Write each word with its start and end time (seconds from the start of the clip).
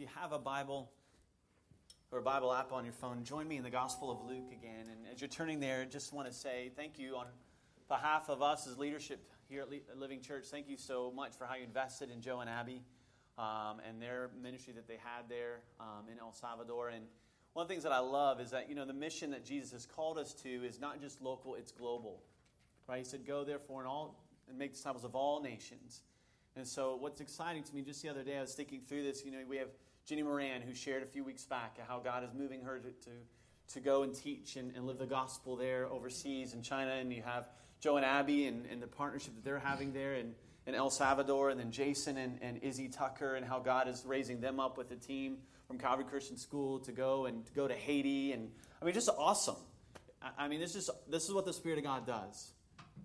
you 0.00 0.06
have 0.14 0.32
a 0.32 0.38
Bible 0.38 0.90
or 2.10 2.20
a 2.20 2.22
Bible 2.22 2.54
app 2.54 2.72
on 2.72 2.84
your 2.84 2.94
phone, 2.94 3.22
join 3.22 3.46
me 3.46 3.58
in 3.58 3.62
the 3.62 3.70
Gospel 3.70 4.10
of 4.10 4.24
Luke 4.24 4.50
again. 4.50 4.86
And 4.90 5.00
as 5.12 5.20
you're 5.20 5.28
turning 5.28 5.60
there, 5.60 5.84
just 5.84 6.14
want 6.14 6.26
to 6.26 6.32
say 6.32 6.70
thank 6.74 6.98
you 6.98 7.16
on 7.16 7.26
behalf 7.86 8.30
of 8.30 8.40
us 8.40 8.66
as 8.66 8.78
leadership 8.78 9.20
here 9.50 9.62
at 9.62 9.98
Living 9.98 10.22
Church. 10.22 10.46
Thank 10.46 10.70
you 10.70 10.78
so 10.78 11.12
much 11.14 11.36
for 11.36 11.44
how 11.44 11.54
you 11.54 11.64
invested 11.64 12.10
in 12.10 12.22
Joe 12.22 12.40
and 12.40 12.48
Abby 12.48 12.80
um, 13.36 13.82
and 13.86 14.00
their 14.00 14.30
ministry 14.42 14.72
that 14.72 14.88
they 14.88 14.96
had 14.96 15.28
there 15.28 15.60
um, 15.78 16.08
in 16.10 16.18
El 16.18 16.32
Salvador. 16.32 16.88
And 16.88 17.04
one 17.52 17.64
of 17.64 17.68
the 17.68 17.74
things 17.74 17.82
that 17.82 17.92
I 17.92 17.98
love 17.98 18.40
is 18.40 18.50
that, 18.52 18.70
you 18.70 18.74
know, 18.74 18.86
the 18.86 18.94
mission 18.94 19.30
that 19.32 19.44
Jesus 19.44 19.70
has 19.72 19.84
called 19.84 20.16
us 20.16 20.32
to 20.42 20.48
is 20.48 20.80
not 20.80 21.02
just 21.02 21.20
local, 21.20 21.56
it's 21.56 21.72
global. 21.72 22.22
Right? 22.88 22.98
He 22.98 23.04
said, 23.04 23.26
Go 23.26 23.44
therefore 23.44 23.80
and 23.80 23.88
all 23.88 24.24
and 24.48 24.56
make 24.56 24.72
disciples 24.72 25.04
of 25.04 25.14
all 25.14 25.42
nations. 25.42 26.00
And 26.56 26.66
so 26.66 26.96
what's 26.96 27.20
exciting 27.20 27.62
to 27.64 27.74
me, 27.74 27.82
just 27.82 28.02
the 28.02 28.08
other 28.08 28.22
day 28.22 28.36
I 28.36 28.40
was 28.40 28.54
thinking 28.54 28.80
through 28.86 29.04
this, 29.04 29.24
you 29.24 29.30
know, 29.30 29.38
we 29.48 29.56
have 29.58 29.68
Jenny 30.06 30.22
Moran, 30.22 30.62
who 30.62 30.74
shared 30.74 31.02
a 31.02 31.06
few 31.06 31.24
weeks 31.24 31.44
back 31.44 31.78
how 31.86 31.98
God 31.98 32.24
is 32.24 32.30
moving 32.34 32.62
her 32.62 32.78
to, 32.78 32.88
to, 32.88 33.10
to 33.74 33.80
go 33.80 34.02
and 34.02 34.14
teach 34.14 34.56
and, 34.56 34.74
and, 34.74 34.86
live 34.86 34.98
the 34.98 35.06
gospel 35.06 35.56
there 35.56 35.86
overseas 35.86 36.54
in 36.54 36.62
China. 36.62 36.92
And 36.92 37.12
you 37.12 37.22
have 37.22 37.48
Joe 37.80 37.96
and 37.96 38.04
Abby 38.04 38.46
and, 38.46 38.66
and 38.66 38.82
the 38.82 38.86
partnership 38.86 39.34
that 39.36 39.44
they're 39.44 39.58
having 39.58 39.92
there 39.92 40.14
in, 40.14 40.34
in 40.66 40.74
El 40.74 40.90
Salvador. 40.90 41.50
And 41.50 41.60
then 41.60 41.70
Jason 41.70 42.16
and, 42.16 42.38
and 42.42 42.58
Izzy 42.62 42.88
Tucker 42.88 43.36
and 43.36 43.46
how 43.46 43.60
God 43.60 43.88
is 43.88 44.04
raising 44.04 44.40
them 44.40 44.58
up 44.58 44.76
with 44.76 44.90
a 44.90 44.96
team 44.96 45.38
from 45.66 45.78
Calvary 45.78 46.04
Christian 46.04 46.36
School 46.36 46.80
to 46.80 46.92
go 46.92 47.26
and 47.26 47.46
to 47.46 47.52
go 47.52 47.68
to 47.68 47.74
Haiti. 47.74 48.32
And 48.32 48.50
I 48.82 48.84
mean, 48.84 48.94
just 48.94 49.10
awesome. 49.16 49.56
I, 50.20 50.44
I 50.44 50.48
mean, 50.48 50.60
this 50.60 50.74
is, 50.74 50.90
this 51.08 51.28
is 51.28 51.32
what 51.32 51.44
the 51.44 51.52
Spirit 51.52 51.78
of 51.78 51.84
God 51.84 52.06
does. 52.06 52.52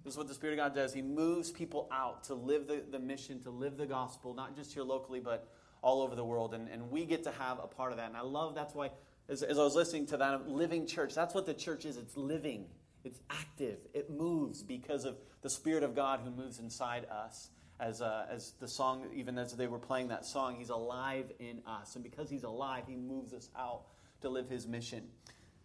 This 0.04 0.14
is 0.14 0.18
what 0.18 0.28
the 0.28 0.34
Spirit 0.34 0.54
of 0.54 0.66
God 0.66 0.76
does. 0.76 0.94
He 0.94 1.02
moves 1.02 1.52
people 1.52 1.88
out 1.92 2.24
to 2.26 2.36
live 2.36 2.68
the, 2.68 2.84
the 2.92 3.00
mission, 3.00 3.42
to 3.42 3.50
live 3.50 3.78
the 3.78 3.86
gospel, 3.86 4.34
not 4.34 4.56
just 4.56 4.74
here 4.74 4.84
locally, 4.84 5.20
but 5.20 5.48
all 5.86 6.02
over 6.02 6.16
the 6.16 6.26
world. 6.26 6.56
And, 6.56 6.68
and 6.68 6.90
we 6.90 7.06
get 7.06 7.24
to 7.26 7.32
have 7.32 7.60
a 7.64 7.68
part 7.68 7.92
of 7.92 7.98
that. 8.00 8.08
And 8.08 8.18
I 8.18 8.22
love 8.22 8.56
that's 8.56 8.74
why, 8.74 8.90
as, 9.30 9.44
as 9.44 9.60
I 9.60 9.64
was 9.64 9.76
listening 9.76 10.08
to 10.08 10.18
that 10.18 10.50
living 10.50 10.88
church, 10.88 11.14
that's 11.14 11.36
what 11.36 11.46
the 11.46 11.54
church 11.54 11.86
is. 11.86 11.96
It's 11.96 12.18
living, 12.18 12.66
it's 13.04 13.20
active, 13.30 13.78
it 13.94 14.10
moves 14.10 14.64
because 14.64 15.06
of 15.06 15.16
the 15.44 15.50
Spirit 15.50 15.84
of 15.84 15.96
God 15.96 16.22
who 16.24 16.32
moves 16.32 16.60
inside 16.60 17.06
us. 17.06 17.50
As, 17.80 18.02
uh, 18.02 18.26
as 18.32 18.54
the 18.62 18.70
song, 18.70 19.06
even 19.14 19.38
as 19.38 19.54
they 19.54 19.68
were 19.68 19.80
playing 19.80 20.08
that 20.08 20.26
song, 20.26 20.56
He's 20.58 20.70
alive 20.70 21.32
in 21.40 21.62
us. 21.68 21.96
And 21.96 22.04
because 22.04 22.30
He's 22.30 22.44
alive, 22.44 22.86
He 22.88 22.96
moves 22.96 23.34
us 23.34 23.50
out 23.56 23.84
to 24.22 24.30
live 24.30 24.50
His 24.50 24.66
mission. 24.66 25.04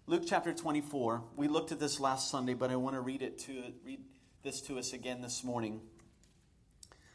Luke 0.06 0.24
chapter 0.26 0.52
24, 0.52 1.22
we 1.36 1.46
looked 1.46 1.70
at 1.70 1.78
this 1.78 2.00
last 2.00 2.28
Sunday, 2.28 2.54
but 2.54 2.70
I 2.70 2.76
want 2.76 2.96
to 2.96 3.00
read 3.00 3.22
it 3.22 3.38
to 3.40 3.62
read 3.84 4.00
this 4.42 4.60
to 4.62 4.78
us 4.78 4.92
again 4.92 5.22
this 5.22 5.44
morning. 5.44 5.80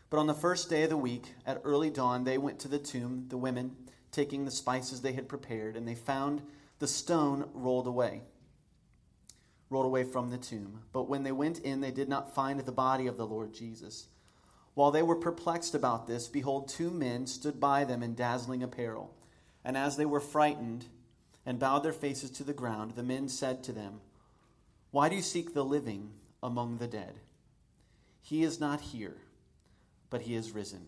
But 0.10 0.20
on 0.20 0.28
the 0.28 0.34
first 0.34 0.70
day 0.70 0.84
of 0.84 0.90
the 0.90 0.98
week, 0.98 1.34
at 1.46 1.62
early 1.64 1.90
dawn, 1.90 2.24
they 2.24 2.38
went 2.38 2.60
to 2.60 2.68
the 2.68 2.80
tomb, 2.80 3.26
the 3.30 3.38
women, 3.38 3.76
taking 4.12 4.46
the 4.46 4.52
spices 4.52 5.02
they 5.02 5.14
had 5.14 5.28
prepared, 5.28 5.76
and 5.76 5.88
they 5.88 5.96
found 5.96 6.42
the 6.80 6.88
stone 6.88 7.50
rolled 7.54 7.88
away, 7.88 8.22
rolled 9.70 9.86
away 9.86 10.04
from 10.04 10.30
the 10.30 10.38
tomb. 10.38 10.82
But 10.94 11.10
when 11.10 11.24
they 11.24 11.32
went 11.32 11.60
in, 11.60 11.82
they 11.82 11.92
did 11.92 12.08
not 12.08 12.36
find 12.36 12.60
the 12.60 12.72
body 12.72 13.08
of 13.08 13.18
the 13.18 13.26
Lord 13.26 13.54
Jesus. 13.54 14.08
While 14.76 14.92
they 14.92 15.04
were 15.04 15.16
perplexed 15.16 15.74
about 15.74 16.06
this, 16.06 16.28
behold, 16.28 16.68
two 16.68 16.92
men 16.92 17.28
stood 17.28 17.60
by 17.60 17.84
them 17.84 18.04
in 18.04 18.14
dazzling 18.14 18.62
apparel. 18.62 19.14
And 19.64 19.76
as 19.76 19.98
they 19.98 20.06
were 20.06 20.20
frightened 20.20 20.86
and 21.46 21.60
bowed 21.60 21.84
their 21.84 21.94
faces 21.94 22.30
to 22.32 22.44
the 22.44 22.54
ground, 22.54 22.92
the 22.92 23.04
men 23.04 23.28
said 23.28 23.64
to 23.64 23.72
them, 23.72 24.02
Why 24.92 25.10
do 25.10 25.16
you 25.16 25.22
seek 25.22 25.54
the 25.54 25.66
living 25.66 26.12
among 26.44 26.78
the 26.78 26.88
dead? 26.88 27.16
He 28.22 28.44
is 28.44 28.60
not 28.60 28.82
here 28.82 29.18
but 30.16 30.22
he 30.22 30.36
is 30.36 30.54
risen. 30.54 30.80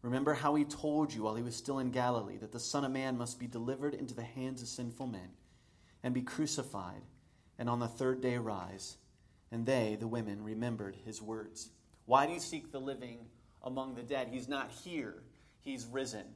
Remember 0.00 0.32
how 0.32 0.54
he 0.54 0.64
told 0.64 1.12
you 1.12 1.24
while 1.24 1.34
he 1.34 1.42
was 1.42 1.56
still 1.56 1.80
in 1.80 1.90
Galilee 1.90 2.36
that 2.36 2.52
the 2.52 2.60
Son 2.60 2.84
of 2.84 2.92
Man 2.92 3.18
must 3.18 3.40
be 3.40 3.48
delivered 3.48 3.94
into 3.94 4.14
the 4.14 4.22
hands 4.22 4.62
of 4.62 4.68
sinful 4.68 5.08
men 5.08 5.30
and 6.04 6.14
be 6.14 6.22
crucified, 6.22 7.02
and 7.58 7.68
on 7.68 7.80
the 7.80 7.88
third 7.88 8.20
day 8.20 8.38
rise. 8.38 8.96
And 9.50 9.66
they, 9.66 9.96
the 9.98 10.06
women, 10.06 10.44
remembered 10.44 10.94
his 11.04 11.20
words. 11.20 11.70
Why 12.04 12.28
do 12.28 12.32
you 12.32 12.38
seek 12.38 12.70
the 12.70 12.78
living 12.78 13.26
among 13.64 13.96
the 13.96 14.04
dead? 14.04 14.28
He's 14.30 14.46
not 14.46 14.70
here, 14.70 15.16
he's 15.62 15.84
risen. 15.86 16.26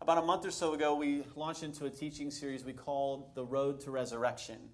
About 0.00 0.16
a 0.16 0.22
month 0.22 0.46
or 0.46 0.50
so 0.50 0.72
ago, 0.72 0.94
we 0.94 1.22
launched 1.36 1.64
into 1.64 1.84
a 1.84 1.90
teaching 1.90 2.30
series 2.30 2.64
we 2.64 2.72
called 2.72 3.34
The 3.34 3.44
Road 3.44 3.80
to 3.80 3.90
Resurrection. 3.90 4.70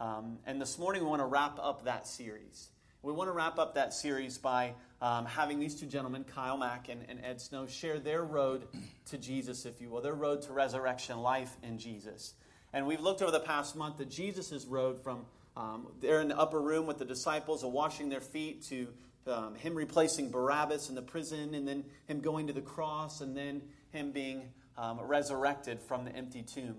Um, 0.00 0.38
and 0.46 0.58
this 0.58 0.78
morning, 0.78 1.02
we 1.02 1.10
want 1.10 1.20
to 1.20 1.26
wrap 1.26 1.58
up 1.60 1.84
that 1.84 2.06
series. 2.06 2.70
We 3.04 3.12
want 3.12 3.28
to 3.28 3.32
wrap 3.32 3.58
up 3.58 3.74
that 3.74 3.92
series 3.92 4.38
by 4.38 4.72
um, 5.02 5.26
having 5.26 5.60
these 5.60 5.78
two 5.78 5.84
gentlemen, 5.84 6.24
Kyle 6.24 6.56
Mack 6.56 6.88
and, 6.88 7.02
and 7.06 7.22
Ed 7.22 7.38
Snow, 7.38 7.66
share 7.66 7.98
their 7.98 8.24
road 8.24 8.66
to 9.10 9.18
Jesus, 9.18 9.66
if 9.66 9.78
you 9.78 9.90
will, 9.90 10.00
their 10.00 10.14
road 10.14 10.40
to 10.42 10.54
resurrection 10.54 11.18
life 11.18 11.54
in 11.62 11.78
Jesus. 11.78 12.32
And 12.72 12.86
we've 12.86 13.02
looked 13.02 13.20
over 13.20 13.30
the 13.30 13.40
past 13.40 13.76
month 13.76 14.00
at 14.00 14.08
Jesus' 14.08 14.64
road 14.64 15.02
from 15.04 15.26
um, 15.54 15.88
there 16.00 16.22
in 16.22 16.28
the 16.28 16.38
upper 16.38 16.58
room 16.58 16.86
with 16.86 16.96
the 16.96 17.04
disciples 17.04 17.62
and 17.62 17.74
washing 17.74 18.08
their 18.08 18.22
feet 18.22 18.62
to 18.68 18.88
um, 19.26 19.54
him 19.54 19.74
replacing 19.74 20.30
Barabbas 20.30 20.88
in 20.88 20.94
the 20.94 21.02
prison, 21.02 21.52
and 21.54 21.68
then 21.68 21.84
him 22.06 22.20
going 22.20 22.46
to 22.46 22.54
the 22.54 22.62
cross, 22.62 23.20
and 23.20 23.36
then 23.36 23.60
him 23.92 24.12
being 24.12 24.48
um, 24.78 24.98
resurrected 24.98 25.82
from 25.82 26.06
the 26.06 26.16
empty 26.16 26.40
tomb. 26.40 26.76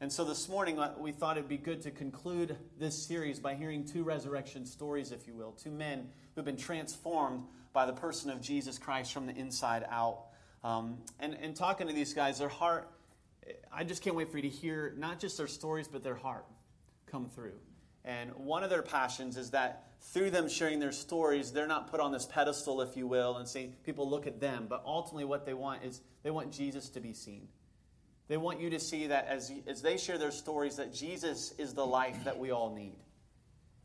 And 0.00 0.12
so 0.12 0.24
this 0.24 0.48
morning, 0.48 0.78
uh, 0.78 0.92
we 0.98 1.12
thought 1.12 1.36
it'd 1.36 1.48
be 1.48 1.56
good 1.56 1.82
to 1.82 1.90
conclude 1.90 2.56
this 2.78 3.00
series 3.00 3.38
by 3.38 3.54
hearing 3.54 3.84
two 3.84 4.02
resurrection 4.02 4.66
stories, 4.66 5.12
if 5.12 5.26
you 5.26 5.34
will. 5.34 5.52
Two 5.52 5.70
men 5.70 6.08
who've 6.34 6.44
been 6.44 6.56
transformed 6.56 7.44
by 7.72 7.86
the 7.86 7.92
person 7.92 8.30
of 8.30 8.40
Jesus 8.40 8.76
Christ 8.76 9.12
from 9.12 9.26
the 9.26 9.34
inside 9.36 9.84
out. 9.88 10.26
Um, 10.62 10.98
and, 11.20 11.34
and 11.40 11.54
talking 11.54 11.86
to 11.86 11.92
these 11.92 12.12
guys, 12.12 12.38
their 12.38 12.48
heart, 12.48 12.90
I 13.72 13.84
just 13.84 14.02
can't 14.02 14.16
wait 14.16 14.30
for 14.30 14.38
you 14.38 14.42
to 14.42 14.56
hear 14.56 14.94
not 14.98 15.20
just 15.20 15.38
their 15.38 15.46
stories, 15.46 15.88
but 15.88 16.02
their 16.02 16.14
heart 16.14 16.44
come 17.06 17.28
through. 17.28 17.54
And 18.04 18.34
one 18.34 18.62
of 18.64 18.70
their 18.70 18.82
passions 18.82 19.36
is 19.36 19.50
that 19.50 19.86
through 20.00 20.30
them 20.30 20.48
sharing 20.48 20.80
their 20.80 20.92
stories, 20.92 21.52
they're 21.52 21.66
not 21.66 21.90
put 21.90 22.00
on 22.00 22.12
this 22.12 22.26
pedestal, 22.26 22.80
if 22.82 22.96
you 22.96 23.06
will, 23.06 23.36
and 23.36 23.48
say 23.48 23.70
people 23.84 24.08
look 24.08 24.26
at 24.26 24.40
them. 24.40 24.66
But 24.68 24.82
ultimately, 24.84 25.24
what 25.24 25.46
they 25.46 25.54
want 25.54 25.84
is 25.84 26.02
they 26.22 26.30
want 26.30 26.52
Jesus 26.52 26.90
to 26.90 27.00
be 27.00 27.14
seen. 27.14 27.48
They 28.28 28.36
want 28.36 28.60
you 28.60 28.70
to 28.70 28.80
see 28.80 29.08
that 29.08 29.26
as, 29.28 29.52
as 29.66 29.82
they 29.82 29.96
share 29.98 30.16
their 30.16 30.30
stories, 30.30 30.76
that 30.76 30.94
Jesus 30.94 31.52
is 31.58 31.74
the 31.74 31.84
life 31.84 32.24
that 32.24 32.38
we 32.38 32.50
all 32.50 32.74
need. 32.74 32.96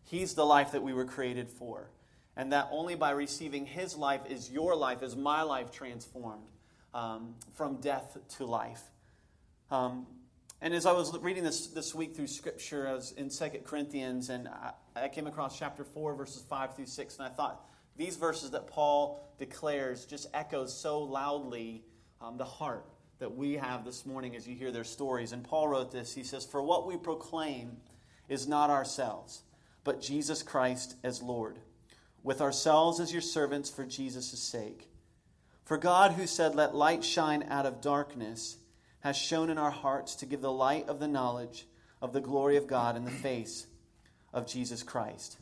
He's 0.03 0.33
the 0.33 0.45
life 0.45 0.71
that 0.71 0.81
we 0.81 0.93
were 0.93 1.05
created 1.05 1.49
for. 1.49 1.89
And 2.37 2.53
that 2.53 2.69
only 2.71 2.95
by 2.95 3.11
receiving 3.11 3.65
His 3.65 3.97
life 3.97 4.21
is 4.29 4.49
your 4.49 4.75
life, 4.75 5.03
is 5.03 5.15
my 5.15 5.41
life 5.41 5.71
transformed 5.71 6.47
um, 6.93 7.35
from 7.53 7.81
death 7.81 8.17
to 8.37 8.45
life. 8.45 8.81
Um, 9.69 10.07
and 10.61 10.73
as 10.73 10.85
I 10.85 10.93
was 10.93 11.17
reading 11.19 11.43
this 11.43 11.67
this 11.67 11.93
week 11.93 12.15
through 12.15 12.27
Scripture, 12.27 12.87
I 12.87 12.93
was 12.93 13.11
in 13.11 13.29
Second 13.29 13.65
Corinthians, 13.65 14.29
and 14.29 14.47
I, 14.47 14.71
I 14.95 15.07
came 15.09 15.27
across 15.27 15.59
chapter 15.59 15.83
4, 15.83 16.15
verses 16.15 16.43
5 16.49 16.75
through 16.75 16.85
6, 16.85 17.17
and 17.17 17.27
I 17.27 17.29
thought 17.29 17.65
these 17.97 18.15
verses 18.15 18.51
that 18.51 18.67
Paul 18.67 19.21
declares 19.37 20.05
just 20.05 20.27
echoes 20.33 20.77
so 20.77 20.99
loudly 20.99 21.83
um, 22.21 22.37
the 22.37 22.45
heart 22.45 22.85
that 23.19 23.35
we 23.35 23.53
have 23.53 23.85
this 23.85 24.05
morning 24.05 24.35
as 24.35 24.47
you 24.47 24.55
hear 24.55 24.71
their 24.71 24.83
stories. 24.83 25.33
And 25.33 25.43
Paul 25.43 25.67
wrote 25.67 25.91
this 25.91 26.13
He 26.13 26.23
says, 26.23 26.45
For 26.45 26.61
what 26.61 26.87
we 26.87 26.97
proclaim 26.97 27.77
is 28.27 28.47
not 28.47 28.69
ourselves, 28.69 29.43
but 29.83 30.01
Jesus 30.01 30.41
Christ 30.41 30.95
as 31.03 31.21
Lord, 31.21 31.59
with 32.23 32.41
ourselves 32.41 32.99
as 32.99 33.11
your 33.11 33.21
servants 33.21 33.69
for 33.69 33.85
Jesus' 33.85 34.39
sake. 34.39 34.87
For 35.65 35.77
God, 35.77 36.13
who 36.13 36.25
said, 36.25 36.55
Let 36.55 36.73
light 36.73 37.03
shine 37.03 37.45
out 37.49 37.65
of 37.65 37.81
darkness, 37.81 38.57
has 39.01 39.15
shone 39.15 39.49
in 39.49 39.57
our 39.57 39.71
hearts 39.71 40.15
to 40.15 40.25
give 40.25 40.41
the 40.41 40.51
light 40.51 40.87
of 40.87 40.99
the 40.99 41.07
knowledge 41.07 41.67
of 42.01 42.13
the 42.13 42.21
glory 42.21 42.57
of 42.57 42.67
God 42.67 42.95
in 42.95 43.03
the 43.03 43.11
face 43.11 43.67
of 44.33 44.47
Jesus 44.47 44.83
Christ. 44.83 45.37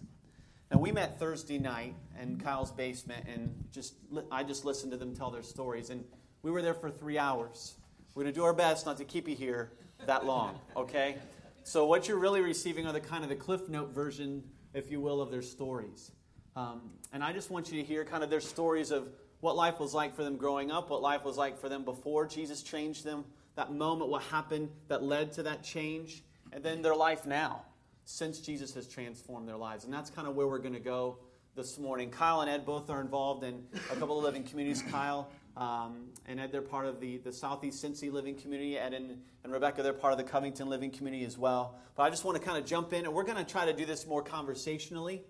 Now 0.72 0.80
we 0.80 0.92
met 0.92 1.20
Thursday 1.20 1.60
night 1.60 1.96
in 2.22 2.40
Kyle's 2.40 2.72
basement, 2.72 3.26
and 3.32 3.66
just 3.72 3.94
I 4.32 4.44
just 4.44 4.66
listened 4.66 4.92
to 4.92 4.98
them 4.98 5.16
tell 5.16 5.32
their 5.32 5.44
stories. 5.44 5.90
And 5.90 6.04
we 6.42 6.52
were 6.52 6.62
there 6.62 6.74
for 6.74 6.90
three 6.90 7.18
hours. 7.18 7.76
We're 8.14 8.24
going 8.24 8.34
to 8.34 8.40
do 8.40 8.46
our 8.46 8.54
best 8.54 8.86
not 8.86 8.98
to 8.98 9.06
keep 9.06 9.28
you 9.28 9.36
here 9.36 9.72
that 10.06 10.26
long, 10.26 10.60
okay? 10.76 11.18
So, 11.64 11.86
what 11.86 12.08
you're 12.08 12.18
really 12.18 12.42
receiving 12.42 12.88
are 12.88 12.94
the 12.94 13.00
kind 13.00 13.24
of 13.24 13.30
the 13.30 13.36
Cliff 13.36 13.68
Note 13.70 13.94
version, 13.94 14.44
if 14.74 14.90
you 14.90 15.02
will, 15.02 15.22
of 15.22 15.32
their 15.32 15.42
stories. 15.42 16.12
Um, 16.56 16.92
and 17.14 17.24
I 17.24 17.34
just 17.34 17.52
want 17.52 17.72
you 17.72 17.82
to 17.82 17.88
hear 17.88 18.04
kind 18.04 18.24
of 18.24 18.30
their 18.30 18.42
stories 18.42 18.92
of 18.92 19.10
what 19.42 19.56
life 19.56 19.80
was 19.80 19.94
like 19.94 20.16
for 20.16 20.24
them 20.24 20.38
growing 20.38 20.72
up, 20.72 20.90
what 20.90 21.02
life 21.02 21.24
was 21.24 21.38
like 21.38 21.60
for 21.60 21.70
them 21.70 21.84
before 21.84 22.26
Jesus 22.26 22.64
changed 22.64 23.04
them, 23.04 23.26
that 23.56 23.72
moment, 23.72 24.10
what 24.10 24.24
happened 24.24 24.70
that 24.88 25.04
led 25.04 25.32
to 25.34 25.44
that 25.44 25.64
change, 25.64 26.24
and 26.52 26.64
then 26.64 26.82
their 26.82 26.96
life 26.96 27.26
now, 27.26 27.62
since 28.06 28.40
Jesus 28.40 28.74
has 28.74 28.88
transformed 28.88 29.48
their 29.48 29.58
lives. 29.58 29.84
And 29.84 29.94
that's 29.94 30.10
kind 30.10 30.28
of 30.28 30.36
where 30.36 30.48
we're 30.48 30.58
going 30.58 30.74
to 30.74 30.80
go 30.80 31.18
this 31.58 31.80
morning. 31.80 32.12
Kyle 32.12 32.42
and 32.42 32.50
Ed 32.50 32.68
both 32.68 32.92
are 32.92 33.02
involved 33.02 33.44
in 33.44 33.64
a 33.92 33.96
couple 33.96 34.20
of 34.20 34.24
living 34.24 34.44
communities. 34.44 34.84
Kyle 34.92 35.28
um, 35.58 36.06
and 36.28 36.40
Ed, 36.40 36.52
they're 36.52 36.62
part 36.62 36.86
of 36.86 37.00
the, 37.00 37.18
the 37.18 37.34
Southeast 37.34 37.84
Cincy 37.84 38.12
Living 38.12 38.36
Community. 38.36 38.78
Ed 38.78 38.94
and, 38.94 39.18
and 39.44 39.52
Rebecca, 39.52 39.82
they're 39.82 39.92
part 39.92 40.14
of 40.14 40.20
the 40.20 40.24
Covington 40.24 40.70
Living 40.70 40.92
Community 40.92 41.26
as 41.26 41.36
well. 41.36 41.80
But 41.96 42.04
I 42.04 42.12
just 42.12 42.24
want 42.24 42.38
to 42.38 42.44
kind 42.44 42.60
of 42.60 42.66
jump 42.66 42.94
in, 42.94 43.06
and 43.06 43.14
we're 43.14 43.24
going 43.24 43.44
to 43.44 43.44
try 43.44 43.66
to 43.66 43.74
do 43.74 43.86
this 43.86 44.06
more 44.06 44.22
conversationally. 44.22 45.24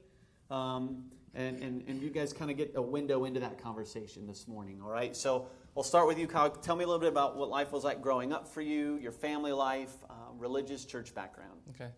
Um, 0.52 1.06
and, 1.34 1.64
and, 1.64 1.84
and 1.88 2.02
you 2.02 2.10
guys 2.10 2.34
kind 2.34 2.52
of 2.52 2.58
get 2.58 2.74
a 2.76 2.82
window 2.82 3.24
into 3.24 3.40
that 3.40 3.64
conversation 3.64 4.28
this 4.28 4.50
morning, 4.50 4.82
all 4.84 4.90
right? 4.90 5.16
So 5.16 5.48
we'll 5.76 5.84
start 5.84 6.08
with 6.08 6.20
you, 6.20 6.28
Kyle. 6.28 6.50
Tell 6.50 6.76
me 6.76 6.84
a 6.84 6.88
little 6.88 7.00
bit 7.00 7.10
about 7.10 7.38
what 7.38 7.48
life 7.48 7.72
was 7.72 7.86
like 7.86 8.02
growing 8.02 8.34
up 8.34 8.50
for 8.50 8.62
you, 8.62 8.98
your 8.98 9.14
family 9.14 9.54
life, 9.54 9.94
uh, 10.10 10.14
religious 10.38 10.84
church 10.84 11.16
background. 11.16 11.60
Okay. 11.70 11.92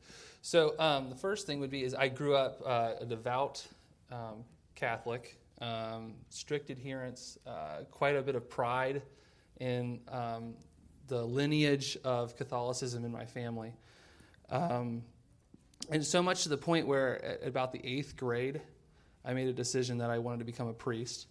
So 0.43 0.77
um, 0.77 1.09
the 1.09 1.15
first 1.15 1.47
thing 1.47 1.59
would 1.61 1.71
be 1.71 1.83
is 1.83 1.95
I 1.95 2.09
grew 2.09 2.35
up 2.35 2.61
uh, 2.63 2.91
a 3.01 3.05
devout 3.05 3.65
um, 4.11 4.43
Catholic, 4.75 5.37
um, 5.61 6.13
strict 6.29 6.69
adherence, 6.69 7.37
uh, 7.45 7.83
quite 7.91 8.15
a 8.15 8.21
bit 8.21 8.35
of 8.35 8.49
pride 8.49 9.01
in 9.59 9.99
um, 10.07 10.53
the 11.07 11.23
lineage 11.23 11.97
of 12.03 12.35
Catholicism 12.37 13.03
in 13.03 13.11
my 13.11 13.25
family. 13.25 13.73
Um, 14.49 15.03
and 15.89 16.05
so 16.05 16.21
much 16.21 16.43
to 16.43 16.49
the 16.49 16.57
point 16.57 16.87
where, 16.87 17.23
at 17.23 17.47
about 17.47 17.71
the 17.71 17.81
eighth 17.83 18.15
grade, 18.15 18.61
I 19.25 19.33
made 19.33 19.47
a 19.47 19.53
decision 19.53 19.97
that 19.99 20.09
I 20.09 20.19
wanted 20.19 20.39
to 20.39 20.45
become 20.45 20.67
a 20.67 20.73
priest. 20.73 21.27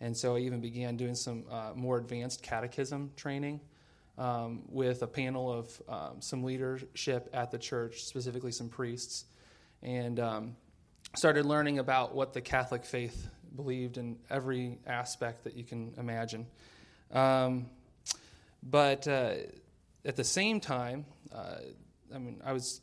And 0.00 0.16
so 0.16 0.36
I 0.36 0.40
even 0.40 0.60
began 0.60 0.96
doing 0.96 1.14
some 1.14 1.44
uh, 1.50 1.70
more 1.74 1.96
advanced 1.96 2.42
catechism 2.42 3.12
training 3.16 3.60
um, 4.18 4.62
with 4.68 5.02
a 5.02 5.06
panel 5.06 5.52
of 5.52 5.82
um, 5.88 6.20
some 6.20 6.42
leadership 6.42 7.30
at 7.32 7.50
the 7.50 7.58
church, 7.58 8.04
specifically 8.04 8.52
some 8.52 8.68
priests, 8.68 9.24
and 9.82 10.18
um, 10.20 10.56
started 11.14 11.44
learning 11.44 11.78
about 11.78 12.14
what 12.14 12.32
the 12.32 12.40
Catholic 12.40 12.84
faith 12.84 13.28
believed 13.54 13.98
in 13.98 14.18
every 14.30 14.78
aspect 14.86 15.44
that 15.44 15.54
you 15.54 15.64
can 15.64 15.94
imagine. 15.98 16.46
Um, 17.10 17.66
but 18.62 19.06
uh, 19.06 19.34
at 20.04 20.16
the 20.16 20.24
same 20.24 20.60
time, 20.60 21.04
uh, 21.34 21.56
I 22.14 22.18
mean, 22.18 22.40
I 22.44 22.52
was 22.52 22.80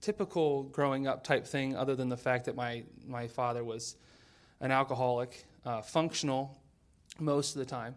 typical 0.00 0.62
growing 0.64 1.06
up 1.06 1.24
type 1.24 1.46
thing, 1.46 1.76
other 1.76 1.94
than 1.94 2.08
the 2.08 2.16
fact 2.16 2.46
that 2.46 2.56
my, 2.56 2.84
my 3.06 3.26
father 3.26 3.64
was 3.64 3.96
an 4.60 4.70
alcoholic, 4.70 5.44
uh, 5.64 5.82
functional 5.82 6.58
most 7.18 7.54
of 7.54 7.58
the 7.58 7.66
time, 7.66 7.94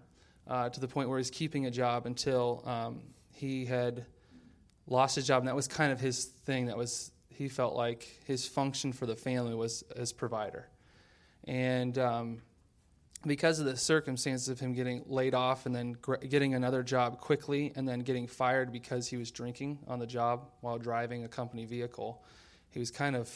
uh, 0.47 0.69
to 0.69 0.79
the 0.79 0.87
point 0.87 1.07
where 1.07 1.17
he's 1.17 1.31
keeping 1.31 1.65
a 1.65 1.71
job 1.71 2.05
until 2.05 2.61
um, 2.65 3.01
he 3.33 3.65
had 3.65 4.05
lost 4.87 5.15
his 5.15 5.25
job. 5.25 5.39
And 5.39 5.47
that 5.47 5.55
was 5.55 5.67
kind 5.67 5.91
of 5.91 5.99
his 5.99 6.25
thing. 6.45 6.65
That 6.65 6.77
was, 6.77 7.11
he 7.37 7.49
felt 7.49 7.75
like 7.75 8.07
his 8.25 8.47
function 8.47 8.93
for 8.93 9.05
the 9.05 9.15
family 9.15 9.53
was 9.53 9.83
as 9.95 10.11
provider. 10.11 10.67
And 11.45 11.97
um, 11.97 12.41
because 13.25 13.59
of 13.59 13.65
the 13.65 13.77
circumstances 13.77 14.49
of 14.49 14.59
him 14.59 14.73
getting 14.73 15.03
laid 15.07 15.33
off 15.33 15.65
and 15.65 15.75
then 15.75 15.93
gr- 15.93 16.15
getting 16.15 16.53
another 16.53 16.83
job 16.83 17.19
quickly 17.19 17.71
and 17.75 17.87
then 17.87 17.99
getting 17.99 18.27
fired 18.27 18.71
because 18.71 19.07
he 19.07 19.17
was 19.17 19.31
drinking 19.31 19.79
on 19.87 19.99
the 19.99 20.07
job 20.07 20.49
while 20.61 20.77
driving 20.77 21.23
a 21.23 21.27
company 21.27 21.65
vehicle, 21.65 22.23
he 22.69 22.79
was 22.79 22.91
kind 22.91 23.15
of 23.15 23.29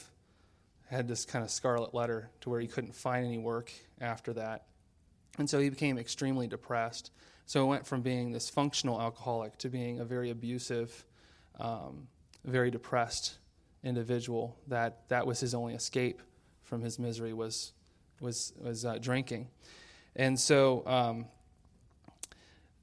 had 0.89 1.07
this 1.07 1.25
kind 1.25 1.43
of 1.43 1.51
scarlet 1.51 1.93
letter 1.93 2.29
to 2.41 2.50
where 2.50 2.59
he 2.59 2.67
couldn't 2.67 2.95
find 2.95 3.25
any 3.25 3.38
work 3.38 3.71
after 4.00 4.33
that. 4.33 4.65
And 5.38 5.50
so 5.50 5.59
he 5.59 5.69
became 5.69 5.97
extremely 5.97 6.47
depressed. 6.47 7.11
So 7.45 7.63
it 7.63 7.67
went 7.67 7.85
from 7.85 8.01
being 8.01 8.31
this 8.31 8.50
functional 8.50 9.00
alcoholic 9.00 9.57
to 9.59 9.69
being 9.69 10.00
a 10.00 10.05
very 10.05 10.29
abusive, 10.29 11.05
um, 11.59 12.07
very 12.45 12.71
depressed 12.71 13.38
individual. 13.88 14.57
That 14.68 15.07
that 15.10 15.25
was 15.25 15.39
his 15.39 15.54
only 15.54 15.74
escape 15.74 16.22
from 16.63 16.81
his 16.81 17.00
misery 17.00 17.34
was 17.34 17.74
was 18.19 18.54
was 18.60 18.86
uh, 18.86 18.98
drinking, 19.00 19.48
and 20.16 20.39
so 20.39 20.86
um, 20.86 21.25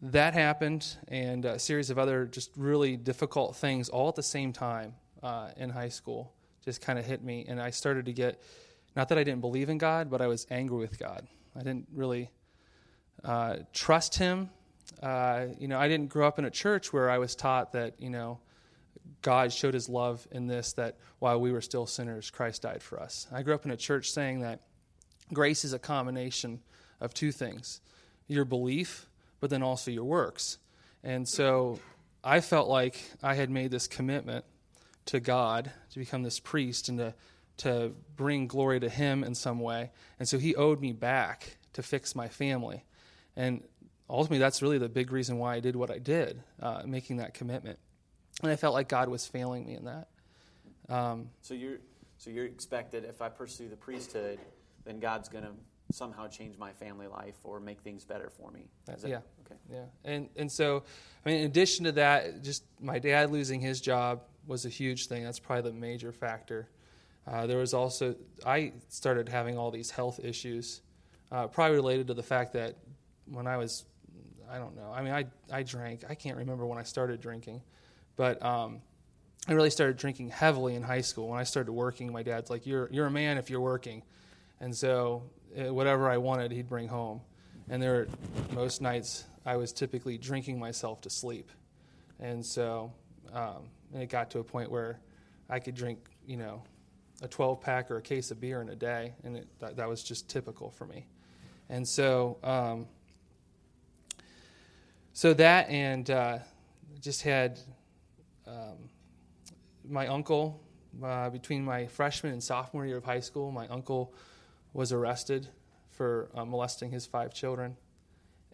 that 0.02 0.34
happened, 0.34 0.96
and 1.08 1.44
a 1.44 1.58
series 1.58 1.90
of 1.90 1.98
other 1.98 2.26
just 2.26 2.50
really 2.56 2.96
difficult 2.96 3.56
things 3.56 3.88
all 3.88 4.08
at 4.08 4.14
the 4.14 4.22
same 4.22 4.52
time 4.52 4.94
uh, 5.22 5.50
in 5.56 5.70
high 5.70 5.88
school 5.88 6.32
just 6.64 6.80
kind 6.80 6.98
of 6.98 7.04
hit 7.04 7.22
me, 7.22 7.44
and 7.46 7.60
I 7.60 7.70
started 7.70 8.06
to 8.06 8.12
get 8.12 8.42
not 8.96 9.08
that 9.08 9.18
I 9.18 9.24
didn't 9.24 9.40
believe 9.40 9.68
in 9.68 9.78
God, 9.78 10.08
but 10.08 10.20
I 10.20 10.28
was 10.28 10.46
angry 10.50 10.78
with 10.78 10.98
God. 10.98 11.26
I 11.56 11.60
didn't 11.60 11.88
really 11.92 12.30
uh, 13.24 13.56
trust 13.72 14.16
Him. 14.16 14.50
Uh, 15.02 15.46
you 15.58 15.68
know, 15.68 15.78
I 15.78 15.88
didn't 15.88 16.08
grow 16.08 16.26
up 16.26 16.38
in 16.38 16.44
a 16.44 16.50
church 16.50 16.92
where 16.92 17.10
I 17.10 17.18
was 17.18 17.34
taught 17.34 17.72
that 17.72 18.00
you 18.00 18.10
know 18.10 18.38
God 19.24 19.52
showed 19.52 19.74
His 19.74 19.88
love 19.88 20.28
in 20.30 20.46
this 20.46 20.74
that 20.74 20.98
while 21.18 21.40
we 21.40 21.50
were 21.50 21.62
still 21.62 21.86
sinners, 21.86 22.30
Christ 22.30 22.62
died 22.62 22.82
for 22.82 23.00
us. 23.00 23.26
I 23.32 23.42
grew 23.42 23.54
up 23.54 23.64
in 23.64 23.72
a 23.72 23.76
church 23.76 24.10
saying 24.10 24.40
that 24.40 24.60
Grace 25.32 25.64
is 25.64 25.72
a 25.72 25.78
combination 25.78 26.60
of 27.00 27.12
two 27.14 27.32
things 27.32 27.80
your 28.28 28.44
belief, 28.44 29.06
but 29.40 29.50
then 29.50 29.62
also 29.62 29.90
your 29.90 30.04
works. 30.04 30.58
And 31.02 31.28
so 31.28 31.80
I 32.22 32.40
felt 32.40 32.68
like 32.68 33.02
I 33.22 33.34
had 33.34 33.50
made 33.50 33.70
this 33.70 33.86
commitment 33.86 34.44
to 35.06 35.20
God 35.20 35.70
to 35.90 35.98
become 35.98 36.22
this 36.22 36.38
priest 36.40 36.88
and 36.88 36.98
to, 36.98 37.14
to 37.58 37.92
bring 38.16 38.46
glory 38.46 38.80
to 38.80 38.88
Him 38.88 39.24
in 39.24 39.34
some 39.34 39.58
way. 39.58 39.90
And 40.18 40.28
so 40.28 40.38
He 40.38 40.54
owed 40.54 40.80
me 40.80 40.92
back 40.92 41.56
to 41.72 41.82
fix 41.82 42.14
my 42.14 42.28
family. 42.28 42.84
And 43.36 43.62
ultimately, 44.08 44.38
that's 44.38 44.60
really 44.60 44.78
the 44.78 44.88
big 44.88 45.12
reason 45.12 45.38
why 45.38 45.54
I 45.54 45.60
did 45.60 45.76
what 45.76 45.90
I 45.90 45.98
did, 45.98 46.42
uh, 46.60 46.82
making 46.84 47.18
that 47.18 47.32
commitment. 47.32 47.78
And 48.42 48.50
I 48.50 48.56
felt 48.56 48.74
like 48.74 48.88
God 48.88 49.08
was 49.08 49.26
failing 49.26 49.66
me 49.66 49.74
in 49.74 49.84
that. 49.84 50.08
Um, 50.88 51.30
so 51.40 51.54
you're 51.54 51.78
so 52.18 52.30
you're 52.30 52.44
expected 52.44 53.04
if 53.04 53.22
I 53.22 53.28
pursue 53.28 53.68
the 53.68 53.76
priesthood 53.76 54.38
then 54.84 55.00
God's 55.00 55.28
going 55.28 55.44
to 55.44 55.50
somehow 55.92 56.28
change 56.28 56.58
my 56.58 56.72
family 56.72 57.06
life 57.06 57.36
or 57.44 57.60
make 57.60 57.80
things 57.80 58.04
better 58.04 58.30
for 58.30 58.50
me. 58.50 58.68
That, 58.86 59.06
yeah. 59.06 59.20
Okay. 59.44 59.58
Yeah. 59.70 59.84
And 60.04 60.28
and 60.36 60.50
so, 60.50 60.82
I 61.24 61.28
mean, 61.28 61.40
in 61.40 61.46
addition 61.46 61.84
to 61.84 61.92
that, 61.92 62.42
just 62.42 62.64
my 62.80 62.98
dad 62.98 63.30
losing 63.30 63.60
his 63.60 63.80
job 63.80 64.22
was 64.46 64.66
a 64.66 64.68
huge 64.68 65.06
thing. 65.06 65.24
That's 65.24 65.38
probably 65.38 65.70
the 65.70 65.76
major 65.76 66.12
factor. 66.12 66.68
Uh, 67.26 67.46
there 67.46 67.58
was 67.58 67.72
also 67.72 68.14
I 68.46 68.72
started 68.88 69.28
having 69.28 69.56
all 69.56 69.70
these 69.70 69.90
health 69.90 70.20
issues, 70.22 70.82
uh, 71.32 71.46
probably 71.46 71.76
related 71.76 72.06
to 72.08 72.14
the 72.14 72.22
fact 72.22 72.52
that 72.54 72.76
when 73.26 73.46
I 73.46 73.56
was, 73.56 73.84
I 74.50 74.58
don't 74.58 74.76
know. 74.76 74.92
I 74.92 75.02
mean, 75.02 75.12
I 75.12 75.26
I 75.50 75.62
drank. 75.62 76.04
I 76.08 76.14
can't 76.14 76.36
remember 76.36 76.66
when 76.66 76.78
I 76.78 76.82
started 76.82 77.20
drinking, 77.20 77.62
but. 78.16 78.44
Um, 78.44 78.80
I 79.46 79.52
really 79.52 79.68
started 79.68 79.98
drinking 79.98 80.30
heavily 80.30 80.74
in 80.74 80.82
high 80.82 81.02
school. 81.02 81.28
When 81.28 81.38
I 81.38 81.42
started 81.42 81.70
working, 81.70 82.10
my 82.10 82.22
dad's 82.22 82.48
like, 82.48 82.64
"You're 82.64 82.88
you're 82.90 83.04
a 83.04 83.10
man 83.10 83.36
if 83.36 83.50
you're 83.50 83.60
working." 83.60 84.02
And 84.58 84.74
so 84.74 85.24
uh, 85.54 85.74
whatever 85.74 86.08
I 86.08 86.16
wanted, 86.16 86.50
he'd 86.50 86.66
bring 86.66 86.88
home. 86.88 87.20
And 87.68 87.82
there, 87.82 88.06
most 88.52 88.80
nights, 88.80 89.24
I 89.44 89.56
was 89.56 89.70
typically 89.70 90.16
drinking 90.16 90.58
myself 90.58 91.02
to 91.02 91.10
sleep. 91.10 91.50
And 92.20 92.42
so 92.42 92.90
um, 93.34 93.68
and 93.92 94.02
it 94.02 94.08
got 94.08 94.30
to 94.30 94.38
a 94.38 94.44
point 94.44 94.70
where 94.70 94.98
I 95.50 95.58
could 95.58 95.74
drink, 95.74 95.98
you 96.26 96.36
know, 96.36 96.62
a 97.22 97.28
12 97.28 97.60
pack 97.60 97.90
or 97.90 97.98
a 97.98 98.02
case 98.02 98.30
of 98.30 98.40
beer 98.40 98.60
in 98.60 98.68
a 98.68 98.76
day, 98.76 99.14
and 99.24 99.36
it, 99.36 99.48
that, 99.60 99.76
that 99.76 99.88
was 99.88 100.02
just 100.02 100.28
typical 100.28 100.70
for 100.70 100.86
me. 100.86 101.06
And 101.68 101.86
so, 101.86 102.38
um, 102.42 102.86
so 105.12 105.32
that 105.34 105.68
and 105.68 106.10
uh, 106.10 106.38
just 107.00 107.22
had 107.22 107.60
um, 108.46 108.90
my 109.88 110.06
uncle 110.06 110.60
uh, 111.02 111.30
between 111.30 111.64
my 111.64 111.86
freshman 111.86 112.32
and 112.32 112.42
sophomore 112.42 112.86
year 112.86 112.96
of 112.96 113.04
high 113.04 113.20
school. 113.20 113.50
My 113.50 113.66
uncle 113.68 114.14
was 114.72 114.92
arrested 114.92 115.48
for 115.90 116.28
uh, 116.34 116.44
molesting 116.44 116.90
his 116.90 117.06
five 117.06 117.32
children. 117.32 117.76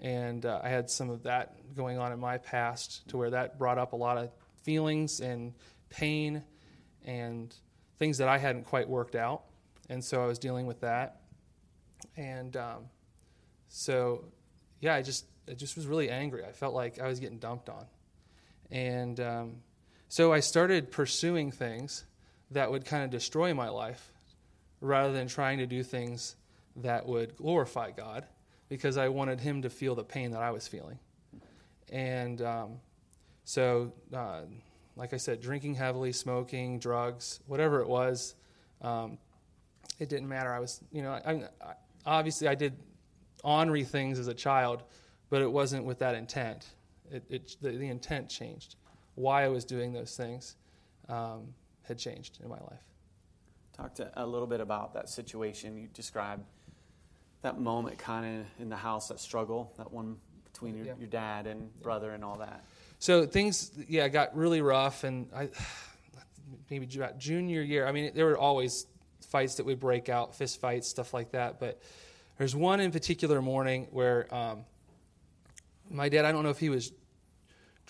And 0.00 0.47
uh, 0.47 0.61
I 0.62 0.68
had 0.68 0.90
some 0.90 1.11
of 1.11 1.25
that 1.25 1.75
going 1.75 1.99
on 1.99 2.12
in 2.12 2.18
my 2.18 2.38
past 2.38 3.06
to 3.09 3.18
where 3.18 3.30
that 3.30 3.59
brought 3.59 3.78
up 3.78 3.92
a 3.92 3.97
lot 3.97 4.16
of 4.16 4.30
feelings 4.62 5.20
and 5.20 5.52
pain 5.90 6.42
and 7.04 7.54
things 7.99 8.18
that 8.18 8.28
I 8.28 8.38
hadn't 8.38 8.64
quite 8.64 8.88
worked 8.88 9.14
out. 9.14 9.42
And 9.88 10.02
so 10.02 10.23
I 10.23 10.26
was 10.26 10.38
dealing 10.38 10.66
with 10.66 10.80
that. 10.80 11.20
And 12.16 12.56
um, 12.56 12.85
so, 13.68 14.25
yeah, 14.80 14.94
I 14.94 15.02
just, 15.02 15.26
I 15.49 15.52
just 15.52 15.76
was 15.76 15.87
really 15.87 16.09
angry. 16.09 16.44
I 16.44 16.52
felt 16.52 16.75
like 16.75 16.99
I 16.99 17.06
was 17.06 17.20
getting 17.20 17.38
dumped 17.38 17.68
on. 17.68 17.85
And 18.70 19.20
um, 19.20 19.56
so 20.11 20.33
I 20.33 20.40
started 20.40 20.90
pursuing 20.90 21.52
things 21.52 22.05
that 22.50 22.69
would 22.69 22.85
kind 22.85 23.05
of 23.05 23.11
destroy 23.11 23.55
my 23.55 23.69
life 23.69 24.11
rather 24.81 25.12
than 25.12 25.29
trying 25.29 25.59
to 25.59 25.67
do 25.67 25.85
things 25.85 26.35
that 26.75 27.07
would 27.07 27.37
glorify 27.37 27.93
God 27.93 28.26
because 28.69 28.97
I 28.97 29.09
wanted 29.09 29.38
him 29.38 29.62
to 29.62 29.71
feel 29.71 29.95
the 29.95 30.02
pain 30.02 30.33
that 30.33 30.43
I 30.43 30.50
was 30.50 30.67
feeling. 30.67 30.99
And 31.90 32.43
um, 32.43 32.81
so, 33.45 33.93
uh, 34.12 34.40
like 34.97 35.14
I 35.14 35.17
said, 35.17 35.40
drinking 35.40 35.75
heavily, 35.76 36.11
smoking, 36.11 36.81
drugs, 36.81 37.38
whatever 37.47 37.81
it 37.81 37.88
was, 37.88 38.35
um, 38.83 39.17
it 40.00 40.09
didn't 40.09 40.29
matter. 40.29 40.52
I 40.52 40.59
was, 40.59 40.81
you 40.90 41.02
know, 41.02 41.12
I, 41.12 41.31
I, 41.64 41.75
obviously 42.05 42.49
I 42.49 42.57
did 42.57 42.75
ornery 43.45 43.85
things 43.85 44.19
as 44.19 44.26
a 44.26 44.35
child, 44.35 44.83
but 45.29 45.40
it 45.40 45.52
wasn't 45.52 45.85
with 45.85 46.00
that 46.00 46.17
intent. 46.17 46.67
It, 47.12 47.23
it 47.31 47.57
the, 47.61 47.71
the, 47.71 47.87
intent 47.87 48.29
changed. 48.29 48.75
Why 49.20 49.44
I 49.44 49.48
was 49.48 49.64
doing 49.64 49.92
those 49.92 50.16
things 50.16 50.56
um, 51.08 51.54
had 51.82 51.98
changed 51.98 52.38
in 52.42 52.48
my 52.48 52.58
life. 52.58 52.84
Talk 53.76 53.94
to 53.96 54.10
a 54.14 54.26
little 54.26 54.46
bit 54.46 54.60
about 54.60 54.94
that 54.94 55.08
situation 55.08 55.76
you 55.76 55.88
described, 55.94 56.42
that 57.42 57.58
moment 57.58 57.98
kind 57.98 58.40
of 58.40 58.46
in 58.62 58.68
the 58.68 58.76
house, 58.76 59.08
that 59.08 59.20
struggle, 59.20 59.72
that 59.78 59.90
one 59.90 60.16
between 60.52 60.76
your, 60.76 60.86
yeah. 60.86 60.92
your 60.98 61.08
dad 61.08 61.46
and 61.46 61.70
brother 61.82 62.12
and 62.12 62.24
all 62.24 62.38
that. 62.38 62.64
So 62.98 63.24
things, 63.26 63.72
yeah, 63.88 64.08
got 64.08 64.36
really 64.36 64.60
rough, 64.60 65.04
and 65.04 65.28
I 65.34 65.48
maybe 66.68 66.88
about 66.96 67.18
junior 67.18 67.62
year. 67.62 67.86
I 67.86 67.92
mean, 67.92 68.12
there 68.14 68.26
were 68.26 68.38
always 68.38 68.86
fights 69.28 69.56
that 69.56 69.66
would 69.66 69.80
break 69.80 70.08
out, 70.08 70.34
fist 70.34 70.60
fights, 70.60 70.88
stuff 70.88 71.14
like 71.14 71.32
that. 71.32 71.60
But 71.60 71.80
there's 72.38 72.54
one 72.54 72.80
in 72.80 72.90
particular 72.90 73.40
morning 73.40 73.88
where 73.90 74.32
um, 74.34 74.64
my 75.90 76.08
dad, 76.08 76.24
I 76.24 76.32
don't 76.32 76.42
know 76.42 76.50
if 76.50 76.58
he 76.58 76.68
was 76.68 76.92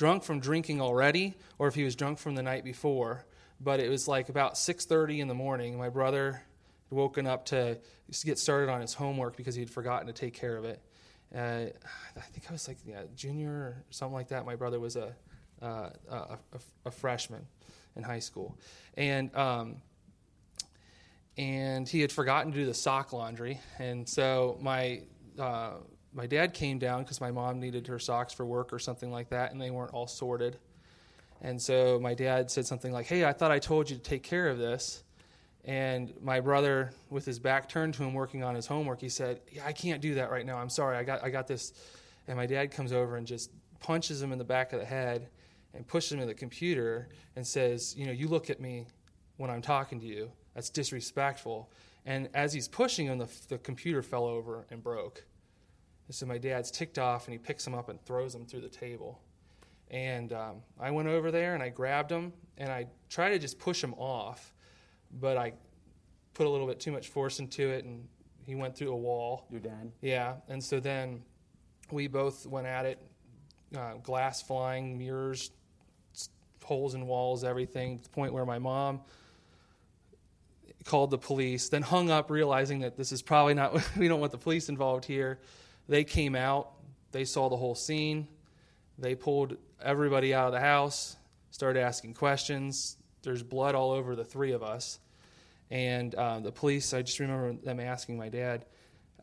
drunk 0.00 0.24
from 0.24 0.40
drinking 0.40 0.80
already 0.80 1.34
or 1.58 1.68
if 1.68 1.74
he 1.74 1.84
was 1.84 1.94
drunk 1.94 2.18
from 2.18 2.34
the 2.34 2.42
night 2.42 2.64
before, 2.64 3.22
but 3.60 3.80
it 3.80 3.90
was 3.90 4.08
like 4.08 4.30
about 4.30 4.54
6:30 4.56 5.20
in 5.20 5.28
the 5.28 5.34
morning. 5.34 5.76
My 5.76 5.90
brother 5.90 6.32
had 6.88 6.96
woken 6.96 7.26
up 7.26 7.44
to 7.46 7.78
get 8.24 8.38
started 8.38 8.70
on 8.70 8.80
his 8.80 8.94
homework 8.94 9.36
because 9.36 9.54
he 9.54 9.60
had 9.60 9.68
forgotten 9.68 10.06
to 10.06 10.14
take 10.14 10.32
care 10.32 10.56
of 10.56 10.64
it. 10.64 10.80
Uh, 11.34 11.66
I 12.16 12.20
think 12.32 12.46
I 12.48 12.52
was 12.52 12.66
like 12.66 12.78
yeah, 12.86 13.02
junior 13.14 13.52
or 13.52 13.84
something 13.90 14.14
like 14.14 14.28
that. 14.28 14.46
My 14.46 14.56
brother 14.56 14.80
was 14.80 14.96
a, 14.96 15.14
uh, 15.60 15.90
a, 16.10 16.16
a, 16.16 16.38
a, 16.86 16.90
freshman 16.90 17.46
in 17.94 18.02
high 18.02 18.20
school, 18.20 18.58
and 18.94 19.36
um, 19.36 19.82
and 21.36 21.86
he 21.86 22.00
had 22.00 22.10
forgotten 22.10 22.52
to 22.52 22.58
do 22.58 22.64
the 22.64 22.72
sock 22.72 23.12
laundry, 23.12 23.60
and 23.78 24.08
so 24.08 24.56
my 24.62 25.02
uh, 25.38 25.74
my 26.12 26.26
dad 26.26 26.54
came 26.54 26.78
down 26.78 27.02
because 27.02 27.20
my 27.20 27.30
mom 27.30 27.60
needed 27.60 27.86
her 27.86 27.98
socks 27.98 28.32
for 28.32 28.44
work 28.44 28.72
or 28.72 28.78
something 28.78 29.10
like 29.10 29.28
that, 29.30 29.52
and 29.52 29.60
they 29.60 29.70
weren't 29.70 29.92
all 29.92 30.06
sorted. 30.06 30.58
And 31.42 31.60
so 31.60 31.98
my 32.00 32.14
dad 32.14 32.50
said 32.50 32.66
something 32.66 32.92
like, 32.92 33.06
"Hey, 33.06 33.24
I 33.24 33.32
thought 33.32 33.50
I 33.50 33.58
told 33.58 33.88
you 33.88 33.96
to 33.96 34.02
take 34.02 34.22
care 34.22 34.48
of 34.48 34.58
this." 34.58 35.04
And 35.64 36.12
my 36.22 36.40
brother, 36.40 36.90
with 37.10 37.24
his 37.24 37.38
back 37.38 37.68
turned 37.68 37.94
to 37.94 38.02
him, 38.02 38.14
working 38.14 38.42
on 38.42 38.54
his 38.54 38.66
homework, 38.66 39.00
he 39.00 39.08
said, 39.08 39.40
yeah, 39.50 39.66
"I 39.66 39.72
can't 39.72 40.00
do 40.02 40.14
that 40.14 40.30
right 40.30 40.44
now. 40.44 40.58
I'm 40.58 40.70
sorry. 40.70 40.96
I 40.96 41.04
got 41.04 41.22
I 41.22 41.30
got 41.30 41.46
this." 41.46 41.72
And 42.26 42.36
my 42.36 42.46
dad 42.46 42.70
comes 42.70 42.92
over 42.92 43.16
and 43.16 43.26
just 43.26 43.50
punches 43.80 44.20
him 44.22 44.32
in 44.32 44.38
the 44.38 44.44
back 44.44 44.72
of 44.72 44.80
the 44.80 44.86
head 44.86 45.28
and 45.74 45.86
pushes 45.86 46.12
him 46.12 46.20
to 46.20 46.26
the 46.26 46.34
computer 46.34 47.08
and 47.36 47.46
says, 47.46 47.94
"You 47.96 48.06
know, 48.06 48.12
you 48.12 48.28
look 48.28 48.50
at 48.50 48.60
me 48.60 48.86
when 49.36 49.50
I'm 49.50 49.62
talking 49.62 50.00
to 50.00 50.06
you. 50.06 50.32
That's 50.54 50.70
disrespectful." 50.70 51.70
And 52.04 52.28
as 52.34 52.52
he's 52.52 52.68
pushing 52.68 53.06
him, 53.06 53.18
the, 53.18 53.28
the 53.48 53.58
computer 53.58 54.02
fell 54.02 54.24
over 54.24 54.66
and 54.70 54.82
broke. 54.82 55.24
And 56.10 56.14
so 56.16 56.26
my 56.26 56.38
dad's 56.38 56.72
ticked 56.72 56.98
off 56.98 57.28
and 57.28 57.32
he 57.34 57.38
picks 57.38 57.64
him 57.64 57.72
up 57.72 57.88
and 57.88 58.04
throws 58.04 58.34
him 58.34 58.44
through 58.44 58.62
the 58.62 58.68
table. 58.68 59.20
And 59.92 60.32
um, 60.32 60.56
I 60.76 60.90
went 60.90 61.06
over 61.06 61.30
there 61.30 61.54
and 61.54 61.62
I 61.62 61.68
grabbed 61.68 62.10
him 62.10 62.32
and 62.58 62.68
I 62.68 62.88
tried 63.08 63.28
to 63.28 63.38
just 63.38 63.60
push 63.60 63.80
him 63.80 63.94
off, 63.94 64.52
but 65.20 65.36
I 65.36 65.52
put 66.34 66.48
a 66.48 66.50
little 66.50 66.66
bit 66.66 66.80
too 66.80 66.90
much 66.90 67.10
force 67.10 67.38
into 67.38 67.62
it 67.62 67.84
and 67.84 68.08
he 68.44 68.56
went 68.56 68.76
through 68.76 68.90
a 68.90 68.96
wall. 68.96 69.46
Your 69.52 69.60
dad? 69.60 69.92
Yeah. 70.00 70.34
And 70.48 70.60
so 70.60 70.80
then 70.80 71.22
we 71.92 72.08
both 72.08 72.44
went 72.44 72.66
at 72.66 72.86
it 72.86 72.98
uh, 73.78 73.94
glass 74.02 74.42
flying, 74.42 74.98
mirrors, 74.98 75.52
holes 76.64 76.94
in 76.94 77.06
walls, 77.06 77.44
everything, 77.44 77.98
to 77.98 78.02
the 78.02 78.10
point 78.10 78.32
where 78.32 78.44
my 78.44 78.58
mom 78.58 79.02
called 80.84 81.12
the 81.12 81.18
police, 81.18 81.68
then 81.68 81.82
hung 81.82 82.10
up, 82.10 82.32
realizing 82.32 82.80
that 82.80 82.96
this 82.96 83.12
is 83.12 83.22
probably 83.22 83.54
not, 83.54 83.80
we 83.96 84.08
don't 84.08 84.18
want 84.18 84.32
the 84.32 84.38
police 84.38 84.68
involved 84.68 85.04
here. 85.04 85.38
They 85.90 86.04
came 86.04 86.36
out, 86.36 86.70
they 87.10 87.24
saw 87.24 87.48
the 87.48 87.56
whole 87.56 87.74
scene, 87.74 88.28
they 88.96 89.16
pulled 89.16 89.56
everybody 89.82 90.32
out 90.32 90.46
of 90.46 90.52
the 90.52 90.60
house, 90.60 91.16
started 91.50 91.80
asking 91.80 92.14
questions. 92.14 92.96
There's 93.22 93.42
blood 93.42 93.74
all 93.74 93.90
over 93.90 94.14
the 94.14 94.24
three 94.24 94.52
of 94.52 94.62
us. 94.62 95.00
And 95.68 96.14
uh, 96.14 96.38
the 96.38 96.52
police, 96.52 96.94
I 96.94 97.02
just 97.02 97.18
remember 97.18 97.54
them 97.54 97.80
asking 97.80 98.16
my 98.16 98.28
dad, 98.28 98.66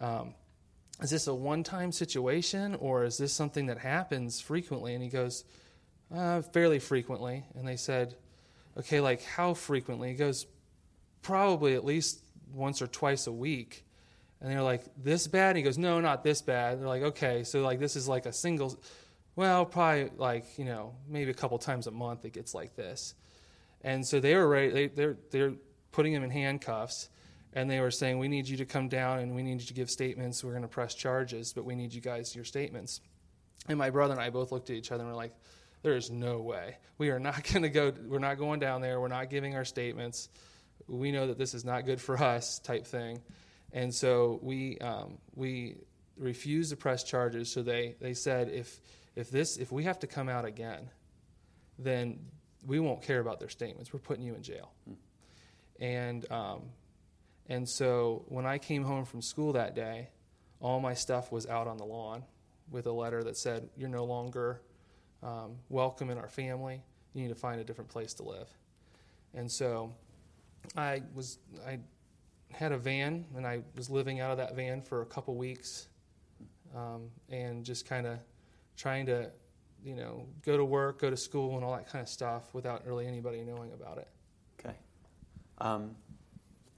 um, 0.01 0.33
is 1.01 1.09
this 1.09 1.27
a 1.27 1.33
one 1.33 1.63
time 1.63 1.93
situation 1.93 2.75
or 2.75 3.05
is 3.05 3.17
this 3.17 3.31
something 3.31 3.67
that 3.67 3.77
happens 3.77 4.41
frequently? 4.41 4.93
And 4.93 5.01
he 5.01 5.07
goes, 5.07 5.45
uh, 6.13 6.41
fairly 6.41 6.79
frequently. 6.79 7.45
And 7.55 7.65
they 7.65 7.77
said, 7.77 8.17
okay, 8.77 8.99
like 8.99 9.23
how 9.23 9.53
frequently? 9.53 10.09
He 10.09 10.15
goes, 10.15 10.45
probably 11.21 11.75
at 11.75 11.85
least 11.85 12.19
once 12.53 12.81
or 12.81 12.87
twice 12.87 13.25
a 13.27 13.31
week. 13.31 13.85
And 14.41 14.51
they're 14.51 14.61
like, 14.61 14.83
this 15.01 15.27
bad? 15.27 15.49
And 15.49 15.57
he 15.57 15.63
goes, 15.63 15.77
no, 15.77 15.99
not 15.99 16.23
this 16.23 16.41
bad. 16.41 16.79
They're 16.79 16.87
like, 16.87 17.03
okay, 17.03 17.43
so 17.43 17.61
like 17.61 17.79
this 17.79 17.95
is 17.95 18.07
like 18.07 18.25
a 18.25 18.33
single, 18.33 18.79
well, 19.35 19.65
probably 19.65 20.11
like, 20.17 20.59
you 20.59 20.65
know, 20.65 20.93
maybe 21.07 21.31
a 21.31 21.33
couple 21.33 21.57
times 21.57 21.87
a 21.87 21.91
month 21.91 22.25
it 22.25 22.33
gets 22.33 22.53
like 22.53 22.75
this. 22.75 23.15
And 23.81 24.05
so 24.05 24.19
they 24.19 24.35
were 24.35 24.47
ready, 24.47 24.69
they, 24.69 24.87
they're, 24.87 25.17
they're 25.31 25.53
putting 25.91 26.13
him 26.13 26.23
in 26.23 26.29
handcuffs 26.29 27.09
and 27.53 27.69
they 27.69 27.79
were 27.79 27.91
saying, 27.91 28.19
we 28.19 28.27
need 28.27 28.47
you 28.47 28.57
to 28.57 28.65
come 28.65 28.89
down 28.89 29.19
and 29.19 29.33
we 29.33 29.41
need 29.41 29.59
you 29.59 29.67
to 29.67 29.73
give 29.73 29.89
statements. 29.89 30.43
We're 30.43 30.51
going 30.51 30.61
to 30.61 30.67
press 30.67 30.93
charges, 30.93 31.53
but 31.53 31.65
we 31.65 31.75
need 31.75 31.93
you 31.93 32.01
guys, 32.01 32.35
your 32.35 32.45
statements. 32.45 33.01
And 33.67 33.77
my 33.77 33.89
brother 33.89 34.13
and 34.13 34.21
I 34.21 34.29
both 34.29 34.51
looked 34.51 34.69
at 34.69 34.75
each 34.75 34.91
other 34.91 35.03
and 35.03 35.11
were 35.11 35.17
like, 35.17 35.33
there 35.81 35.95
is 35.95 36.11
no 36.11 36.39
way. 36.39 36.77
We 36.97 37.09
are 37.09 37.19
not 37.19 37.43
going 37.51 37.63
to 37.63 37.69
go, 37.69 37.93
we're 38.07 38.19
not 38.19 38.37
going 38.37 38.59
down 38.59 38.81
there. 38.81 38.99
We're 38.99 39.07
not 39.07 39.29
giving 39.29 39.55
our 39.55 39.65
statements. 39.65 40.29
We 40.87 41.11
know 41.11 41.27
that 41.27 41.37
this 41.37 41.53
is 41.53 41.65
not 41.65 41.85
good 41.85 41.99
for 41.99 42.17
us, 42.21 42.59
type 42.59 42.85
thing. 42.85 43.21
And 43.73 43.93
so 43.93 44.39
we, 44.41 44.77
um, 44.79 45.17
we 45.35 45.75
refused 46.17 46.71
to 46.71 46.77
press 46.77 47.03
charges. 47.03 47.51
So 47.51 47.61
they, 47.61 47.95
they 47.99 48.13
said, 48.13 48.49
if, 48.49 48.79
if, 49.15 49.29
this, 49.29 49.57
if 49.57 49.71
we 49.71 49.83
have 49.83 49.99
to 49.99 50.07
come 50.07 50.29
out 50.29 50.45
again, 50.45 50.89
then 51.77 52.19
we 52.65 52.79
won't 52.79 53.01
care 53.01 53.19
about 53.19 53.39
their 53.39 53.49
statements. 53.49 53.93
We're 53.93 53.99
putting 53.99 54.23
you 54.23 54.35
in 54.35 54.43
jail. 54.43 54.71
Hmm. 54.85 54.93
And, 55.79 56.31
um, 56.31 56.61
and 57.47 57.67
so 57.67 58.25
when 58.27 58.45
I 58.45 58.57
came 58.57 58.83
home 58.83 59.05
from 59.05 59.21
school 59.21 59.53
that 59.53 59.75
day, 59.75 60.09
all 60.59 60.79
my 60.79 60.93
stuff 60.93 61.31
was 61.31 61.45
out 61.45 61.67
on 61.67 61.77
the 61.77 61.85
lawn 61.85 62.23
with 62.71 62.87
a 62.87 62.91
letter 62.91 63.23
that 63.23 63.37
said, 63.37 63.69
You're 63.77 63.89
no 63.89 64.05
longer 64.05 64.61
um, 65.23 65.55
welcome 65.69 66.09
in 66.09 66.17
our 66.17 66.27
family. 66.27 66.81
You 67.13 67.21
need 67.23 67.29
to 67.29 67.35
find 67.35 67.61
a 67.61 67.63
different 67.63 67.89
place 67.89 68.13
to 68.15 68.23
live. 68.23 68.49
And 69.33 69.51
so 69.51 69.93
I 70.75 71.03
was, 71.13 71.37
I 71.65 71.79
had 72.51 72.71
a 72.71 72.77
van, 72.77 73.25
and 73.35 73.45
I 73.45 73.61
was 73.75 73.89
living 73.89 74.19
out 74.19 74.31
of 74.31 74.37
that 74.37 74.55
van 74.55 74.81
for 74.81 75.01
a 75.01 75.05
couple 75.05 75.35
weeks, 75.35 75.87
um, 76.75 77.09
and 77.29 77.63
just 77.63 77.87
kind 77.87 78.07
of 78.07 78.19
trying 78.75 79.05
to, 79.07 79.29
you 79.83 79.95
know, 79.95 80.25
go 80.43 80.57
to 80.57 80.65
work, 80.65 80.99
go 81.01 81.09
to 81.09 81.17
school, 81.17 81.55
and 81.55 81.63
all 81.63 81.75
that 81.75 81.89
kind 81.89 82.01
of 82.01 82.09
stuff 82.09 82.53
without 82.53 82.85
really 82.85 83.07
anybody 83.07 83.43
knowing 83.43 83.71
about 83.73 83.97
it. 83.97 84.07
Okay. 84.59 84.75
Um, 85.59 85.95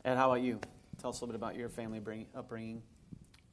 and 0.06 0.18
how 0.18 0.32
about 0.32 0.42
you? 0.42 0.60
Tell 1.00 1.12
us 1.12 1.22
a 1.22 1.26
little 1.26 1.34
bit 1.34 1.42
about 1.42 1.56
your 1.56 1.70
family 1.70 2.00
bring, 2.00 2.26
upbringing. 2.36 2.82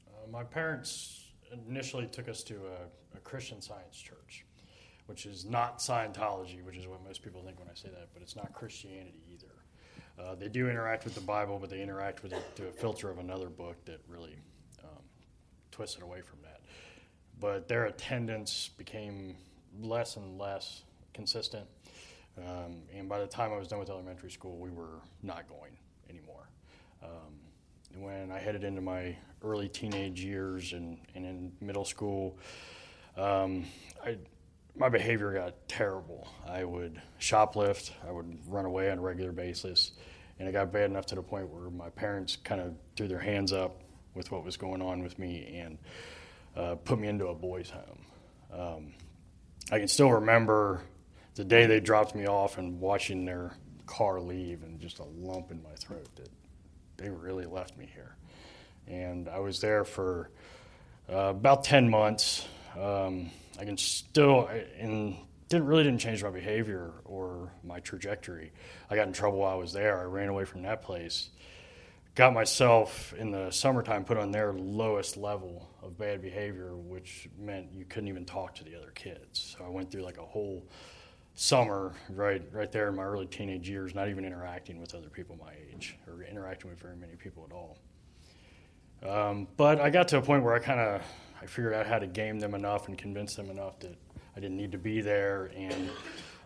Uh, 0.09 0.31
my 0.31 0.43
parents 0.43 1.31
initially 1.69 2.07
took 2.07 2.29
us 2.29 2.43
to 2.45 2.55
a, 2.55 3.17
a 3.17 3.21
Christian 3.21 3.61
Science 3.61 3.97
church, 3.97 4.45
which 5.07 5.27
is 5.27 5.45
not 5.45 5.79
Scientology, 5.79 6.65
which 6.65 6.77
is 6.77 6.87
what 6.87 7.05
most 7.05 7.23
people 7.23 7.43
think 7.43 7.59
when 7.61 7.69
I 7.69 7.75
say 7.75 7.89
that, 7.89 8.09
but 8.13 8.23
it's 8.23 8.35
not 8.35 8.53
Christianity 8.53 9.23
either. 9.33 9.46
Uh, 10.19 10.35
they 10.35 10.49
do 10.49 10.69
interact 10.69 11.05
with 11.05 11.15
the 11.15 11.21
Bible, 11.21 11.59
but 11.59 11.69
they 11.69 11.83
interact 11.83 12.23
with 12.23 12.33
it 12.33 12.43
through 12.55 12.69
a 12.69 12.73
filter 12.73 13.11
of 13.11 13.19
another 13.19 13.49
book 13.49 13.77
that 13.85 14.01
really 14.09 14.37
um, 14.83 15.03
twists 15.71 15.97
it 15.97 16.03
away 16.03 16.23
from 16.23 16.39
that. 16.43 16.61
But 17.39 17.69
their 17.69 17.85
attendance 17.85 18.71
became 18.79 19.37
less 19.81 20.17
and 20.17 20.39
less 20.39 20.83
consistent. 21.13 21.67
Um, 22.39 22.83
and 22.95 23.09
by 23.09 23.19
the 23.21 23.27
time 23.27 23.53
I 23.53 23.59
was 23.59 23.69
done 23.69 23.79
with 23.79 23.91
elementary 23.91 24.31
school, 24.31 24.57
we 24.59 24.71
were 24.71 25.01
not 25.23 25.49
going 25.49 25.77
anymore. 26.09 26.49
Um, 27.03 28.01
when 28.01 28.31
I 28.31 28.39
headed 28.39 28.65
into 28.65 28.81
my 28.81 29.17
early 29.43 29.69
teenage 29.69 30.23
years 30.23 30.73
and, 30.73 30.99
and 31.15 31.25
in 31.25 31.53
middle 31.61 31.85
school, 31.85 32.37
um, 33.17 33.65
I, 34.05 34.19
my 34.77 34.89
behavior 34.89 35.33
got 35.33 35.69
terrible. 35.69 36.29
I 36.47 36.65
would 36.65 37.01
shoplift, 37.21 37.91
I 38.07 38.13
would 38.13 38.39
run 38.47 38.65
away 38.65 38.91
on 38.91 38.99
a 38.99 39.01
regular 39.01 39.33
basis, 39.33 39.93
and 40.39 40.49
it 40.49 40.53
got 40.53 40.73
bad 40.73 40.91
enough 40.91 41.07
to 41.07 41.15
the 41.15 41.23
point 41.23 41.49
where 41.49 41.71
my 41.71 41.89
parents 41.91 42.37
kind 42.37 42.61
of 42.61 42.75
threw 42.97 43.09
their 43.09 43.19
hands 43.19 43.53
up 43.53 43.81
with 44.15 44.31
what 44.31 44.45
was 44.45 44.57
going 44.57 44.83
on 44.83 45.03
with 45.03 45.19
me 45.19 45.59
and 45.59 45.79
uh, 46.57 46.75
put 46.75 46.99
me 46.99 47.09
into 47.09 47.27
a 47.27 47.35
boys' 47.35 47.71
home. 47.71 48.07
Um, 48.53 48.93
I 49.71 49.79
can 49.79 49.89
still 49.89 50.11
remember 50.11 50.83
the 51.35 51.45
day 51.45 51.67
they 51.67 51.81
dropped 51.81 52.15
me 52.15 52.27
off 52.27 52.59
and 52.59 52.81
watching 52.81 53.25
their 53.25 53.57
car 53.87 54.21
leave 54.21 54.63
and 54.63 54.81
just 54.81 54.99
a 54.99 55.05
lump 55.05 55.51
in 55.51 55.63
my 55.63 55.75
throat 55.79 56.09
that 56.17 56.29
they 56.97 57.11
really 57.11 57.47
left 57.47 57.77
me 57.77 57.89
here. 57.93 58.17
And 58.87 59.29
I 59.29 59.41
was 59.41 59.61
there 59.61 59.85
for 59.85 60.31
uh, 61.11 61.31
about 61.31 61.65
10 61.65 61.89
months. 61.91 62.47
Um, 62.79 63.31
I 63.59 63.65
can 63.65 63.79
still, 63.79 64.49
and 64.79 65.17
didn't 65.49 65.67
really 65.67 65.85
didn't 65.85 66.01
change 66.01 66.23
my 66.23 66.31
behavior 66.31 66.93
or 67.05 67.53
my 67.63 67.81
trajectory. 67.81 68.53
I 68.91 68.97
got 68.97 69.07
in 69.07 69.13
trouble 69.13 69.39
while 69.39 69.53
I 69.53 69.57
was 69.57 69.73
there. 69.73 70.01
I 70.01 70.05
ran 70.05 70.29
away 70.29 70.45
from 70.45 70.63
that 70.63 70.83
place. 70.83 71.31
Got 72.15 72.33
myself 72.33 73.13
in 73.17 73.31
the 73.31 73.51
summertime 73.51 74.05
put 74.05 74.17
on 74.17 74.33
their 74.33 74.53
lowest 74.53 75.17
level 75.17 75.69
of 75.83 75.99
bad 75.99 76.23
behavior, 76.23 76.75
which 76.75 77.29
meant 77.39 77.73
you 77.73 77.85
couldn't 77.85 78.09
even 78.09 78.25
talk 78.25 78.55
to 78.57 78.65
the 78.65 78.75
other 78.75 78.91
kids. 78.95 79.55
So 79.57 79.65
I 79.65 79.69
went 79.69 79.91
through 79.91 80.03
like 80.03 80.19
a 80.19 80.25
whole 80.25 80.65
summer 81.35 81.93
right 82.09 82.43
right 82.51 82.73
there 82.73 82.89
in 82.89 82.97
my 82.97 83.03
early 83.05 83.27
teenage 83.27 83.69
years, 83.69 83.95
not 83.95 84.09
even 84.09 84.25
interacting 84.25 84.81
with 84.81 84.95
other 84.95 85.11
people 85.11 85.37
my 85.39 85.53
age 85.71 85.97
or 86.09 86.23
interacting 86.23 86.71
with 86.71 86.81
very 86.81 86.97
many 86.97 87.15
people 87.15 87.47
at 87.49 87.55
all. 87.55 87.79
Um, 89.07 89.47
but 89.59 89.79
I 89.79 89.91
got 89.91 90.09
to 90.09 90.19
a 90.19 90.23
point 90.23 90.43
where 90.43 90.55
I 90.55 90.59
kind 90.59 90.81
of 90.81 91.03
I 91.41 91.47
figured 91.47 91.75
out 91.75 91.87
how 91.87 91.99
to 91.99 92.07
game 92.07 92.39
them 92.39 92.55
enough 92.55 92.89
and 92.89 92.97
convince 92.97 93.35
them 93.35 93.51
enough 93.51 93.79
that 93.81 93.97
I 94.37 94.41
didn't 94.41 94.57
need 94.57 94.73
to 94.73 94.79
be 94.79 95.01
there, 95.01 95.51
and 95.57 95.91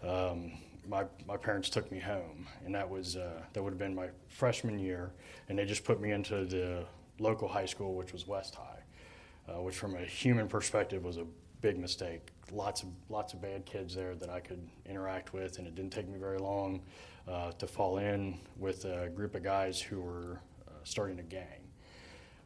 um, 0.06 0.52
my 0.88 1.04
my 1.26 1.36
parents 1.36 1.70
took 1.70 1.90
me 1.90 1.98
home, 1.98 2.46
and 2.64 2.74
that 2.74 2.88
was 2.88 3.16
uh, 3.16 3.42
that 3.52 3.62
would 3.62 3.70
have 3.70 3.78
been 3.78 3.94
my 3.94 4.08
freshman 4.28 4.78
year, 4.78 5.12
and 5.48 5.58
they 5.58 5.64
just 5.64 5.84
put 5.84 6.00
me 6.00 6.12
into 6.12 6.44
the 6.44 6.84
local 7.18 7.48
high 7.48 7.66
school, 7.66 7.94
which 7.94 8.12
was 8.12 8.26
West 8.26 8.54
High, 8.54 9.52
uh, 9.52 9.60
which 9.60 9.76
from 9.76 9.96
a 9.96 10.04
human 10.04 10.48
perspective 10.48 11.04
was 11.04 11.16
a 11.16 11.26
big 11.60 11.78
mistake. 11.78 12.28
Lots 12.52 12.82
of 12.82 12.88
lots 13.08 13.32
of 13.32 13.40
bad 13.40 13.66
kids 13.66 13.94
there 13.94 14.14
that 14.14 14.30
I 14.30 14.40
could 14.40 14.66
interact 14.86 15.32
with, 15.32 15.58
and 15.58 15.66
it 15.66 15.74
didn't 15.74 15.92
take 15.92 16.08
me 16.08 16.18
very 16.18 16.38
long 16.38 16.82
uh, 17.28 17.52
to 17.52 17.66
fall 17.66 17.98
in 17.98 18.40
with 18.56 18.84
a 18.84 19.08
group 19.08 19.34
of 19.34 19.42
guys 19.42 19.80
who 19.80 20.00
were 20.00 20.40
uh, 20.66 20.72
starting 20.84 21.18
a 21.20 21.22
gang. 21.22 21.60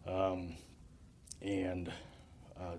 Um, 0.06 0.56
and 1.40 1.92
uh, 2.60 2.76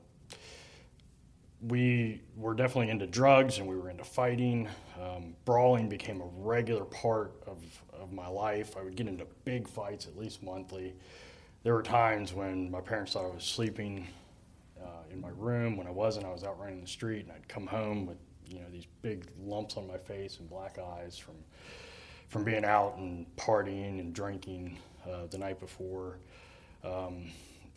we 1.61 2.21
were 2.35 2.53
definitely 2.53 2.89
into 2.91 3.07
drugs 3.07 3.57
and 3.57 3.67
we 3.67 3.75
were 3.75 3.89
into 3.89 4.03
fighting. 4.03 4.69
Um, 5.01 5.35
brawling 5.45 5.89
became 5.89 6.21
a 6.21 6.29
regular 6.37 6.85
part 6.85 7.33
of, 7.47 7.57
of 7.93 8.11
my 8.11 8.27
life. 8.27 8.77
I 8.77 8.83
would 8.83 8.95
get 8.95 9.07
into 9.07 9.25
big 9.45 9.67
fights 9.67 10.05
at 10.05 10.17
least 10.17 10.43
monthly. 10.43 10.93
There 11.63 11.73
were 11.73 11.83
times 11.83 12.33
when 12.33 12.69
my 12.69 12.81
parents 12.81 13.13
thought 13.13 13.25
I 13.25 13.33
was 13.33 13.43
sleeping 13.43 14.07
uh, 14.81 15.11
in 15.11 15.19
my 15.19 15.31
room. 15.35 15.77
When 15.77 15.87
I 15.87 15.91
wasn't, 15.91 16.25
I 16.25 16.31
was 16.31 16.43
out 16.43 16.59
running 16.59 16.81
the 16.81 16.87
street, 16.87 17.23
and 17.23 17.31
I'd 17.31 17.47
come 17.47 17.65
home 17.65 18.05
with 18.05 18.17
you 18.47 18.59
know 18.59 18.69
these 18.71 18.85
big 19.01 19.25
lumps 19.43 19.75
on 19.75 19.87
my 19.87 19.97
face 19.97 20.37
and 20.39 20.47
black 20.47 20.77
eyes 20.77 21.17
from 21.17 21.35
from 22.27 22.43
being 22.43 22.65
out 22.65 22.97
and 22.97 23.25
partying 23.35 23.99
and 23.99 24.13
drinking 24.13 24.77
uh, 25.09 25.25
the 25.31 25.37
night 25.37 25.59
before. 25.59 26.19
Um, 26.83 27.31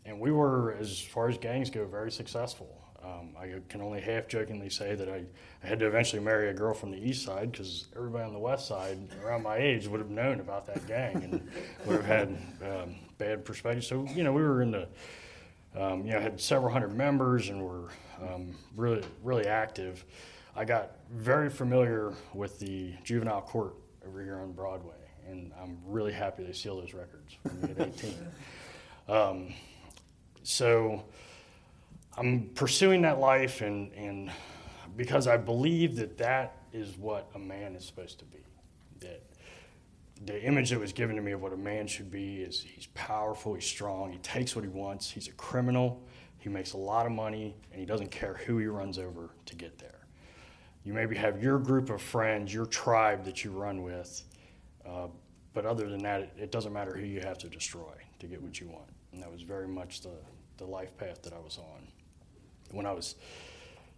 and 0.08 0.18
we 0.18 0.32
were, 0.32 0.74
as 0.80 0.98
far 1.00 1.28
as 1.28 1.36
gangs 1.36 1.68
go, 1.68 1.84
very 1.86 2.10
successful. 2.10 2.82
Um, 3.04 3.36
I 3.38 3.52
can 3.68 3.80
only 3.80 4.00
half 4.00 4.26
jokingly 4.26 4.70
say 4.70 4.94
that 4.94 5.08
I, 5.08 5.24
I, 5.62 5.66
had 5.66 5.78
to 5.80 5.86
eventually 5.86 6.20
marry 6.20 6.48
a 6.48 6.54
girl 6.54 6.74
from 6.74 6.90
the 6.90 6.98
east 6.98 7.24
side 7.24 7.52
because 7.52 7.86
everybody 7.94 8.24
on 8.24 8.32
the 8.32 8.38
west 8.40 8.66
side 8.66 8.98
around 9.22 9.44
my 9.44 9.56
age 9.56 9.86
would 9.86 10.00
have 10.00 10.10
known 10.10 10.40
about 10.40 10.66
that 10.66 10.84
gang 10.86 11.22
and 11.22 11.48
would 11.86 11.96
have 11.96 12.04
had 12.04 12.28
um, 12.62 12.96
bad 13.18 13.44
perspective. 13.44 13.84
So, 13.84 14.04
you 14.14 14.24
know, 14.24 14.32
we 14.32 14.42
were 14.42 14.62
in 14.62 14.72
the, 14.72 14.88
um, 15.76 16.04
you 16.04 16.12
know, 16.12 16.20
had 16.20 16.40
several 16.40 16.72
hundred 16.72 16.94
members 16.96 17.50
and 17.50 17.62
were 17.62 17.88
um, 18.20 18.56
really, 18.74 19.04
really 19.22 19.46
active. 19.46 20.04
I 20.56 20.64
got 20.64 20.96
very 21.12 21.50
familiar 21.50 22.14
with 22.34 22.58
the 22.58 22.94
juvenile 23.04 23.42
court 23.42 23.74
over 24.06 24.22
here 24.22 24.40
on 24.40 24.52
Broadway, 24.52 24.96
and 25.28 25.52
I'm 25.62 25.78
really 25.86 26.12
happy 26.12 26.42
they 26.42 26.52
sealed 26.52 26.82
those 26.82 26.94
records 26.94 27.36
when 27.42 27.60
we 27.60 27.68
hit 27.68 27.80
18. 27.80 28.14
So 30.42 31.04
I'm 32.16 32.50
pursuing 32.54 33.02
that 33.02 33.18
life, 33.18 33.60
and, 33.60 33.92
and 33.92 34.30
because 34.96 35.26
I 35.26 35.36
believe 35.36 35.96
that 35.96 36.18
that 36.18 36.56
is 36.72 36.96
what 36.96 37.30
a 37.34 37.38
man 37.38 37.74
is 37.74 37.84
supposed 37.84 38.18
to 38.18 38.24
be. 38.24 38.38
That 39.00 39.22
the 40.24 40.42
image 40.42 40.70
that 40.70 40.80
was 40.80 40.92
given 40.92 41.16
to 41.16 41.22
me 41.22 41.32
of 41.32 41.40
what 41.40 41.52
a 41.52 41.56
man 41.56 41.86
should 41.86 42.10
be 42.10 42.42
is 42.42 42.60
he's 42.60 42.86
powerful, 42.94 43.54
he's 43.54 43.64
strong, 43.64 44.10
he 44.12 44.18
takes 44.18 44.56
what 44.56 44.64
he 44.64 44.70
wants, 44.70 45.10
he's 45.10 45.28
a 45.28 45.32
criminal, 45.32 46.02
he 46.38 46.48
makes 46.48 46.72
a 46.72 46.76
lot 46.76 47.06
of 47.06 47.12
money, 47.12 47.54
and 47.70 47.80
he 47.80 47.86
doesn't 47.86 48.10
care 48.10 48.34
who 48.34 48.58
he 48.58 48.66
runs 48.66 48.98
over 48.98 49.30
to 49.46 49.54
get 49.54 49.78
there. 49.78 50.00
You 50.84 50.92
maybe 50.92 51.16
have 51.16 51.42
your 51.42 51.58
group 51.58 51.90
of 51.90 52.00
friends, 52.00 52.52
your 52.52 52.66
tribe 52.66 53.24
that 53.24 53.44
you 53.44 53.50
run 53.50 53.82
with, 53.82 54.24
uh, 54.86 55.08
but 55.52 55.66
other 55.66 55.88
than 55.88 56.02
that, 56.02 56.20
it, 56.20 56.32
it 56.38 56.52
doesn't 56.52 56.72
matter 56.72 56.96
who 56.96 57.04
you 57.04 57.20
have 57.20 57.38
to 57.38 57.48
destroy 57.48 57.94
to 58.18 58.26
get 58.26 58.42
what 58.42 58.60
you 58.60 58.68
want. 58.68 58.88
And 59.12 59.22
that 59.22 59.30
was 59.30 59.42
very 59.42 59.68
much 59.68 60.02
the, 60.02 60.10
the 60.58 60.64
life 60.64 60.96
path 60.96 61.22
that 61.22 61.32
I 61.32 61.38
was 61.38 61.58
on. 61.58 61.88
When 62.70 62.86
I 62.86 62.92
was 62.92 63.14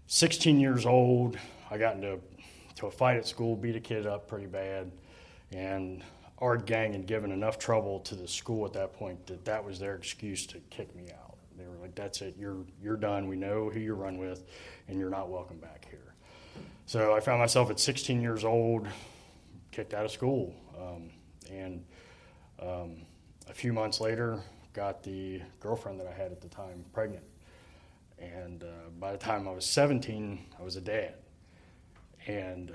16 0.06 0.60
years 0.60 0.86
old, 0.86 1.36
I 1.70 1.78
got 1.78 1.96
into 1.96 2.20
to 2.76 2.86
a 2.86 2.90
fight 2.90 3.16
at 3.16 3.26
school, 3.26 3.56
beat 3.56 3.76
a 3.76 3.80
kid 3.80 4.06
up 4.06 4.26
pretty 4.26 4.46
bad, 4.46 4.90
and 5.52 6.02
our 6.38 6.56
gang 6.56 6.92
had 6.92 7.06
given 7.06 7.30
enough 7.30 7.58
trouble 7.58 8.00
to 8.00 8.14
the 8.14 8.26
school 8.26 8.64
at 8.64 8.72
that 8.72 8.94
point 8.94 9.26
that 9.26 9.44
that 9.44 9.64
was 9.64 9.78
their 9.78 9.94
excuse 9.94 10.46
to 10.46 10.58
kick 10.70 10.94
me 10.96 11.10
out. 11.12 11.36
They 11.58 11.66
were 11.66 11.76
like, 11.76 11.94
"That's 11.94 12.22
it, 12.22 12.36
you're 12.38 12.64
you're 12.82 12.96
done. 12.96 13.28
We 13.28 13.36
know 13.36 13.68
who 13.68 13.80
you 13.80 13.94
run 13.94 14.16
with, 14.16 14.44
and 14.88 14.98
you're 14.98 15.10
not 15.10 15.28
welcome 15.28 15.58
back 15.58 15.86
here." 15.90 16.14
So 16.86 17.14
I 17.14 17.20
found 17.20 17.38
myself 17.38 17.70
at 17.70 17.78
16 17.78 18.20
years 18.22 18.44
old, 18.44 18.88
kicked 19.70 19.92
out 19.92 20.04
of 20.04 20.10
school, 20.10 20.54
um, 20.80 21.10
and 21.50 21.84
um, 22.60 23.02
a 23.48 23.52
few 23.52 23.72
months 23.72 24.00
later, 24.00 24.40
got 24.72 25.02
the 25.02 25.40
girlfriend 25.58 25.98
that 26.00 26.06
I 26.06 26.12
had 26.12 26.32
at 26.32 26.40
the 26.40 26.48
time 26.48 26.84
pregnant. 26.92 27.24
And 28.18 28.62
uh, 28.62 28.90
by 28.98 29.12
the 29.12 29.18
time 29.18 29.48
I 29.48 29.52
was 29.52 29.64
17, 29.64 30.38
I 30.58 30.62
was 30.62 30.76
a 30.76 30.80
dad. 30.80 31.14
And 32.26 32.74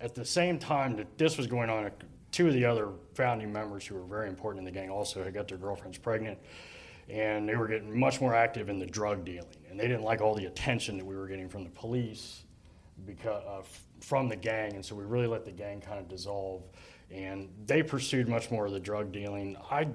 at 0.00 0.14
the 0.14 0.24
same 0.24 0.58
time 0.58 0.96
that 0.96 1.16
this 1.16 1.38
was 1.38 1.46
going 1.46 1.70
on, 1.70 1.90
two 2.30 2.48
of 2.48 2.52
the 2.52 2.64
other 2.64 2.90
founding 3.14 3.52
members 3.52 3.86
who 3.86 3.94
were 3.94 4.04
very 4.04 4.28
important 4.28 4.66
in 4.66 4.72
the 4.72 4.78
gang 4.78 4.90
also 4.90 5.24
had 5.24 5.32
got 5.32 5.48
their 5.48 5.58
girlfriends 5.58 5.98
pregnant. 5.98 6.38
And 7.08 7.48
they 7.48 7.56
were 7.56 7.68
getting 7.68 7.98
much 7.98 8.20
more 8.20 8.34
active 8.34 8.68
in 8.68 8.78
the 8.78 8.86
drug 8.86 9.24
dealing. 9.24 9.56
And 9.70 9.78
they 9.78 9.86
didn't 9.86 10.04
like 10.04 10.20
all 10.20 10.34
the 10.34 10.46
attention 10.46 10.96
that 10.98 11.04
we 11.04 11.16
were 11.16 11.26
getting 11.26 11.48
from 11.48 11.64
the 11.64 11.70
police 11.70 12.44
because, 13.06 13.42
uh, 13.46 13.62
from 14.00 14.28
the 14.28 14.36
gang. 14.36 14.74
And 14.74 14.84
so 14.84 14.94
we 14.94 15.04
really 15.04 15.26
let 15.26 15.44
the 15.44 15.52
gang 15.52 15.80
kind 15.80 15.98
of 15.98 16.08
dissolve. 16.08 16.62
And 17.10 17.50
they 17.66 17.82
pursued 17.82 18.28
much 18.28 18.50
more 18.50 18.66
of 18.66 18.72
the 18.72 18.80
drug 18.80 19.12
dealing. 19.12 19.56
I 19.70 19.88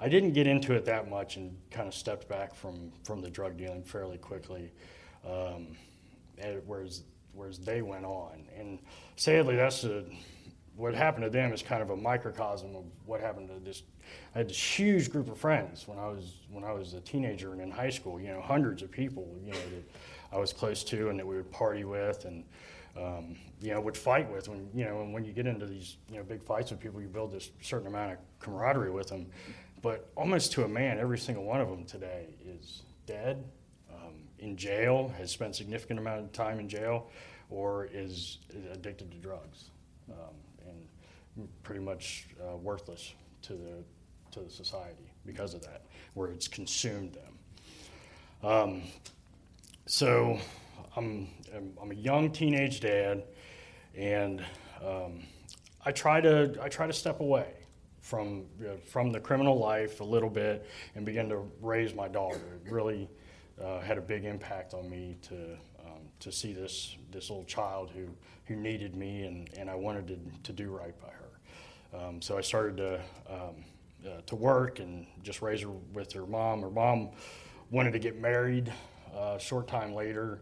I 0.00 0.08
didn't 0.08 0.32
get 0.32 0.46
into 0.46 0.74
it 0.74 0.84
that 0.84 1.10
much 1.10 1.36
and 1.36 1.56
kind 1.70 1.88
of 1.88 1.94
stepped 1.94 2.28
back 2.28 2.54
from, 2.54 2.92
from 3.04 3.20
the 3.20 3.30
drug 3.30 3.56
dealing 3.56 3.82
fairly 3.82 4.18
quickly, 4.18 4.72
um, 5.26 5.76
whereas, 6.66 7.02
whereas 7.32 7.58
they 7.58 7.82
went 7.82 8.04
on. 8.04 8.44
And 8.56 8.78
sadly, 9.16 9.56
that's 9.56 9.82
a, 9.82 10.04
what 10.76 10.94
happened 10.94 11.24
to 11.24 11.30
them 11.30 11.52
is 11.52 11.62
kind 11.62 11.82
of 11.82 11.90
a 11.90 11.96
microcosm 11.96 12.76
of 12.76 12.84
what 13.06 13.20
happened 13.20 13.48
to 13.48 13.58
this. 13.58 13.82
I 14.34 14.38
had 14.38 14.48
this 14.48 14.78
huge 14.78 15.10
group 15.10 15.28
of 15.28 15.36
friends 15.36 15.88
when 15.88 15.98
I 15.98 16.06
was 16.06 16.36
when 16.50 16.62
I 16.62 16.72
was 16.72 16.94
a 16.94 17.00
teenager 17.00 17.52
and 17.52 17.60
in 17.60 17.70
high 17.70 17.90
school. 17.90 18.20
You 18.20 18.28
know, 18.28 18.40
hundreds 18.40 18.82
of 18.82 18.90
people. 18.90 19.36
You 19.44 19.52
know 19.52 19.58
that 19.58 19.84
I 20.32 20.38
was 20.38 20.52
close 20.52 20.84
to 20.84 21.10
and 21.10 21.18
that 21.18 21.26
we 21.26 21.36
would 21.36 21.50
party 21.50 21.84
with 21.84 22.24
and. 22.24 22.44
Um, 22.96 23.36
you 23.60 23.72
know, 23.72 23.80
would 23.80 23.96
fight 23.96 24.28
with 24.28 24.48
when 24.48 24.68
you 24.74 24.84
know, 24.84 25.02
and 25.02 25.12
when 25.12 25.24
you 25.24 25.32
get 25.32 25.46
into 25.46 25.66
these 25.66 25.98
you 26.10 26.16
know 26.16 26.24
big 26.24 26.42
fights 26.42 26.72
with 26.72 26.80
people, 26.80 27.00
you 27.00 27.06
build 27.06 27.30
this 27.30 27.50
certain 27.60 27.86
amount 27.86 28.12
of 28.12 28.18
camaraderie 28.40 28.90
with 28.90 29.06
them. 29.06 29.26
But 29.82 30.10
almost 30.16 30.52
to 30.52 30.64
a 30.64 30.68
man, 30.68 30.98
every 30.98 31.18
single 31.18 31.44
one 31.44 31.60
of 31.60 31.68
them 31.68 31.84
today 31.84 32.26
is 32.44 32.82
dead, 33.06 33.44
um, 33.92 34.14
in 34.38 34.56
jail, 34.56 35.12
has 35.18 35.30
spent 35.30 35.54
significant 35.54 36.00
amount 36.00 36.20
of 36.20 36.32
time 36.32 36.58
in 36.58 36.68
jail, 36.68 37.08
or 37.50 37.88
is, 37.92 38.38
addicted 38.72 39.10
to 39.12 39.18
drugs, 39.18 39.70
um, 40.10 40.34
and 41.36 41.48
pretty 41.62 41.80
much 41.80 42.28
uh, 42.40 42.56
worthless 42.56 43.14
to 43.42 43.54
the 43.54 43.84
to 44.30 44.40
the 44.40 44.50
society 44.50 45.10
because 45.24 45.54
of 45.54 45.62
that, 45.62 45.86
where 46.14 46.28
it's 46.28 46.48
consumed 46.48 47.14
them. 47.14 48.50
Um, 48.50 48.82
so 49.86 50.38
I'm 50.96 51.28
I'm 51.80 51.90
a 51.90 51.94
young 51.94 52.30
teenage 52.30 52.80
dad, 52.80 53.24
and 53.96 54.44
um, 54.84 55.22
I 55.84 55.92
try 55.92 56.20
to 56.20 56.58
I 56.60 56.68
try 56.68 56.86
to 56.86 56.92
step 56.92 57.20
away 57.20 57.57
from 58.08 58.46
you 58.58 58.66
know, 58.66 58.76
from 58.86 59.12
the 59.12 59.20
criminal 59.20 59.58
life 59.58 60.00
a 60.00 60.04
little 60.04 60.30
bit 60.30 60.66
and 60.94 61.04
began 61.04 61.28
to 61.28 61.46
raise 61.60 61.94
my 61.94 62.08
daughter. 62.08 62.40
It 62.64 62.72
really 62.72 63.06
uh, 63.62 63.80
had 63.80 63.98
a 63.98 64.00
big 64.00 64.24
impact 64.24 64.72
on 64.72 64.88
me 64.88 65.18
to 65.28 65.52
um, 65.84 66.00
to 66.20 66.32
see 66.32 66.54
this 66.54 66.96
this 67.12 67.28
little 67.28 67.44
child 67.44 67.90
who 67.90 68.06
who 68.46 68.56
needed 68.56 68.96
me 68.96 69.24
and, 69.24 69.50
and 69.58 69.68
I 69.68 69.74
wanted 69.74 70.08
to, 70.08 70.18
to 70.44 70.52
do 70.54 70.70
right 70.70 70.94
by 71.02 71.08
her. 71.08 71.98
Um, 71.98 72.22
so 72.22 72.38
I 72.38 72.40
started 72.40 72.78
to 72.78 72.94
um, 73.28 73.64
uh, 74.06 74.22
to 74.24 74.36
work 74.36 74.78
and 74.78 75.06
just 75.22 75.42
raise 75.42 75.60
her 75.60 75.70
with 75.92 76.10
her 76.14 76.24
mom. 76.24 76.62
Her 76.62 76.70
mom 76.70 77.10
wanted 77.70 77.92
to 77.92 77.98
get 77.98 78.18
married 78.18 78.72
uh, 79.14 79.34
a 79.36 79.40
short 79.40 79.68
time 79.68 79.92
later 79.92 80.40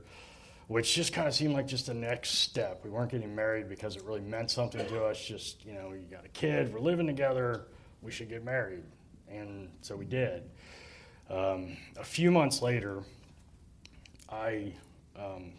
which 0.68 0.94
just 0.94 1.12
kind 1.12 1.29
of 1.29 1.35
seemed 1.35 1.55
like 1.55 1.66
just 1.66 1.87
the 1.87 1.94
next 1.94 2.31
step. 2.31 2.81
We 2.83 2.90
weren't 2.90 3.11
getting 3.11 3.35
married 3.35 3.68
because 3.68 3.96
it 3.96 4.02
really 4.05 4.20
meant 4.20 4.50
something 4.50 4.85
to 4.87 5.05
us. 5.05 5.24
Just, 5.24 5.64
you 5.64 5.74
know, 5.74 5.92
you 5.92 6.07
got 6.11 6.24
a 6.24 6.29
kid, 6.29 6.72
we're 6.72 6.81
living 6.81 7.07
together, 7.07 7.68
we 8.02 8.11
should 8.11 8.29
get 8.29 8.44
married. 8.44 8.83
And 9.29 9.70
so 9.81 9.96
we 9.96 10.05
did. 10.05 10.50
Um, 11.31 11.76
a 11.98 12.05
few 12.05 12.31
months 12.31 12.62
later, 12.62 13.02
I, 14.29 14.72
um, 15.16 15.52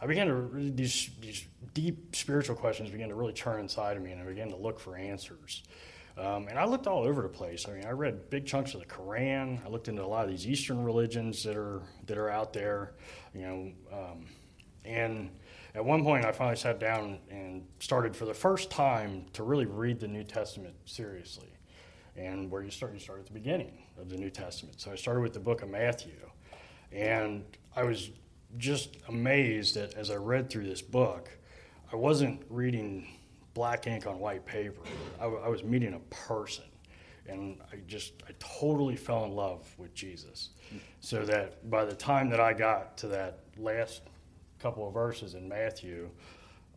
I 0.00 0.06
began 0.06 0.26
to, 0.26 0.70
these, 0.70 1.10
these 1.20 1.44
deep 1.74 2.14
spiritual 2.16 2.56
questions 2.56 2.90
began 2.90 3.08
to 3.08 3.14
really 3.14 3.32
turn 3.32 3.60
inside 3.60 3.96
of 3.96 4.02
me, 4.02 4.12
and 4.12 4.20
I 4.20 4.24
began 4.24 4.50
to 4.50 4.56
look 4.56 4.80
for 4.80 4.96
answers. 4.96 5.62
Um, 6.16 6.46
and 6.48 6.58
I 6.58 6.64
looked 6.64 6.86
all 6.86 7.02
over 7.02 7.22
the 7.22 7.28
place. 7.28 7.66
I 7.68 7.72
mean, 7.72 7.84
I 7.86 7.90
read 7.90 8.30
big 8.30 8.46
chunks 8.46 8.74
of 8.74 8.80
the 8.80 8.86
Quran. 8.86 9.64
I 9.66 9.68
looked 9.68 9.88
into 9.88 10.04
a 10.04 10.06
lot 10.06 10.24
of 10.24 10.30
these 10.30 10.46
Eastern 10.46 10.84
religions 10.84 11.42
that 11.42 11.56
are 11.56 11.82
that 12.06 12.18
are 12.18 12.30
out 12.30 12.52
there, 12.52 12.92
you 13.34 13.40
know. 13.42 13.72
Um, 13.92 14.26
and 14.84 15.30
at 15.74 15.84
one 15.84 16.04
point, 16.04 16.24
I 16.24 16.30
finally 16.30 16.56
sat 16.56 16.78
down 16.78 17.18
and 17.30 17.66
started 17.80 18.14
for 18.14 18.26
the 18.26 18.34
first 18.34 18.70
time 18.70 19.26
to 19.32 19.42
really 19.42 19.66
read 19.66 19.98
the 19.98 20.06
New 20.06 20.22
Testament 20.22 20.74
seriously. 20.84 21.48
And 22.16 22.48
where 22.48 22.62
you 22.62 22.70
start, 22.70 22.92
you 22.92 23.00
start 23.00 23.18
at 23.18 23.26
the 23.26 23.32
beginning 23.32 23.82
of 24.00 24.08
the 24.08 24.16
New 24.16 24.30
Testament. 24.30 24.80
So 24.80 24.92
I 24.92 24.94
started 24.94 25.20
with 25.20 25.32
the 25.32 25.40
book 25.40 25.62
of 25.62 25.68
Matthew, 25.68 26.30
and 26.92 27.44
I 27.74 27.82
was 27.82 28.10
just 28.56 28.96
amazed 29.08 29.74
that 29.74 29.94
as 29.94 30.12
I 30.12 30.14
read 30.14 30.48
through 30.48 30.66
this 30.66 30.80
book, 30.80 31.28
I 31.92 31.96
wasn't 31.96 32.42
reading 32.48 33.08
black 33.54 33.86
ink 33.86 34.06
on 34.06 34.18
white 34.18 34.44
paper. 34.44 34.82
I, 35.20 35.24
I 35.24 35.48
was 35.48 35.64
meeting 35.64 35.94
a 35.94 36.14
person 36.14 36.64
and 37.26 37.58
I 37.72 37.76
just 37.86 38.22
I 38.28 38.32
totally 38.38 38.96
fell 38.96 39.24
in 39.24 39.32
love 39.32 39.66
with 39.78 39.94
Jesus. 39.94 40.50
So 41.00 41.24
that 41.24 41.68
by 41.70 41.84
the 41.84 41.94
time 41.94 42.28
that 42.30 42.40
I 42.40 42.52
got 42.52 42.96
to 42.98 43.08
that 43.08 43.40
last 43.56 44.02
couple 44.58 44.86
of 44.86 44.94
verses 44.94 45.34
in 45.34 45.48
Matthew, 45.48 46.10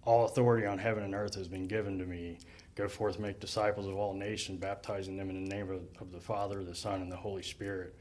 all 0.05 0.25
authority 0.25 0.65
on 0.65 0.77
heaven 0.77 1.03
and 1.03 1.13
earth 1.13 1.35
has 1.35 1.47
been 1.47 1.67
given 1.67 1.97
to 1.99 2.05
me. 2.05 2.39
Go 2.75 2.87
forth, 2.87 3.19
make 3.19 3.39
disciples 3.39 3.87
of 3.87 3.95
all 3.95 4.13
nations, 4.13 4.59
baptizing 4.59 5.17
them 5.17 5.29
in 5.29 5.43
the 5.43 5.55
name 5.55 5.69
of, 5.69 5.81
of 5.99 6.11
the 6.11 6.19
Father, 6.19 6.63
the 6.63 6.75
Son, 6.75 7.01
and 7.01 7.11
the 7.11 7.17
Holy 7.17 7.41
Spirit. 7.41 7.95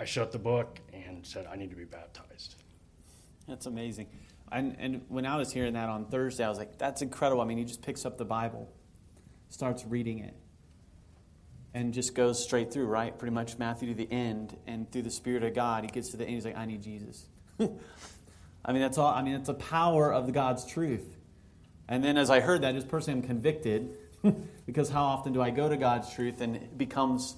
I 0.00 0.04
shut 0.04 0.32
the 0.32 0.38
book 0.38 0.80
and 0.92 1.24
said, 1.24 1.46
I 1.52 1.56
need 1.56 1.70
to 1.70 1.76
be 1.76 1.84
baptized. 1.84 2.56
That's 3.46 3.66
amazing. 3.66 4.06
And, 4.52 4.76
and 4.78 5.02
when 5.08 5.24
I 5.26 5.36
was 5.36 5.52
hearing 5.52 5.74
that 5.74 5.88
on 5.88 6.06
Thursday, 6.06 6.44
I 6.44 6.48
was 6.48 6.58
like, 6.58 6.78
that's 6.78 7.02
incredible. 7.02 7.40
I 7.42 7.46
mean, 7.46 7.58
he 7.58 7.64
just 7.64 7.82
picks 7.82 8.04
up 8.04 8.18
the 8.18 8.24
Bible, 8.24 8.70
starts 9.48 9.84
reading 9.86 10.18
it, 10.18 10.34
and 11.74 11.94
just 11.94 12.14
goes 12.14 12.42
straight 12.42 12.72
through, 12.72 12.86
right? 12.86 13.18
Pretty 13.18 13.34
much 13.34 13.58
Matthew 13.58 13.88
to 13.88 13.94
the 13.94 14.10
end. 14.12 14.56
And 14.66 14.90
through 14.92 15.02
the 15.02 15.10
Spirit 15.10 15.42
of 15.42 15.54
God, 15.54 15.84
he 15.84 15.90
gets 15.90 16.10
to 16.10 16.16
the 16.16 16.24
end. 16.24 16.34
He's 16.34 16.44
like, 16.44 16.56
I 16.56 16.66
need 16.66 16.82
Jesus. 16.82 17.26
I 17.60 18.72
mean, 18.72 18.82
that's 18.82 18.98
all. 18.98 19.12
I 19.12 19.22
mean, 19.22 19.34
it's 19.34 19.46
the 19.46 19.54
power 19.54 20.12
of 20.12 20.26
the 20.26 20.32
God's 20.32 20.66
truth. 20.66 21.16
And 21.88 22.04
then 22.04 22.16
as 22.16 22.30
I 22.30 22.40
heard 22.40 22.62
that, 22.62 22.74
just 22.74 22.88
personally, 22.88 23.20
I'm 23.20 23.26
convicted 23.26 23.96
because 24.66 24.88
how 24.88 25.04
often 25.04 25.32
do 25.32 25.42
I 25.42 25.50
go 25.50 25.68
to 25.68 25.76
God's 25.76 26.12
truth 26.14 26.40
and 26.40 26.56
it 26.56 26.78
becomes, 26.78 27.36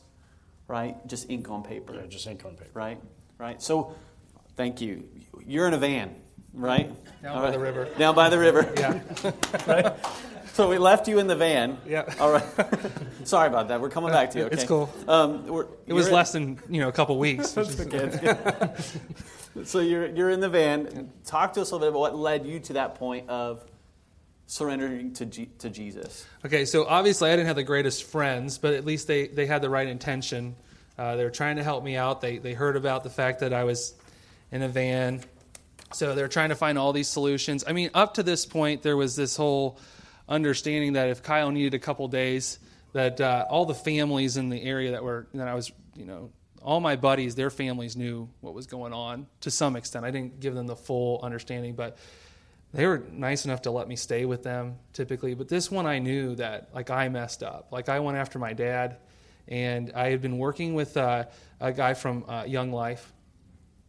right, 0.69 0.97
just 1.07 1.31
ink 1.31 1.49
on 1.51 1.63
paper? 1.63 1.95
Yeah, 1.95 2.07
just 2.07 2.27
ink 2.27 2.45
on 2.45 2.57
paper. 2.57 2.71
Right, 2.75 3.01
right. 3.39 3.63
So, 3.63 3.95
thank 4.57 4.81
you. 4.81 5.09
You're 5.47 5.67
in 5.67 5.75
a 5.75 5.79
van, 5.79 6.15
right? 6.55 6.91
Down 7.23 7.43
by 7.43 7.51
the 7.51 7.59
river. 7.59 7.89
Down 7.99 8.15
by 8.15 8.29
the 8.29 8.39
river. 8.39 8.73
Yeah. 8.77 9.01
right? 9.67 9.95
So 10.53 10.69
we 10.69 10.79
left 10.79 11.09
you 11.09 11.19
in 11.19 11.27
the 11.27 11.35
van. 11.35 11.79
Yeah. 11.87 12.05
All 12.21 12.31
right. 12.31 12.45
Sorry 13.25 13.49
about 13.49 13.69
that. 13.69 13.81
We're 13.81 13.91
coming 13.91 14.11
back 14.11 14.31
to 14.33 14.39
you. 14.39 14.45
Okay? 14.45 14.55
It's 14.55 14.65
cool. 14.65 14.89
Um, 15.09 15.47
we're, 15.49 15.67
It 15.87 15.93
was 15.93 16.11
less 16.11 16.33
than 16.33 16.61
you 16.69 16.81
know 16.81 16.89
a 16.89 16.93
couple 16.93 17.19
weeks. 17.19 17.57
is- 17.57 17.81
Okay, 17.81 18.75
so 19.65 19.81
you're 19.81 20.07
you're 20.07 20.31
in 20.31 20.41
the 20.41 20.49
van. 20.49 21.11
Talk 21.25 21.55
to 21.55 21.61
us 21.61 21.71
a 21.71 21.75
little 21.75 21.81
bit 21.87 21.89
about 21.91 22.01
what 22.01 22.17
led 22.17 22.47
you 22.47 22.61
to 22.61 22.73
that 22.75 22.95
point 22.97 23.29
of 23.29 23.65
surrendering 24.47 25.13
to 25.15 25.27
G- 25.27 25.49
to 25.59 25.71
Jesus. 25.71 26.25
Okay, 26.45 26.65
so 26.67 26.87
obviously 26.87 27.31
I 27.31 27.37
didn't 27.37 27.47
have 27.49 27.57
the 27.57 27.63
greatest 27.65 28.05
friends, 28.05 28.59
but 28.59 28.75
at 28.75 28.85
least 28.85 29.07
they, 29.09 29.27
they 29.27 29.47
had 29.47 29.63
the 29.63 29.71
right 29.71 29.89
intention. 29.89 30.55
Uh, 30.99 31.17
they 31.17 31.25
were 31.25 31.31
trying 31.31 31.57
to 31.57 31.65
help 31.65 31.83
me 31.83 31.97
out. 31.97 32.21
They, 32.21 32.39
they 32.39 32.53
heard 32.53 32.77
about 32.77 33.03
the 33.03 33.11
fact 33.11 33.41
that 33.41 33.53
I 33.53 33.65
was 33.65 33.95
in 34.53 34.63
a 34.63 34.69
van. 34.69 35.23
So 35.95 36.15
they're 36.15 36.29
trying 36.29 36.49
to 36.49 36.57
find 36.57 36.77
all 36.77 36.93
these 36.93 37.09
solutions. 37.09 37.65
I 37.67 37.73
mean, 37.73 37.91
up 37.95 38.15
to 38.15 38.23
this 38.23 38.47
point, 38.47 38.83
there 38.83 38.97
was 38.97 39.17
this 39.17 39.37
whole 39.37 39.79
understanding 40.29 40.95
that 40.95 41.09
if 41.09 41.23
Kyle 41.23 41.51
needed 41.51 41.75
a 41.75 41.79
couple 41.79 42.09
days, 42.09 42.59
that 42.93 43.21
uh, 43.21 43.47
all 43.49 43.67
the 43.67 43.75
families 43.75 44.37
in 44.37 44.49
the 44.49 44.63
area 44.63 44.93
that 44.93 45.05
were 45.05 45.27
that 45.35 45.49
I 45.49 45.55
was, 45.55 45.73
you 45.97 46.05
know, 46.05 46.31
all 46.63 46.81
my 46.81 46.97
buddies, 46.97 47.35
their 47.35 47.51
families 47.51 47.97
knew 47.97 48.29
what 48.41 48.55
was 48.55 48.67
going 48.67 48.93
on 48.93 49.27
to 49.41 49.51
some 49.51 49.77
extent. 49.77 50.05
I 50.05 50.11
didn't 50.11 50.41
give 50.41 50.55
them 50.55 50.67
the 50.67 50.77
full 50.77 51.21
understanding, 51.23 51.75
but 51.75 51.99
they 52.73 52.87
were 52.87 53.05
nice 53.13 53.45
enough 53.45 53.63
to 53.63 53.71
let 53.71 53.87
me 53.87 53.95
stay 53.95 54.25
with 54.25 54.43
them 54.43 54.77
typically 54.93 55.35
but 55.35 55.49
this 55.49 55.71
one 55.71 55.87
i 55.87 56.01
knew 56.01 56.35
that 56.35 56.69
like 56.75 56.91
i 56.91 57.09
messed 57.09 57.45
up 57.45 57.69
like 57.71 57.89
i 57.89 58.01
went 58.01 58.19
after 58.19 58.41
my 58.41 58.53
dad 58.53 58.97
and 59.47 59.93
i 59.95 60.11
had 60.11 60.21
been 60.21 60.39
working 60.39 60.75
with 60.75 60.97
uh, 60.97 61.25
a 61.61 61.73
guy 61.73 61.95
from 61.95 62.25
uh, 62.29 62.43
young 62.43 62.73
life 62.73 63.14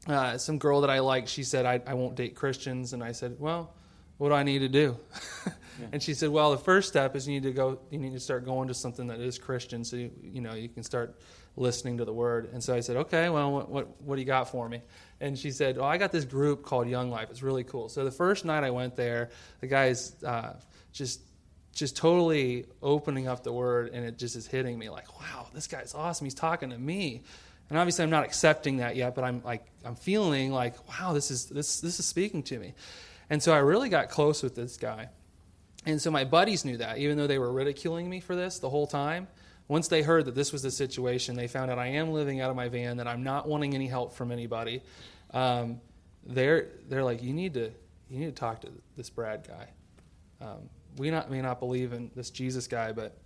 uh, 0.08 0.38
some 0.38 0.58
girl 0.58 0.82
that 0.82 0.90
i 0.90 1.00
liked 1.00 1.28
she 1.28 1.44
said 1.44 1.66
I, 1.66 1.82
I 1.86 1.94
won't 1.94 2.16
date 2.16 2.36
christians 2.36 2.94
and 2.94 3.04
i 3.04 3.12
said 3.12 3.36
well 3.40 3.74
what 4.18 4.30
do 4.30 4.36
i 4.36 4.44
need 4.44 4.60
to 4.60 4.70
do 4.70 4.98
and 5.92 6.02
she 6.02 6.14
said 6.14 6.30
well 6.30 6.52
the 6.52 6.58
first 6.58 6.88
step 6.88 7.16
is 7.16 7.28
you 7.28 7.34
need 7.34 7.44
to 7.44 7.52
go 7.52 7.80
you 7.90 8.00
need 8.00 8.14
to 8.14 8.20
start 8.20 8.46
going 8.46 8.68
to 8.68 8.74
something 8.74 9.08
that 9.08 9.20
is 9.20 9.38
christian 9.38 9.84
so 9.84 9.96
you, 9.98 10.12
you 10.22 10.42
know 10.42 10.54
you 10.54 10.70
can 10.70 10.84
start 10.84 11.20
listening 11.58 11.98
to 11.98 12.06
the 12.06 12.14
word 12.14 12.50
and 12.54 12.64
so 12.64 12.74
i 12.74 12.80
said 12.80 12.98
okay 12.98 13.30
well 13.30 13.52
what, 13.52 13.70
what, 13.70 14.02
what 14.02 14.16
do 14.16 14.22
you 14.22 14.28
got 14.28 14.50
for 14.50 14.68
me 14.70 14.82
and 15.22 15.38
she 15.38 15.52
said, 15.52 15.78
"Oh, 15.78 15.84
I 15.84 15.98
got 15.98 16.12
this 16.12 16.26
group 16.26 16.64
called 16.64 16.88
Young 16.88 17.10
Life. 17.10 17.30
It's 17.30 17.42
really 17.42 17.64
cool." 17.64 17.90
So 17.90 18.04
the 18.04 18.12
first 18.12 18.46
night 18.46 18.64
I 18.64 18.72
went 18.72 18.96
there, 18.96 19.30
the 19.62 19.68
guys 19.68 20.16
uh, 20.24 20.54
just 20.92 21.22
just 21.74 21.98
totally 21.98 22.66
opening 22.82 23.28
up 23.28 23.44
the 23.44 23.52
word, 23.52 23.92
and 23.94 24.06
it 24.06 24.18
just 24.18 24.36
is 24.36 24.48
hitting 24.48 24.78
me 24.78 24.90
like, 24.90 25.20
"Wow, 25.20 25.48
this 25.54 25.68
guy's 25.68 25.94
awesome. 25.94 26.26
He's 26.26 26.34
talking 26.34 26.70
to 26.70 26.78
me." 26.78 27.24
And 27.70 27.78
obviously, 27.80 28.04
I'm 28.04 28.10
not 28.10 28.26
accepting 28.26 28.78
that 28.78 28.96
yet, 28.96 29.16
but 29.16 29.24
I'm 29.24 29.42
like, 29.44 29.66
I'm 29.84 29.96
feeling 29.96 30.52
like, 30.52 30.76
"Wow, 30.88 31.14
this 31.14 31.32
is 31.32 31.46
this 31.48 31.82
this 31.82 32.00
is 32.00 32.06
speaking 32.06 32.44
to 32.44 32.60
me." 32.60 32.74
And 33.30 33.42
so 33.42 33.54
I 33.54 33.58
really 33.58 33.90
got 33.90 34.10
close 34.10 34.44
with 34.44 34.56
this 34.56 34.78
guy. 34.78 35.10
And 35.86 36.02
so 36.02 36.12
my 36.12 36.24
buddies 36.24 36.66
knew 36.66 36.78
that, 36.78 36.98
even 36.98 37.18
though 37.18 37.28
they 37.28 37.40
were 37.40 37.52
ridiculing 37.52 38.10
me 38.10 38.20
for 38.20 38.36
this 38.36 38.60
the 38.60 38.70
whole 38.70 38.88
time. 38.88 39.28
Once 39.68 39.88
they 39.88 40.04
heard 40.04 40.26
that 40.26 40.36
this 40.36 40.52
was 40.52 40.62
the 40.62 40.70
situation, 40.70 41.36
they 41.36 41.48
found 41.48 41.72
out 41.72 41.80
I 41.80 41.88
am 41.88 42.12
living 42.12 42.40
out 42.40 42.52
of 42.52 42.56
my 42.56 42.70
van, 42.70 42.98
that 42.98 43.08
I'm 43.08 43.24
not 43.24 43.48
wanting 43.48 43.74
any 43.74 43.88
help 43.88 44.14
from 44.14 44.32
anybody. 44.32 44.84
Um, 45.32 45.82
they're 46.24 46.68
they're 46.88 47.04
like, 47.04 47.24
you 47.24 47.34
need 47.34 47.56
to 47.56 47.72
you 48.10 48.20
need 48.20 48.28
to 48.28 48.32
talk 48.32 48.62
to 48.62 48.70
this 48.96 49.10
Brad 49.10 49.48
guy. 49.48 49.70
Um, 50.46 50.70
we 50.98 51.10
not 51.10 51.32
may 51.32 51.42
not 51.42 51.60
believe 51.60 51.94
in 51.94 52.12
this 52.16 52.30
Jesus 52.30 52.68
guy, 52.68 52.92
but 52.92 53.18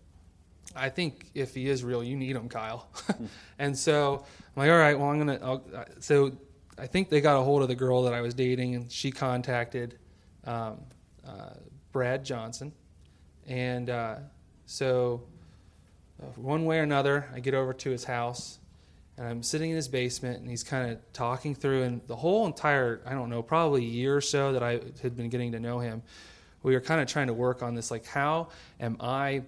I 0.76 0.90
think 0.90 1.32
if 1.34 1.56
he 1.56 1.68
is 1.68 1.84
real, 1.84 2.04
you 2.04 2.16
need 2.16 2.36
him, 2.36 2.50
Kyle. 2.50 2.88
and 3.60 3.78
so 3.78 4.26
I'm 4.56 4.62
like, 4.62 4.70
all 4.70 4.78
right, 4.78 4.98
well, 4.98 5.10
I'm 5.10 5.18
gonna. 5.18 5.36
Uh, 5.36 5.86
so 6.00 6.32
I 6.78 6.88
think 6.88 7.10
they 7.10 7.22
got 7.22 7.40
a 7.40 7.44
hold 7.44 7.62
of 7.62 7.68
the 7.68 7.76
girl 7.76 8.04
that 8.04 8.14
I 8.14 8.22
was 8.22 8.34
dating, 8.34 8.76
and 8.76 8.92
she 8.92 9.12
contacted 9.12 9.98
um, 10.46 10.82
uh, 11.28 11.52
Brad 11.92 12.24
Johnson, 12.24 12.72
and 13.48 13.90
uh, 13.90 14.16
so 14.66 15.24
uh, 16.22 16.28
one 16.36 16.66
way 16.66 16.80
or 16.80 16.84
another, 16.84 17.30
I 17.34 17.40
get 17.40 17.54
over 17.54 17.74
to 17.74 17.90
his 17.90 18.04
house, 18.04 18.60
and 19.18 19.28
I'm 19.28 19.44
sitting 19.44 19.72
in 19.72 19.76
his 19.76 19.88
basement, 19.88 20.40
and 20.40 20.50
he's 20.50 20.64
kind 20.64 20.92
of 20.92 21.00
talking 21.14 21.56
through, 21.56 21.84
and 21.84 22.02
the 22.08 22.16
whole 22.16 22.46
entire, 22.46 23.02
I 23.06 23.14
don't 23.14 23.30
know, 23.30 23.42
probably 23.42 23.84
year 23.84 24.16
or 24.16 24.22
so 24.22 24.54
that 24.54 24.64
I 24.64 24.80
had 25.02 25.18
been 25.18 25.30
getting 25.30 25.52
to 25.54 25.60
know 25.60 25.80
him, 25.80 26.04
we 26.62 26.74
were 26.74 26.82
kind 26.82 27.02
of 27.02 27.08
trying 27.08 27.28
to 27.28 27.34
work 27.34 27.64
on 27.64 27.74
this, 27.74 27.90
like 27.90 28.06
how 28.06 28.50
am 28.80 28.98
I 29.00 29.44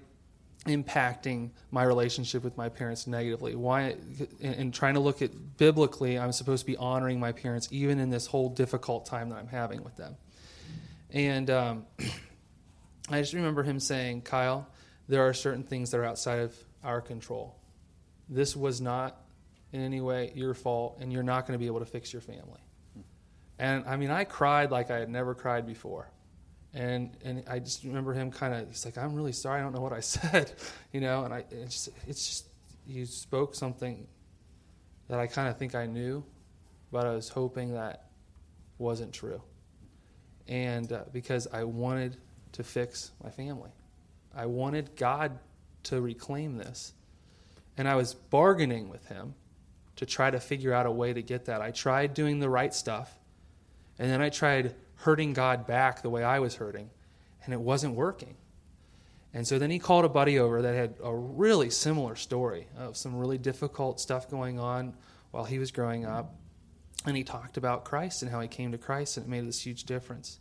impacting 0.65 1.49
my 1.71 1.83
relationship 1.83 2.43
with 2.43 2.55
my 2.55 2.69
parents 2.69 3.07
negatively. 3.07 3.55
Why 3.55 3.95
and, 4.41 4.73
trying 4.73 4.93
to 4.93 4.99
look 4.99 5.21
at 5.21 5.57
biblically 5.57 6.19
i'm 6.19 6.31
supposed 6.31 6.61
to 6.61 6.67
be 6.67 6.77
honoring 6.77 7.19
my 7.19 7.31
parents 7.31 7.67
even 7.71 7.99
in 7.99 8.09
this 8.09 8.27
whole 8.27 8.49
difficult 8.49 9.05
time 9.05 9.29
that 9.29 9.37
i'm 9.37 9.47
having 9.47 9.83
with 9.83 9.95
them. 9.95 10.15
And 11.09 11.49
um, 11.49 11.85
i 13.09 13.19
just 13.19 13.33
remember 13.33 13.63
him 13.63 13.79
saying 13.79 14.21
kyle 14.21 14.67
there 15.07 15.27
are 15.27 15.33
certain 15.33 15.63
things 15.63 15.91
that 15.91 15.97
are 15.97 16.05
outside 16.05 16.39
of 16.39 16.55
our 16.83 17.01
control. 17.01 17.57
This 18.29 18.55
was 18.55 18.79
not 18.79 19.19
in 19.73 19.81
any 19.81 19.99
way 19.99 20.31
your 20.35 20.53
fault 20.53 20.97
and 21.01 21.11
you're 21.11 21.23
not 21.23 21.47
going 21.47 21.57
to 21.57 21.59
be 21.59 21.67
able 21.67 21.79
to 21.79 21.85
fix 21.85 22.13
your 22.13 22.21
family. 22.21 22.61
And 23.57 23.83
i 23.87 23.97
mean 23.97 24.11
i 24.11 24.25
cried 24.25 24.69
like 24.69 24.91
i 24.91 24.99
had 24.99 25.09
never 25.09 25.33
cried 25.33 25.65
before 25.65 26.11
and 26.73 27.17
and 27.23 27.43
I 27.49 27.59
just 27.59 27.83
remember 27.83 28.13
him 28.13 28.31
kind 28.31 28.53
of 28.53 28.67
he's 28.69 28.85
like 28.85 28.97
I'm 28.97 29.13
really 29.13 29.33
sorry 29.33 29.59
I 29.59 29.63
don't 29.63 29.73
know 29.73 29.81
what 29.81 29.93
I 29.93 29.99
said 30.01 30.51
you 30.91 31.01
know 31.01 31.23
and 31.25 31.33
I 31.33 31.45
it's 31.51 31.85
just, 31.85 31.89
it's 32.07 32.27
just 32.27 32.45
you 32.87 33.05
spoke 33.05 33.55
something 33.55 34.07
that 35.07 35.19
I 35.19 35.27
kind 35.27 35.49
of 35.49 35.57
think 35.57 35.75
I 35.75 35.85
knew 35.85 36.23
but 36.91 37.05
I 37.05 37.11
was 37.11 37.29
hoping 37.29 37.73
that 37.73 38.11
wasn't 38.77 39.13
true. 39.13 39.41
And 40.47 40.91
uh, 40.91 41.03
because 41.13 41.47
I 41.51 41.63
wanted 41.63 42.17
to 42.53 42.63
fix 42.63 43.11
my 43.23 43.29
family. 43.29 43.69
I 44.35 44.47
wanted 44.47 44.95
God 44.97 45.39
to 45.83 46.01
reclaim 46.01 46.57
this. 46.57 46.93
And 47.77 47.87
I 47.87 47.95
was 47.95 48.13
bargaining 48.13 48.89
with 48.89 49.05
him 49.07 49.33
to 49.95 50.05
try 50.05 50.29
to 50.29 50.39
figure 50.39 50.73
out 50.73 50.85
a 50.85 50.91
way 50.91 51.13
to 51.13 51.21
get 51.21 51.45
that. 51.45 51.61
I 51.61 51.71
tried 51.71 52.13
doing 52.13 52.39
the 52.39 52.49
right 52.49 52.73
stuff 52.73 53.17
and 53.97 54.09
then 54.09 54.21
I 54.21 54.29
tried 54.29 54.75
hurting 55.01 55.33
God 55.33 55.67
back 55.67 56.01
the 56.01 56.09
way 56.09 56.23
I 56.23 56.39
was 56.39 56.55
hurting, 56.55 56.89
and 57.43 57.53
it 57.53 57.59
wasn't 57.59 57.95
working. 57.95 58.35
And 59.33 59.47
so 59.47 59.57
then 59.57 59.71
he 59.71 59.79
called 59.79 60.05
a 60.05 60.09
buddy 60.09 60.39
over 60.39 60.61
that 60.61 60.75
had 60.75 60.95
a 61.01 61.15
really 61.15 61.69
similar 61.69 62.15
story 62.15 62.67
of 62.77 62.97
some 62.97 63.15
really 63.15 63.37
difficult 63.37 63.99
stuff 63.99 64.29
going 64.29 64.59
on 64.59 64.93
while 65.31 65.45
he 65.45 65.57
was 65.57 65.71
growing 65.71 66.05
up. 66.05 66.35
And 67.05 67.17
he 67.17 67.23
talked 67.23 67.57
about 67.57 67.85
Christ 67.85 68.21
and 68.21 68.29
how 68.29 68.41
he 68.41 68.47
came 68.47 68.71
to 68.73 68.77
Christ, 68.77 69.17
and 69.17 69.25
it 69.25 69.29
made 69.29 69.47
this 69.47 69.65
huge 69.65 69.85
difference. 69.85 70.39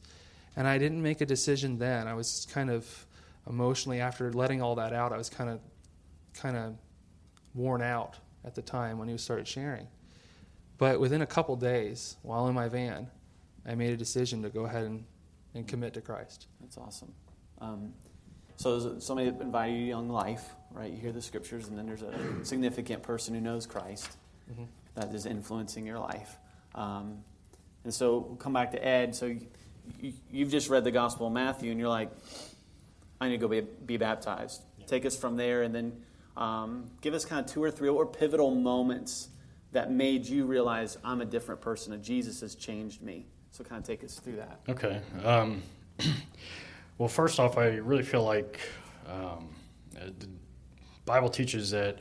And 0.56 0.66
I 0.66 0.76
didn't 0.76 1.02
make 1.02 1.20
a 1.20 1.26
decision 1.26 1.78
then. 1.78 2.06
I 2.06 2.14
was 2.14 2.46
kind 2.52 2.68
of 2.68 3.06
emotionally, 3.48 4.00
after 4.00 4.32
letting 4.32 4.60
all 4.60 4.74
that 4.74 4.92
out, 4.92 5.12
I 5.12 5.16
was 5.16 5.30
kind 5.30 5.48
of, 5.48 5.60
kind 6.34 6.56
of 6.56 6.74
worn 7.54 7.80
out 7.80 8.18
at 8.44 8.54
the 8.54 8.62
time 8.62 8.98
when 8.98 9.08
he 9.08 9.16
started 9.16 9.48
sharing. 9.48 9.86
But 10.76 11.00
within 11.00 11.22
a 11.22 11.26
couple 11.26 11.56
days, 11.56 12.16
while 12.22 12.48
in 12.48 12.54
my 12.54 12.68
van, 12.68 13.08
I 13.66 13.74
made 13.74 13.90
a 13.92 13.96
decision 13.96 14.42
to 14.42 14.48
go 14.50 14.64
ahead 14.64 14.84
and, 14.84 15.04
and 15.54 15.66
commit 15.66 15.94
to 15.94 16.00
Christ. 16.00 16.46
That's 16.60 16.78
awesome. 16.78 17.12
Um, 17.60 17.92
so 18.56 18.98
somebody 18.98 19.30
that 19.30 19.40
invited 19.40 19.74
you 19.74 19.80
to 19.82 19.88
Young 19.88 20.08
Life, 20.08 20.50
right? 20.72 20.90
You 20.90 20.98
hear 20.98 21.12
the 21.12 21.22
scriptures, 21.22 21.68
and 21.68 21.78
then 21.78 21.86
there's 21.86 22.02
a 22.02 22.44
significant 22.44 23.02
person 23.02 23.34
who 23.34 23.40
knows 23.40 23.66
Christ 23.66 24.16
Mhm. 24.50 24.66
that 24.94 25.14
is 25.14 25.26
influencing 25.26 25.86
your 25.86 25.98
life. 25.98 26.38
Um, 26.74 27.24
and 27.84 27.92
so 27.94 28.18
we'll 28.18 28.36
come 28.36 28.52
back 28.52 28.72
to 28.72 28.84
Ed. 28.86 29.14
So 29.14 29.26
you, 29.26 29.46
you, 30.00 30.12
you've 30.30 30.50
just 30.50 30.68
read 30.68 30.84
the 30.84 30.90
Gospel 30.90 31.26
of 31.26 31.32
Matthew, 31.32 31.70
and 31.70 31.80
you're 31.80 31.88
like, 31.88 32.10
I 33.20 33.28
need 33.28 33.40
to 33.40 33.46
go 33.46 33.48
be, 33.48 33.60
be 33.60 33.96
baptized. 33.96 34.62
Take 34.86 35.04
us 35.06 35.16
from 35.16 35.36
there, 35.36 35.62
and 35.62 35.74
then 35.74 36.02
Um, 36.36 36.86
give 37.02 37.12
us 37.12 37.24
kind 37.26 37.44
of 37.44 37.52
two 37.52 37.62
or 37.62 37.70
three 37.70 37.88
or 37.88 38.06
pivotal 38.06 38.54
moments 38.54 39.28
that 39.72 39.90
made 39.90 40.24
you 40.26 40.46
realize 40.46 40.96
I'm 41.04 41.20
a 41.20 41.24
different 41.24 41.60
person 41.60 41.92
and 41.92 42.02
Jesus 42.02 42.40
has 42.40 42.54
changed 42.54 43.02
me. 43.02 43.26
So, 43.50 43.64
kind 43.64 43.80
of 43.80 43.86
take 43.86 44.04
us 44.04 44.18
through 44.18 44.36
that. 44.36 44.60
Okay. 44.68 45.00
Um, 45.24 45.62
well, 46.98 47.08
first 47.08 47.40
off, 47.40 47.58
I 47.58 47.66
really 47.76 48.02
feel 48.02 48.24
like 48.24 48.60
um, 49.08 49.48
uh, 49.96 50.06
the 50.18 50.28
Bible 51.04 51.28
teaches 51.28 51.70
that 51.70 51.98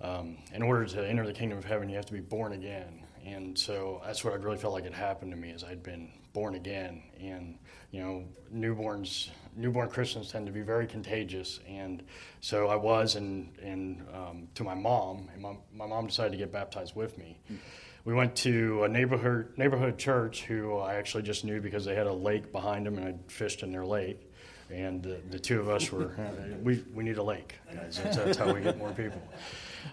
um, 0.00 0.36
in 0.52 0.62
order 0.62 0.84
to 0.84 1.08
enter 1.08 1.26
the 1.26 1.32
kingdom 1.32 1.58
of 1.58 1.64
heaven, 1.64 1.88
you 1.88 1.96
have 1.96 2.06
to 2.06 2.12
be 2.12 2.20
born 2.20 2.52
again. 2.52 3.04
And 3.24 3.58
so 3.58 4.02
that's 4.04 4.22
what 4.22 4.34
I 4.34 4.36
really 4.36 4.58
felt 4.58 4.74
like 4.74 4.84
had 4.84 4.92
happened 4.92 5.30
to 5.32 5.36
me 5.36 5.50
is 5.50 5.64
I'd 5.64 5.82
been 5.82 6.10
born 6.34 6.54
again. 6.56 7.02
And, 7.18 7.58
you 7.90 8.02
know, 8.02 8.24
newborns, 8.54 9.30
newborn 9.56 9.88
Christians 9.88 10.30
tend 10.30 10.46
to 10.46 10.52
be 10.52 10.60
very 10.60 10.86
contagious. 10.86 11.60
And 11.66 12.02
so 12.40 12.68
I 12.68 12.76
was, 12.76 13.16
and, 13.16 13.50
and 13.62 14.06
um, 14.12 14.48
to 14.56 14.64
my 14.64 14.74
mom, 14.74 15.30
and 15.32 15.40
my, 15.40 15.56
my 15.72 15.86
mom 15.86 16.06
decided 16.06 16.32
to 16.32 16.38
get 16.38 16.52
baptized 16.52 16.94
with 16.94 17.16
me. 17.18 17.40
Mm-hmm 17.46 17.56
we 18.04 18.12
went 18.12 18.36
to 18.36 18.84
a 18.84 18.88
neighborhood 18.88 19.52
neighborhood 19.56 19.98
church 19.98 20.44
who 20.44 20.76
I 20.76 20.94
actually 20.94 21.22
just 21.22 21.44
knew 21.44 21.60
because 21.60 21.84
they 21.84 21.94
had 21.94 22.06
a 22.06 22.12
lake 22.12 22.52
behind 22.52 22.86
them 22.86 22.98
and 22.98 23.08
I 23.08 23.14
fished 23.32 23.62
in 23.62 23.72
their 23.72 23.86
lake. 23.86 24.30
And 24.70 25.02
the, 25.02 25.20
the 25.30 25.38
two 25.38 25.60
of 25.60 25.68
us 25.68 25.92
were, 25.92 26.16
we, 26.62 26.82
we 26.94 27.04
need 27.04 27.18
a 27.18 27.22
lake, 27.22 27.58
guys. 27.72 28.00
That's, 28.02 28.16
that's 28.16 28.38
how 28.38 28.52
we 28.52 28.60
get 28.60 28.78
more 28.78 28.92
people. 28.92 29.20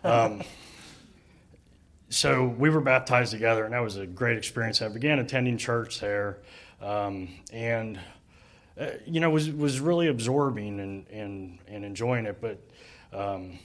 Um, 0.04 0.41
so 2.10 2.45
we 2.45 2.69
were 2.69 2.82
baptized 2.82 3.32
together, 3.32 3.63
and 3.63 3.74
that 3.74 3.80
was 3.80 3.97
a 3.97 4.06
great 4.06 4.38
experience. 4.38 4.82
I 4.82 4.89
began 4.89 5.19
attending 5.19 5.58
church 5.58 6.00
there, 6.00 6.39
um, 6.82 7.30
and 7.54 8.00
uh, 8.80 8.88
you 9.06 9.21
know 9.21 9.30
was 9.30 9.50
was 9.50 9.80
really 9.80 10.08
absorbing 10.08 10.80
and 10.80 11.08
and, 11.08 11.60
and 11.67 11.86
enjoying 11.86 12.26
it. 12.26 12.41
But 12.41 12.60
um, 13.13 13.60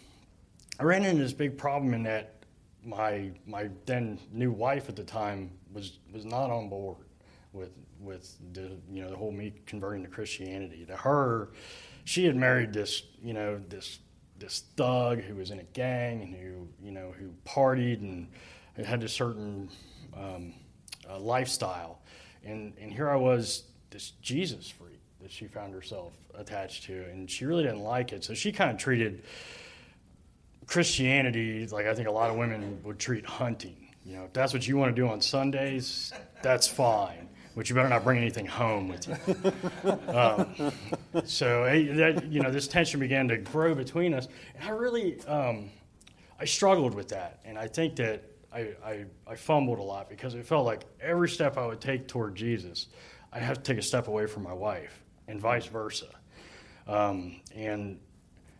I 0.78 0.84
ran 0.84 1.04
into 1.04 1.22
this 1.22 1.32
big 1.32 1.58
problem 1.58 1.92
in 1.92 2.04
that 2.04 2.35
my 2.86 3.30
my 3.46 3.68
then 3.84 4.18
new 4.32 4.52
wife 4.52 4.88
at 4.88 4.96
the 4.96 5.04
time 5.04 5.50
was 5.72 5.98
was 6.12 6.24
not 6.24 6.50
on 6.50 6.68
board 6.68 6.96
with 7.52 7.70
with 8.00 8.36
the 8.52 8.78
you 8.90 9.02
know 9.02 9.10
the 9.10 9.16
whole 9.16 9.32
me 9.32 9.52
converting 9.66 10.04
to 10.04 10.08
Christianity. 10.08 10.84
To 10.86 10.96
her, 10.96 11.50
she 12.04 12.24
had 12.24 12.36
married 12.36 12.72
this 12.72 13.02
you 13.22 13.34
know 13.34 13.60
this 13.68 13.98
this 14.38 14.64
thug 14.76 15.20
who 15.20 15.34
was 15.34 15.50
in 15.50 15.58
a 15.58 15.64
gang 15.64 16.22
and 16.22 16.34
who 16.34 16.68
you 16.80 16.92
know 16.92 17.12
who 17.18 17.30
partied 17.44 18.00
and 18.00 18.28
had 18.86 19.02
a 19.02 19.08
certain 19.08 19.68
um, 20.16 20.54
uh, 21.08 21.18
lifestyle, 21.18 22.00
and 22.44 22.72
and 22.80 22.92
here 22.92 23.10
I 23.10 23.16
was 23.16 23.64
this 23.90 24.12
Jesus 24.22 24.68
freak 24.68 25.00
that 25.20 25.32
she 25.32 25.46
found 25.46 25.74
herself 25.74 26.12
attached 26.34 26.84
to, 26.84 26.92
and 27.10 27.28
she 27.28 27.46
really 27.46 27.64
didn't 27.64 27.82
like 27.82 28.12
it. 28.12 28.22
So 28.22 28.34
she 28.34 28.52
kind 28.52 28.70
of 28.70 28.76
treated 28.76 29.24
Christianity 30.76 31.66
like 31.68 31.86
I 31.86 31.94
think 31.94 32.06
a 32.06 32.10
lot 32.10 32.28
of 32.28 32.36
women 32.36 32.80
would 32.84 32.98
treat 32.98 33.24
hunting. 33.24 33.88
You 34.04 34.16
know, 34.16 34.24
if 34.24 34.34
that's 34.34 34.52
what 34.52 34.68
you 34.68 34.76
want 34.76 34.94
to 34.94 35.00
do 35.00 35.08
on 35.08 35.22
Sundays, 35.22 36.12
that's 36.42 36.68
fine 36.68 37.30
but 37.56 37.70
you 37.70 37.74
better 37.74 37.88
not 37.88 38.04
bring 38.04 38.18
anything 38.18 38.44
home 38.44 38.88
with 38.88 39.08
you. 39.08 39.90
um, 40.14 40.72
so 41.24 41.64
that, 41.64 42.26
you 42.28 42.42
know, 42.42 42.50
this 42.50 42.68
tension 42.68 43.00
began 43.00 43.26
to 43.28 43.38
grow 43.38 43.74
between 43.74 44.12
us, 44.12 44.28
and 44.54 44.68
I 44.68 44.72
really, 44.72 45.18
um, 45.22 45.70
I 46.38 46.44
struggled 46.44 46.94
with 46.94 47.08
that, 47.08 47.40
and 47.46 47.58
I 47.58 47.66
think 47.66 47.96
that 47.96 48.24
I, 48.52 48.74
I, 48.84 49.04
I, 49.26 49.36
fumbled 49.36 49.78
a 49.78 49.82
lot 49.82 50.10
because 50.10 50.34
it 50.34 50.44
felt 50.44 50.66
like 50.66 50.84
every 51.00 51.30
step 51.30 51.56
I 51.56 51.66
would 51.66 51.80
take 51.80 52.06
toward 52.06 52.34
Jesus, 52.34 52.88
I 53.32 53.38
have 53.38 53.56
to 53.56 53.62
take 53.62 53.78
a 53.78 53.82
step 53.82 54.06
away 54.08 54.26
from 54.26 54.42
my 54.42 54.52
wife, 54.52 55.02
and 55.26 55.40
vice 55.40 55.64
versa. 55.64 56.08
Um, 56.86 57.40
and 57.54 57.98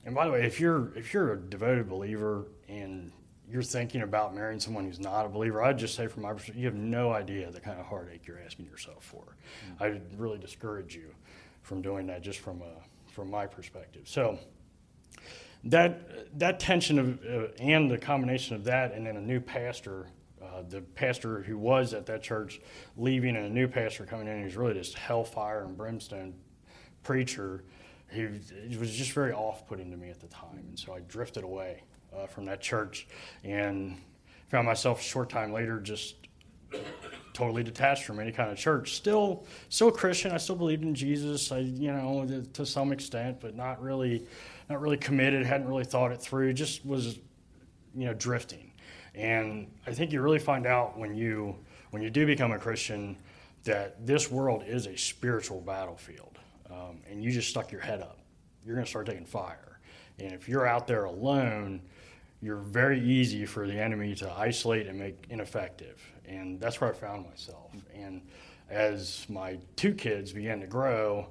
and 0.06 0.14
by 0.14 0.24
the 0.24 0.32
way, 0.32 0.46
if 0.46 0.60
you're 0.60 0.96
if 0.96 1.12
you're 1.12 1.32
a 1.32 1.36
devoted 1.36 1.88
believer 1.88 2.46
and 2.68 3.10
you're 3.48 3.62
thinking 3.62 4.02
about 4.02 4.34
marrying 4.34 4.60
someone 4.60 4.84
who's 4.84 5.00
not 5.00 5.26
a 5.26 5.28
believer, 5.28 5.62
I'd 5.62 5.78
just 5.78 5.96
say 5.96 6.06
from 6.06 6.22
my 6.22 6.32
perspective, 6.32 6.56
you 6.56 6.66
have 6.66 6.76
no 6.76 7.12
idea 7.12 7.50
the 7.50 7.60
kind 7.60 7.78
of 7.78 7.86
heartache 7.86 8.26
you're 8.26 8.40
asking 8.40 8.66
yourself 8.66 9.04
for. 9.04 9.36
Mm-hmm. 9.72 9.82
I'd 9.82 10.18
really 10.18 10.38
discourage 10.38 10.94
you 10.94 11.10
from 11.62 11.82
doing 11.82 12.06
that 12.06 12.22
just 12.22 12.38
from 12.38 12.62
a, 12.62 13.10
from 13.12 13.30
my 13.30 13.46
perspective. 13.46 14.02
So 14.04 14.38
that 15.64 16.38
that 16.38 16.60
tension 16.60 16.98
of 17.00 17.20
uh, 17.24 17.48
and 17.58 17.90
the 17.90 17.98
combination 17.98 18.54
of 18.54 18.62
that 18.64 18.92
and 18.92 19.04
then 19.04 19.16
a 19.16 19.20
new 19.20 19.40
pastor, 19.40 20.06
uh, 20.40 20.62
the 20.68 20.82
pastor 20.82 21.42
who 21.42 21.58
was 21.58 21.94
at 21.94 22.06
that 22.06 22.22
church 22.22 22.60
leaving 22.96 23.34
and 23.34 23.46
a 23.46 23.50
new 23.50 23.66
pastor 23.66 24.06
coming 24.06 24.28
in 24.28 24.40
who's 24.40 24.56
really 24.56 24.74
this 24.74 24.94
hellfire 24.94 25.64
and 25.64 25.76
brimstone 25.76 26.32
preacher. 27.02 27.64
He 28.10 28.76
was 28.78 28.90
just 28.92 29.12
very 29.12 29.32
off-putting 29.32 29.90
to 29.90 29.96
me 29.96 30.10
at 30.10 30.20
the 30.20 30.28
time, 30.28 30.58
and 30.68 30.78
so 30.78 30.94
I 30.94 31.00
drifted 31.00 31.44
away 31.44 31.82
uh, 32.16 32.26
from 32.26 32.44
that 32.46 32.60
church 32.60 33.08
and 33.44 33.98
found 34.48 34.66
myself 34.66 35.00
a 35.00 35.04
short 35.04 35.28
time 35.28 35.52
later 35.52 35.80
just 35.80 36.14
totally 37.32 37.62
detached 37.62 38.04
from 38.04 38.18
any 38.18 38.32
kind 38.32 38.50
of 38.50 38.56
church. 38.56 38.94
Still, 38.94 39.44
still 39.68 39.88
a 39.88 39.92
Christian. 39.92 40.32
I 40.32 40.38
still 40.38 40.56
believed 40.56 40.84
in 40.84 40.94
Jesus. 40.94 41.52
I, 41.52 41.58
you 41.58 41.92
know, 41.92 42.26
to 42.54 42.64
some 42.64 42.92
extent, 42.92 43.40
but 43.40 43.54
not 43.54 43.82
really, 43.82 44.26
not 44.70 44.80
really 44.80 44.96
committed. 44.96 45.44
Hadn't 45.44 45.68
really 45.68 45.84
thought 45.84 46.12
it 46.12 46.22
through. 46.22 46.54
Just 46.54 46.86
was, 46.86 47.18
you 47.94 48.06
know, 48.06 48.14
drifting. 48.14 48.72
And 49.14 49.70
I 49.86 49.92
think 49.92 50.12
you 50.12 50.22
really 50.22 50.38
find 50.38 50.66
out 50.66 50.98
when 50.98 51.14
you 51.14 51.56
when 51.90 52.02
you 52.02 52.10
do 52.10 52.24
become 52.26 52.52
a 52.52 52.58
Christian 52.58 53.16
that 53.64 54.06
this 54.06 54.30
world 54.30 54.62
is 54.66 54.86
a 54.86 54.96
spiritual 54.96 55.60
battlefield, 55.60 56.25
um, 56.76 56.98
and 57.10 57.22
you 57.22 57.30
just 57.30 57.48
stuck 57.48 57.72
your 57.72 57.80
head 57.80 58.00
up. 58.00 58.18
You're 58.64 58.74
going 58.74 58.84
to 58.84 58.90
start 58.90 59.06
taking 59.06 59.24
fire. 59.24 59.80
And 60.18 60.32
if 60.32 60.48
you're 60.48 60.66
out 60.66 60.86
there 60.86 61.04
alone, 61.04 61.80
you're 62.42 62.56
very 62.56 63.00
easy 63.00 63.46
for 63.46 63.66
the 63.66 63.78
enemy 63.78 64.14
to 64.16 64.30
isolate 64.32 64.86
and 64.86 64.98
make 64.98 65.24
ineffective. 65.30 66.00
And 66.26 66.60
that's 66.60 66.80
where 66.80 66.90
I 66.90 66.92
found 66.92 67.26
myself. 67.26 67.72
And 67.94 68.22
as 68.68 69.26
my 69.28 69.58
two 69.76 69.94
kids 69.94 70.32
began 70.32 70.60
to 70.60 70.66
grow, 70.66 71.28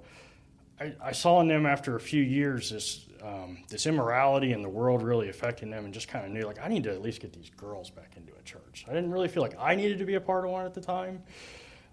I, 0.79 0.93
I 1.03 1.11
saw 1.11 1.41
in 1.41 1.47
them 1.47 1.65
after 1.65 1.95
a 1.95 1.99
few 1.99 2.23
years 2.23 2.69
this 2.69 3.05
um, 3.23 3.63
this 3.69 3.87
immorality 3.87 4.51
in 4.51 4.61
the 4.61 4.69
world 4.69 5.01
really 5.01 5.29
affecting 5.29 5.71
them, 5.71 5.85
and 5.85 5.93
just 5.93 6.07
kind 6.07 6.25
of 6.25 6.31
knew 6.31 6.43
like 6.43 6.59
I 6.61 6.67
need 6.67 6.83
to 6.83 6.91
at 6.91 7.01
least 7.01 7.21
get 7.21 7.33
these 7.33 7.49
girls 7.49 7.89
back 7.89 8.13
into 8.17 8.31
a 8.37 8.43
church. 8.43 8.85
I 8.87 8.93
didn't 8.93 9.11
really 9.11 9.29
feel 9.29 9.41
like 9.41 9.55
I 9.59 9.73
needed 9.73 9.97
to 9.99 10.05
be 10.05 10.15
a 10.15 10.21
part 10.21 10.45
of 10.45 10.51
one 10.51 10.65
at 10.65 10.73
the 10.73 10.81
time, 10.81 11.23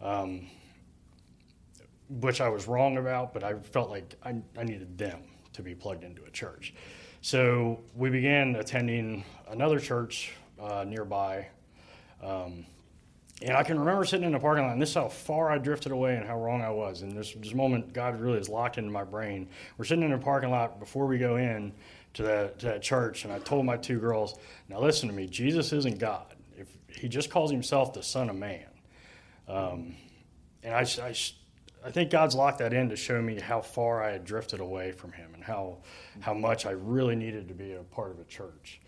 um, 0.02 0.46
which 2.20 2.40
I 2.40 2.48
was 2.48 2.66
wrong 2.68 2.96
about. 2.96 3.32
But 3.32 3.44
I 3.44 3.54
felt 3.54 3.90
like 3.90 4.14
I, 4.24 4.36
I 4.58 4.64
needed 4.64 4.96
them 4.98 5.20
to 5.52 5.62
be 5.62 5.74
plugged 5.74 6.04
into 6.04 6.24
a 6.24 6.30
church. 6.30 6.74
So 7.20 7.80
we 7.94 8.10
began 8.10 8.56
attending 8.56 9.24
another 9.48 9.78
church 9.78 10.32
uh, 10.60 10.84
nearby. 10.86 11.46
Um, 12.22 12.66
and 13.42 13.56
I 13.56 13.64
can 13.64 13.78
remember 13.78 14.04
sitting 14.04 14.26
in 14.26 14.32
the 14.32 14.38
parking 14.38 14.64
lot, 14.64 14.72
and 14.72 14.80
this 14.80 14.90
is 14.90 14.94
how 14.94 15.08
far 15.08 15.50
I 15.50 15.58
drifted 15.58 15.90
away 15.90 16.16
and 16.16 16.26
how 16.26 16.38
wrong 16.38 16.62
I 16.62 16.70
was. 16.70 17.02
And 17.02 17.16
this, 17.16 17.32
this 17.32 17.54
moment, 17.54 17.92
God 17.92 18.20
really 18.20 18.38
is 18.38 18.48
locked 18.48 18.78
into 18.78 18.90
my 18.90 19.02
brain. 19.02 19.48
We're 19.78 19.84
sitting 19.84 20.04
in 20.04 20.12
the 20.12 20.18
parking 20.18 20.50
lot 20.50 20.78
before 20.78 21.06
we 21.06 21.18
go 21.18 21.36
in 21.36 21.72
to 22.14 22.22
that, 22.22 22.58
to 22.60 22.66
that 22.66 22.82
church, 22.82 23.24
and 23.24 23.32
I 23.32 23.38
told 23.38 23.64
my 23.64 23.76
two 23.76 23.98
girls, 23.98 24.38
now 24.68 24.80
listen 24.80 25.08
to 25.08 25.14
me, 25.14 25.26
Jesus 25.26 25.72
isn't 25.72 25.98
God. 25.98 26.34
If 26.56 26.68
He 26.88 27.08
just 27.08 27.30
calls 27.30 27.50
Himself 27.50 27.92
the 27.92 28.02
Son 28.02 28.30
of 28.30 28.36
Man. 28.36 28.66
Um, 29.48 29.96
and 30.62 30.74
I, 30.74 30.80
I, 31.02 31.14
I 31.84 31.90
think 31.90 32.10
God's 32.10 32.34
locked 32.34 32.58
that 32.58 32.72
in 32.72 32.88
to 32.90 32.96
show 32.96 33.20
me 33.20 33.40
how 33.40 33.60
far 33.60 34.02
I 34.02 34.12
had 34.12 34.24
drifted 34.24 34.60
away 34.60 34.92
from 34.92 35.12
Him 35.12 35.34
and 35.34 35.42
how 35.42 35.78
how 36.20 36.34
much 36.34 36.66
I 36.66 36.70
really 36.70 37.16
needed 37.16 37.48
to 37.48 37.54
be 37.54 37.72
a 37.72 37.82
part 37.82 38.10
of 38.10 38.20
a 38.20 38.24
church. 38.24 38.80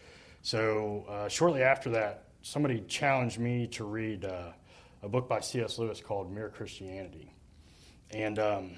So 0.42 1.04
uh, 1.08 1.28
shortly 1.28 1.62
after 1.62 1.90
that, 1.90 2.28
somebody 2.42 2.84
challenged 2.86 3.38
me 3.38 3.66
to 3.68 3.84
read 3.84 4.24
uh, 4.24 4.52
a 5.02 5.08
book 5.08 5.28
by 5.28 5.40
C.S. 5.40 5.78
Lewis 5.78 6.00
called 6.00 6.30
Mere 6.30 6.50
Christianity. 6.50 7.32
And 8.10 8.38
um, 8.38 8.72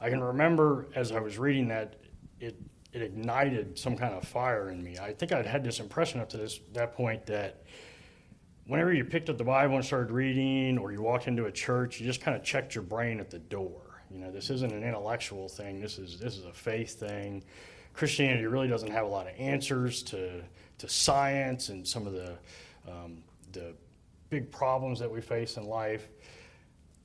I 0.00 0.10
can 0.10 0.22
remember 0.22 0.86
as 0.94 1.12
I 1.12 1.20
was 1.20 1.38
reading 1.38 1.68
that, 1.68 1.96
it, 2.40 2.56
it 2.92 3.02
ignited 3.02 3.78
some 3.78 3.96
kind 3.96 4.14
of 4.14 4.26
fire 4.26 4.70
in 4.70 4.82
me. 4.82 4.98
I 4.98 5.12
think 5.12 5.32
I'd 5.32 5.46
had 5.46 5.64
this 5.64 5.80
impression 5.80 6.20
up 6.20 6.28
to 6.30 6.36
this, 6.36 6.60
that 6.72 6.94
point 6.94 7.24
that 7.26 7.62
whenever 8.66 8.92
you 8.92 9.04
picked 9.04 9.30
up 9.30 9.38
the 9.38 9.44
Bible 9.44 9.76
and 9.76 9.84
started 9.84 10.10
reading, 10.10 10.78
or 10.78 10.92
you 10.92 11.02
walked 11.02 11.28
into 11.28 11.46
a 11.46 11.52
church, 11.52 12.00
you 12.00 12.06
just 12.06 12.20
kind 12.20 12.36
of 12.36 12.42
checked 12.42 12.74
your 12.74 12.84
brain 12.84 13.20
at 13.20 13.30
the 13.30 13.38
door. 13.38 14.02
You 14.10 14.18
know, 14.18 14.30
this 14.30 14.50
isn't 14.50 14.72
an 14.72 14.82
intellectual 14.82 15.48
thing. 15.48 15.80
This 15.80 15.98
is 15.98 16.18
this 16.18 16.36
is 16.36 16.44
a 16.44 16.52
faith 16.52 16.98
thing. 16.98 17.42
Christianity 17.96 18.46
really 18.46 18.68
doesn't 18.68 18.90
have 18.90 19.04
a 19.04 19.08
lot 19.08 19.26
of 19.26 19.32
answers 19.38 20.02
to, 20.04 20.42
to 20.78 20.88
science 20.88 21.70
and 21.70 21.86
some 21.86 22.06
of 22.06 22.12
the, 22.12 22.36
um, 22.86 23.22
the 23.52 23.74
big 24.28 24.52
problems 24.52 24.98
that 24.98 25.10
we 25.10 25.22
face 25.22 25.56
in 25.56 25.64
life. 25.64 26.06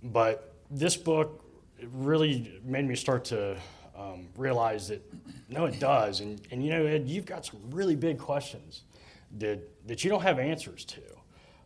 But 0.03 0.53
this 0.69 0.97
book 0.97 1.45
really 1.93 2.59
made 2.65 2.85
me 2.85 2.95
start 2.95 3.23
to 3.25 3.57
um, 3.97 4.27
realize 4.35 4.89
that 4.89 5.01
no, 5.47 5.65
it 5.65 5.79
does. 5.79 6.19
And, 6.19 6.41
and 6.51 6.63
you 6.63 6.71
know, 6.71 6.85
Ed, 6.85 7.07
you've 7.07 7.25
got 7.25 7.45
some 7.45 7.59
really 7.69 7.95
big 7.95 8.17
questions 8.17 8.81
that, 9.37 9.61
that 9.87 10.03
you 10.03 10.09
don't 10.09 10.23
have 10.23 10.39
answers 10.39 10.83
to. 10.85 11.01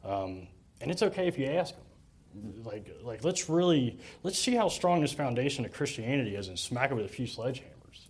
Um, 0.06 0.48
and 0.82 0.92
it's 0.92 1.02
okay 1.02 1.28
if 1.28 1.38
you 1.38 1.48
ask 1.48 1.74
them. 1.74 2.64
Like, 2.64 2.90
like 3.02 3.24
let's 3.24 3.50
really 3.50 3.98
let's 4.24 4.38
see 4.38 4.54
how 4.54 4.68
strong 4.68 5.00
this 5.00 5.14
foundation 5.14 5.64
of 5.64 5.72
Christianity 5.72 6.36
is 6.36 6.50
and 6.50 6.60
smack 6.60 6.92
it 6.92 6.94
with 6.94 7.06
a 7.06 7.10
few 7.10 7.26
sledgehammers 7.26 7.62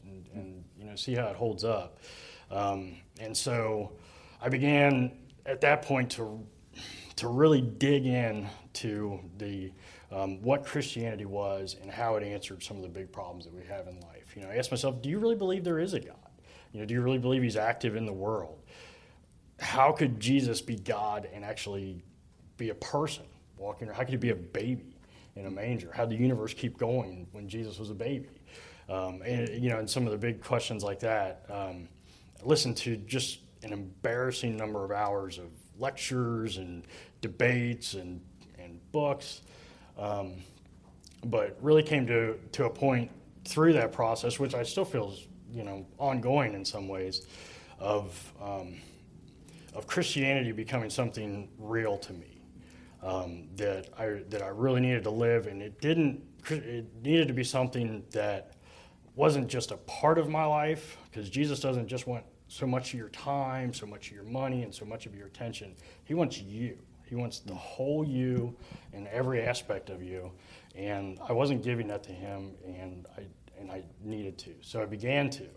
and, 0.04 0.26
and 0.34 1.00
see 1.00 1.14
how 1.14 1.28
it 1.28 1.36
holds 1.36 1.64
up. 1.64 2.00
Um, 2.50 2.96
and 3.20 3.36
so 3.36 3.92
I 4.42 4.50
began 4.50 5.12
at 5.46 5.62
that 5.62 5.84
point 5.84 6.12
to 6.12 6.44
to 7.18 7.28
really 7.28 7.62
dig 7.62 8.06
in 8.06 8.48
to 8.74 9.20
the 9.38 9.72
um, 10.12 10.42
what 10.42 10.66
Christianity 10.66 11.26
was 11.26 11.76
and 11.82 11.90
how 11.90 12.16
it 12.16 12.24
answered 12.24 12.64
some 12.64 12.78
of 12.78 12.84
the 12.84 12.90
big 12.90 13.12
problems 13.12 13.46
that 13.46 13.54
we 13.54 13.64
have 13.66 13.88
in 13.88 14.00
life. 14.02 14.36
You 14.36 14.44
know, 14.44 14.50
I 14.50 14.58
asked 14.58 14.72
myself, 14.72 15.02
do 15.02 15.10
you 15.10 15.20
really 15.20 15.36
believe 15.36 15.64
there 15.64 15.80
is 15.80 15.94
a 15.94 16.00
God? 16.00 16.16
You 16.72 16.80
know, 16.80 16.86
do 16.86 16.94
you 16.94 17.02
really 17.02 17.18
believe 17.18 17.42
He's 17.42 17.58
active 17.58 17.96
in 17.96 18.06
the 18.06 18.14
world? 18.14 18.62
How 19.60 19.92
could 19.92 20.20
Jesus 20.20 20.62
be 20.62 20.76
God 20.76 21.28
and 21.34 21.46
actually 21.46 22.04
be 22.58 22.70
a 22.70 22.76
person 22.76 23.26
walking? 23.58 23.88
How 23.88 24.00
could 24.00 24.10
He 24.10 24.18
be 24.18 24.32
a 24.32 24.36
baby 24.36 24.96
in 25.36 25.46
a 25.46 25.52
manger? 25.52 25.92
How 25.94 26.06
did 26.06 26.18
the 26.18 26.22
universe 26.22 26.54
keep 26.54 26.78
going 26.78 27.28
when 27.32 27.48
Jesus 27.48 27.80
was 27.80 27.90
a 27.90 27.96
baby? 27.96 28.30
Um, 28.90 29.22
and 29.26 29.50
you 29.62 29.70
know, 29.70 29.80
and 29.80 29.90
some 29.90 30.06
of 30.06 30.12
the 30.12 30.18
big 30.18 30.42
questions 30.42 30.84
like 30.84 31.00
that. 31.00 31.46
Um, 31.50 31.88
I 32.42 32.46
listened 32.46 32.78
to 32.78 32.98
just 32.98 33.40
an 33.64 33.74
embarrassing 33.74 34.56
number 34.56 34.84
of 34.84 34.92
hours 34.92 35.38
of 35.38 35.48
lectures 35.80 36.58
and 36.58 36.86
debates 37.22 37.96
and 37.96 38.22
and 38.60 38.80
books, 38.92 39.42
um, 39.98 40.36
but 41.26 41.58
really 41.62 41.84
came 41.84 42.06
to 42.08 42.38
to 42.54 42.66
a 42.66 42.70
point 42.70 43.10
through 43.46 43.74
that 43.74 43.92
process, 43.92 44.40
which 44.40 44.54
I 44.54 44.64
still 44.64 44.86
feel 44.86 45.12
is 45.12 45.28
you 45.52 45.64
know 45.64 45.86
ongoing 45.98 46.54
in 46.54 46.64
some 46.64 46.88
ways, 46.88 47.26
of 47.80 48.34
um, 48.42 48.76
of 49.76 49.88
Christianity 49.88 50.52
becoming 50.52 50.90
something 50.90 51.50
real 51.60 51.98
to 51.98 52.14
me 52.14 52.42
um, 53.04 53.48
that 53.58 53.90
I 53.98 54.24
that 54.30 54.42
I 54.42 54.48
really 54.48 54.82
needed 54.82 55.04
to 55.04 55.12
live, 55.12 55.48
and 55.48 55.62
it 55.62 55.80
didn't. 55.82 56.24
It 56.50 56.86
needed 57.04 57.28
to 57.28 57.34
be 57.34 57.44
something 57.44 58.04
that 58.12 58.54
wasn't 59.16 59.48
just 59.48 59.72
a 59.72 59.78
part 59.78 60.18
of 60.18 60.30
my 60.30 60.46
life, 60.46 60.98
because 61.10 61.30
Jesus 61.30 61.60
doesn't 61.60 61.88
just 61.88 62.08
want 62.08 62.24
so 62.48 62.68
much 62.68 62.94
of 62.94 63.00
your 63.00 63.10
time, 63.10 63.74
so 63.74 63.86
much 63.86 64.10
of 64.10 64.14
your 64.14 64.26
money, 64.26 64.64
and 64.64 64.74
so 64.74 64.86
much 64.86 65.06
of 65.06 65.16
your 65.16 65.28
attention. 65.28 65.76
He 66.04 66.14
wants 66.14 66.40
you. 66.40 66.78
He 67.06 67.16
wants 67.16 67.40
the 67.40 67.54
whole 67.54 68.04
you 68.06 68.56
and 68.94 69.08
every 69.08 69.42
aspect 69.44 69.90
of 69.90 70.02
you. 70.02 70.32
And 70.76 71.20
I 71.28 71.34
wasn't 71.34 71.64
giving 71.64 71.88
that 71.88 72.04
to 72.04 72.12
him, 72.12 72.54
and 72.66 73.06
I 73.18 73.24
and 73.60 73.72
I 73.72 73.84
needed 74.04 74.38
to. 74.40 74.52
So 74.62 74.82
I 74.82 74.86
began 74.86 75.30
to. 75.32 75.48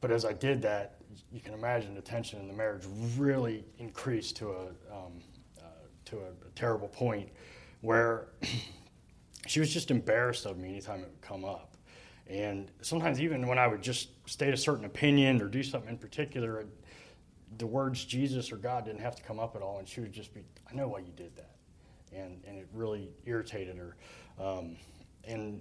But 0.00 0.10
as 0.10 0.24
I 0.24 0.32
did 0.32 0.62
that, 0.62 0.96
you 1.32 1.40
can 1.40 1.54
imagine 1.54 1.94
the 1.94 2.00
tension 2.00 2.40
in 2.40 2.48
the 2.48 2.54
marriage 2.54 2.84
really 3.16 3.64
increased 3.78 4.36
to 4.36 4.50
a 4.50 4.66
um, 4.94 5.22
uh, 5.58 5.62
to 6.06 6.18
a, 6.18 6.28
a 6.28 6.50
terrible 6.54 6.88
point 6.88 7.30
where 7.80 8.28
she 9.46 9.60
was 9.60 9.72
just 9.72 9.90
embarrassed 9.90 10.46
of 10.46 10.58
me 10.58 10.70
anytime 10.70 11.00
it 11.00 11.08
would 11.08 11.22
come 11.22 11.44
up. 11.44 11.76
And 12.28 12.70
sometimes, 12.82 13.20
even 13.20 13.46
when 13.46 13.58
I 13.58 13.66
would 13.68 13.82
just 13.82 14.08
state 14.28 14.52
a 14.52 14.56
certain 14.56 14.84
opinion 14.84 15.40
or 15.40 15.46
do 15.46 15.62
something 15.62 15.90
in 15.90 15.98
particular, 15.98 16.66
the 17.58 17.66
words 17.66 18.04
Jesus 18.04 18.50
or 18.50 18.56
God 18.56 18.84
didn't 18.84 19.00
have 19.00 19.14
to 19.16 19.22
come 19.22 19.38
up 19.38 19.54
at 19.54 19.62
all, 19.62 19.78
and 19.78 19.88
she 19.88 20.00
would 20.00 20.12
just 20.12 20.34
be, 20.34 20.40
I 20.70 20.74
know 20.74 20.88
why 20.88 20.98
you 20.98 21.12
did 21.16 21.36
that. 21.36 21.54
And, 22.12 22.42
and 22.46 22.58
it 22.58 22.68
really 22.72 23.10
irritated 23.24 23.76
her. 23.76 23.96
Um, 24.44 24.76
and 25.24 25.60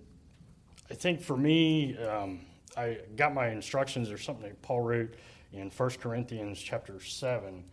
I 0.89 0.95
think 0.95 1.21
for 1.21 1.37
me, 1.37 1.97
um, 1.97 2.41
I 2.77 2.99
got 3.15 3.33
my 3.33 3.49
instructions 3.49 4.11
or 4.11 4.17
something 4.17 4.43
that 4.43 4.61
Paul 4.61 4.81
wrote 4.81 5.13
in 5.53 5.69
1 5.69 5.89
Corinthians 6.01 6.59
chapter 6.59 6.99
7, 6.99 7.63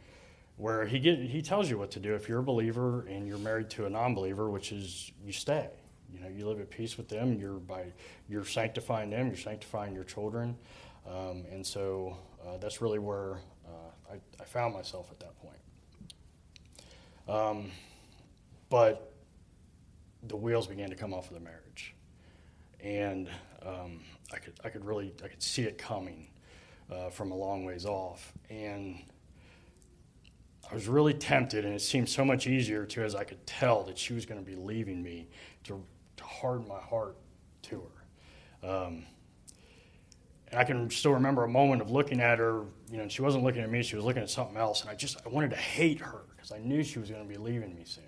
where 0.56 0.86
he, 0.86 0.98
get, 1.00 1.18
he 1.18 1.42
tells 1.42 1.68
you 1.68 1.78
what 1.78 1.90
to 1.92 2.00
do 2.00 2.14
if 2.14 2.28
you're 2.28 2.38
a 2.38 2.44
believer 2.44 3.06
and 3.08 3.26
you're 3.26 3.38
married 3.38 3.70
to 3.70 3.86
a 3.86 3.90
non 3.90 4.14
believer, 4.14 4.50
which 4.50 4.70
is 4.72 5.10
you 5.24 5.32
stay. 5.32 5.68
You 6.12 6.20
know, 6.20 6.28
you 6.28 6.46
live 6.46 6.60
at 6.60 6.70
peace 6.70 6.96
with 6.96 7.08
them. 7.08 7.38
You're 7.38 7.54
by 7.54 7.86
you're 8.28 8.44
sanctifying 8.44 9.10
them. 9.10 9.28
You're 9.28 9.36
sanctifying 9.36 9.94
your 9.94 10.04
children, 10.04 10.56
um, 11.06 11.44
and 11.50 11.66
so 11.66 12.18
uh, 12.46 12.58
that's 12.58 12.82
really 12.82 12.98
where 12.98 13.38
uh, 13.66 14.12
I, 14.12 14.14
I, 14.38 14.44
found 14.44 14.74
myself 14.74 15.10
at 15.10 15.20
that 15.20 15.32
point. 15.40 15.56
Um, 17.28 17.70
but 18.68 19.14
the 20.24 20.36
wheels 20.36 20.66
began 20.66 20.90
to 20.90 20.96
come 20.96 21.14
off 21.14 21.28
of 21.28 21.34
the 21.34 21.40
marriage, 21.40 21.94
and 22.80 23.28
um, 23.66 24.00
I 24.32 24.38
could 24.38 24.54
I 24.64 24.68
could 24.68 24.84
really 24.84 25.12
I 25.24 25.28
could 25.28 25.42
see 25.42 25.62
it 25.62 25.78
coming 25.78 26.28
uh, 26.90 27.10
from 27.10 27.30
a 27.30 27.34
long 27.34 27.64
ways 27.64 27.86
off, 27.86 28.32
and 28.50 28.98
I 30.70 30.74
was 30.74 30.88
really 30.88 31.14
tempted, 31.14 31.64
and 31.64 31.74
it 31.74 31.80
seemed 31.80 32.08
so 32.08 32.24
much 32.24 32.46
easier 32.46 32.86
to 32.86 33.02
as 33.02 33.14
I 33.14 33.24
could 33.24 33.44
tell 33.46 33.82
that 33.84 33.98
she 33.98 34.14
was 34.14 34.26
going 34.26 34.42
to 34.42 34.46
be 34.46 34.56
leaving 34.56 35.02
me 35.02 35.28
to 35.64 35.82
to 36.16 36.24
harden 36.24 36.66
my 36.68 36.80
heart 36.80 37.16
to 37.62 37.82
her. 38.62 38.68
Um, 38.68 39.04
and 40.50 40.60
I 40.60 40.64
can 40.64 40.90
still 40.90 41.12
remember 41.12 41.44
a 41.44 41.48
moment 41.48 41.80
of 41.80 41.90
looking 41.90 42.20
at 42.20 42.38
her. 42.38 42.64
You 42.90 42.98
know, 42.98 43.08
she 43.08 43.22
wasn't 43.22 43.44
looking 43.44 43.62
at 43.62 43.70
me; 43.70 43.82
she 43.82 43.96
was 43.96 44.04
looking 44.04 44.22
at 44.22 44.30
something 44.30 44.56
else, 44.56 44.82
and 44.82 44.90
I 44.90 44.94
just 44.94 45.18
I 45.24 45.28
wanted 45.28 45.50
to 45.50 45.56
hate 45.56 46.00
her 46.00 46.22
because 46.34 46.52
I 46.52 46.58
knew 46.58 46.82
she 46.82 46.98
was 46.98 47.10
going 47.10 47.22
to 47.22 47.28
be 47.28 47.38
leaving 47.38 47.74
me 47.74 47.84
soon. 47.84 48.04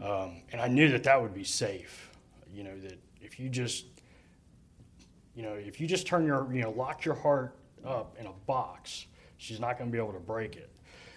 Um, 0.00 0.42
and 0.52 0.60
I 0.60 0.68
knew 0.68 0.88
that 0.90 1.02
that 1.04 1.20
would 1.20 1.34
be 1.34 1.44
safe. 1.44 2.10
You 2.52 2.64
know, 2.64 2.78
that 2.80 2.98
if 3.20 3.38
you 3.38 3.48
just, 3.48 3.86
you 5.38 5.44
know, 5.44 5.52
if 5.52 5.80
you 5.80 5.86
just 5.86 6.04
turn 6.04 6.26
your, 6.26 6.52
you 6.52 6.62
know, 6.62 6.70
lock 6.72 7.04
your 7.04 7.14
heart 7.14 7.54
up 7.86 8.16
in 8.18 8.26
a 8.26 8.32
box, 8.48 9.06
she's 9.36 9.60
not 9.60 9.78
going 9.78 9.88
to 9.88 9.92
be 9.92 10.02
able 10.02 10.12
to 10.12 10.18
break 10.18 10.56
it. 10.56 10.68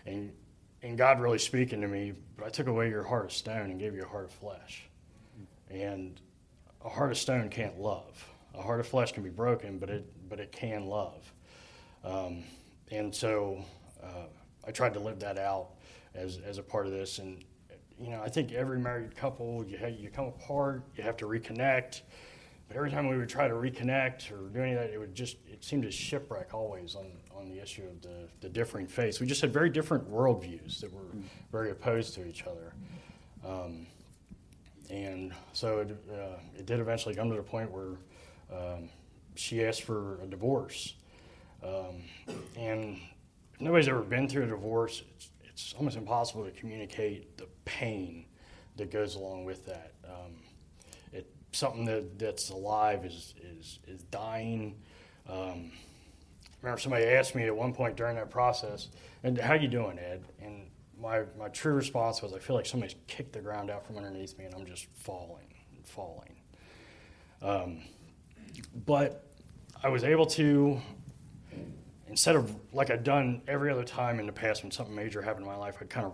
And 0.05 0.31
and 0.83 0.95
God 0.95 1.19
really 1.19 1.39
speaking 1.39 1.81
to 1.81 1.87
me, 1.87 2.13
but 2.37 2.45
I 2.45 2.49
took 2.49 2.67
away 2.67 2.89
your 2.89 3.03
heart 3.03 3.25
of 3.25 3.31
stone 3.31 3.71
and 3.71 3.79
gave 3.79 3.95
you 3.95 4.03
a 4.03 4.07
heart 4.07 4.25
of 4.25 4.31
flesh. 4.31 4.87
And 5.71 6.21
a 6.85 6.89
heart 6.89 7.11
of 7.11 7.17
stone 7.17 7.49
can't 7.49 7.79
love. 7.79 8.23
A 8.53 8.61
heart 8.61 8.79
of 8.79 8.87
flesh 8.87 9.11
can 9.11 9.23
be 9.23 9.31
broken, 9.31 9.79
but 9.79 9.89
it 9.89 10.05
but 10.29 10.39
it 10.39 10.51
can 10.51 10.85
love. 10.85 11.33
Um, 12.03 12.43
and 12.91 13.13
so 13.13 13.65
uh, 14.03 14.27
I 14.67 14.71
tried 14.71 14.93
to 14.93 14.99
live 14.99 15.19
that 15.21 15.39
out 15.39 15.69
as 16.13 16.37
as 16.45 16.59
a 16.59 16.63
part 16.63 16.85
of 16.85 16.91
this. 16.91 17.17
And 17.17 17.43
you 17.99 18.11
know, 18.11 18.21
I 18.21 18.29
think 18.29 18.51
every 18.51 18.77
married 18.77 19.15
couple, 19.15 19.65
you 19.65 19.77
have, 19.77 19.99
you 19.99 20.11
come 20.11 20.25
apart, 20.25 20.83
you 20.95 21.01
have 21.01 21.17
to 21.17 21.25
reconnect. 21.25 22.01
But 22.71 22.77
every 22.77 22.91
time 22.91 23.09
we 23.09 23.17
would 23.17 23.27
try 23.27 23.49
to 23.49 23.53
reconnect 23.53 24.31
or 24.31 24.47
do 24.47 24.61
any 24.61 24.71
of 24.71 24.79
that, 24.79 24.91
it 24.91 24.97
would 24.97 25.13
just 25.13 25.35
it 25.45 25.61
seemed 25.61 25.83
to 25.83 25.91
shipwreck 25.91 26.53
always 26.53 26.95
on, 26.95 27.11
on 27.35 27.49
the 27.49 27.61
issue 27.61 27.83
of 27.83 28.01
the, 28.01 28.29
the 28.39 28.47
differing 28.47 28.87
faiths. 28.87 29.19
We 29.19 29.27
just 29.27 29.41
had 29.41 29.51
very 29.51 29.69
different 29.69 30.09
worldviews 30.09 30.79
that 30.79 30.93
were 30.93 31.01
very 31.51 31.71
opposed 31.71 32.13
to 32.13 32.25
each 32.25 32.45
other. 32.45 32.73
Um, 33.45 33.87
and 34.89 35.33
so 35.51 35.79
it, 35.79 35.97
uh, 36.09 36.37
it 36.57 36.65
did 36.65 36.79
eventually 36.79 37.13
come 37.13 37.29
to 37.29 37.35
the 37.35 37.43
point 37.43 37.69
where 37.71 37.97
um, 38.49 38.87
she 39.35 39.65
asked 39.65 39.83
for 39.83 40.21
a 40.21 40.25
divorce. 40.27 40.93
Um, 41.61 42.03
and 42.55 42.99
if 43.53 43.59
nobody's 43.59 43.89
ever 43.89 43.99
been 43.99 44.29
through 44.29 44.43
a 44.43 44.47
divorce, 44.47 45.03
it's, 45.17 45.29
it's, 45.43 45.73
almost 45.77 45.97
impossible 45.97 46.45
to 46.45 46.51
communicate 46.51 47.37
the 47.37 47.47
pain 47.65 48.27
that 48.77 48.91
goes 48.91 49.15
along 49.15 49.43
with 49.43 49.65
that. 49.65 49.91
Um, 50.05 50.35
something 51.51 51.85
that, 51.85 52.17
that's 52.17 52.49
alive 52.49 53.05
is, 53.05 53.33
is, 53.41 53.79
is 53.87 54.03
dying. 54.03 54.75
Um, 55.29 55.71
remember 56.61 56.79
somebody 56.79 57.05
asked 57.05 57.35
me 57.35 57.43
at 57.43 57.55
one 57.55 57.73
point 57.73 57.95
during 57.95 58.15
that 58.15 58.29
process, 58.29 58.87
and 59.23 59.37
how 59.37 59.53
you 59.53 59.67
doing, 59.67 59.99
Ed? 59.99 60.23
And 60.41 60.67
my, 60.99 61.23
my 61.37 61.49
true 61.49 61.73
response 61.73 62.21
was 62.21 62.33
I 62.33 62.39
feel 62.39 62.55
like 62.55 62.65
somebody's 62.65 62.95
kicked 63.07 63.33
the 63.33 63.39
ground 63.39 63.69
out 63.69 63.85
from 63.85 63.97
underneath 63.97 64.37
me 64.37 64.45
and 64.45 64.53
I'm 64.53 64.65
just 64.65 64.87
falling 64.93 65.47
and 65.75 65.85
falling. 65.85 66.35
Um, 67.41 67.79
but 68.85 69.25
I 69.83 69.89
was 69.89 70.03
able 70.03 70.27
to, 70.27 70.79
instead 72.07 72.35
of 72.35 72.55
like 72.71 72.91
I'd 72.91 73.03
done 73.03 73.41
every 73.47 73.71
other 73.71 73.83
time 73.83 74.19
in 74.19 74.27
the 74.27 74.31
past 74.31 74.63
when 74.63 74.71
something 74.71 74.95
major 74.95 75.21
happened 75.21 75.45
in 75.45 75.51
my 75.51 75.57
life, 75.57 75.77
I'd 75.81 75.89
kind 75.89 76.05
of 76.05 76.13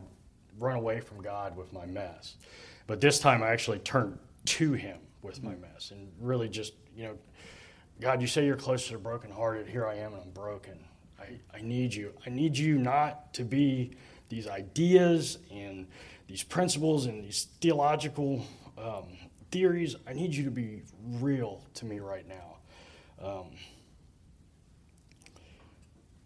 run 0.58 0.78
away 0.78 1.02
from 1.02 1.21
God 1.21 1.56
with 1.58 1.73
my 1.73 1.86
mess. 1.86 2.36
But 2.88 3.02
this 3.02 3.19
time 3.19 3.43
I 3.43 3.50
actually 3.50 3.80
turned 3.80 4.17
to 4.45 4.73
Him 4.73 4.97
with 5.21 5.43
my 5.43 5.56
mess 5.56 5.91
and 5.91 6.12
really 6.19 6.49
just, 6.49 6.73
you 6.95 7.03
know, 7.03 7.17
God, 7.99 8.21
you 8.21 8.27
say 8.27 8.45
you're 8.45 8.56
close 8.56 8.88
to 8.88 8.93
the 8.93 8.99
brokenhearted. 8.99 9.67
Here 9.67 9.88
I 9.88 9.95
am 9.95 10.13
and 10.13 10.21
I'm 10.21 10.30
broken. 10.30 10.77
I, 11.19 11.39
I 11.53 11.62
need 11.62 11.93
you. 11.93 12.13
I 12.25 12.30
need 12.30 12.58
you 12.58 12.77
not 12.77 13.34
to 13.34 13.44
be 13.44 13.92
these 14.29 14.48
ideas 14.48 15.39
and 15.52 15.87
these 16.27 16.44
principles 16.44 17.06
and 17.06 17.23
these 17.23 17.48
theological 17.62 18.46
um, 18.77 19.17
theories. 19.52 19.96
I 20.08 20.13
need 20.13 20.35
you 20.35 20.44
to 20.44 20.52
be 20.52 20.83
real 21.19 21.65
to 21.75 21.85
me 21.85 22.00
right 22.00 22.25
now. 22.27 22.58
Um, 23.19 23.48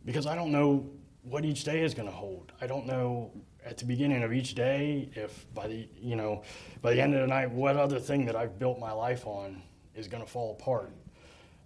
because 0.03 0.26
I 0.26 0.36
don't 0.36 0.51
know 0.51 0.89
what 1.24 1.45
each 1.45 1.63
day 1.63 1.84
is 1.84 1.93
going 1.93 2.07
to 2.07 2.13
hold. 2.13 2.51
I 2.59 2.68
don't 2.68 2.86
know 2.86 3.32
at 3.66 3.78
the 3.78 3.86
beginning 3.86 4.24
of 4.24 4.34
each 4.34 4.55
day 4.55 5.09
if 5.14 5.45
by 5.53 5.68
the 5.68 5.88
you 6.01 6.16
know 6.16 6.43
by 6.82 6.93
the 6.93 7.01
end 7.01 7.14
of 7.14 7.22
the 7.22 7.28
night 7.28 7.51
what 7.51 7.78
other 7.78 7.99
thing 7.99 8.26
that 8.26 8.36
I've 8.36 8.57
built 8.57 8.80
my 8.80 8.91
life 8.91 9.28
on 9.28 9.62
is 9.95 10.07
going 10.07 10.24
to 10.24 10.30
fall 10.30 10.57
apart. 10.59 10.91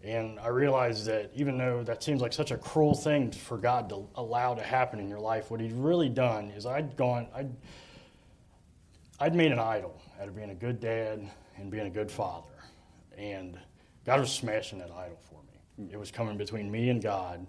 And 0.03 0.39
I 0.39 0.49
realized 0.49 1.07
that 1.07 1.31
even 1.33 1.57
though 1.57 1.83
that 1.83 2.03
seems 2.03 2.21
like 2.21 2.31
such 2.31 2.51
a 2.51 2.57
cruel 2.57 2.93
thing 2.93 3.31
for 3.31 3.57
God 3.57 3.89
to 3.89 4.07
allow 4.15 4.53
to 4.53 4.61
happen 4.61 4.99
in 4.99 5.09
your 5.09 5.19
life, 5.19 5.49
what 5.49 5.59
He'd 5.59 5.73
really 5.73 6.09
done 6.09 6.51
is 6.51 6.67
I'd 6.67 6.95
gone, 6.95 7.27
I'd, 7.33 7.49
I'd 9.19 9.33
made 9.33 9.51
an 9.51 9.57
idol 9.57 9.99
out 10.21 10.27
of 10.27 10.35
being 10.35 10.51
a 10.51 10.55
good 10.55 10.79
dad 10.79 11.27
and 11.57 11.71
being 11.71 11.87
a 11.87 11.89
good 11.89 12.11
father. 12.11 12.51
And 13.17 13.57
God 14.05 14.19
was 14.19 14.31
smashing 14.31 14.77
that 14.79 14.91
idol 14.91 15.17
for 15.27 15.41
me. 15.41 15.87
Hmm. 15.87 15.93
It 15.93 15.97
was 15.97 16.11
coming 16.11 16.37
between 16.37 16.69
me 16.69 16.89
and 16.89 17.01
God. 17.01 17.45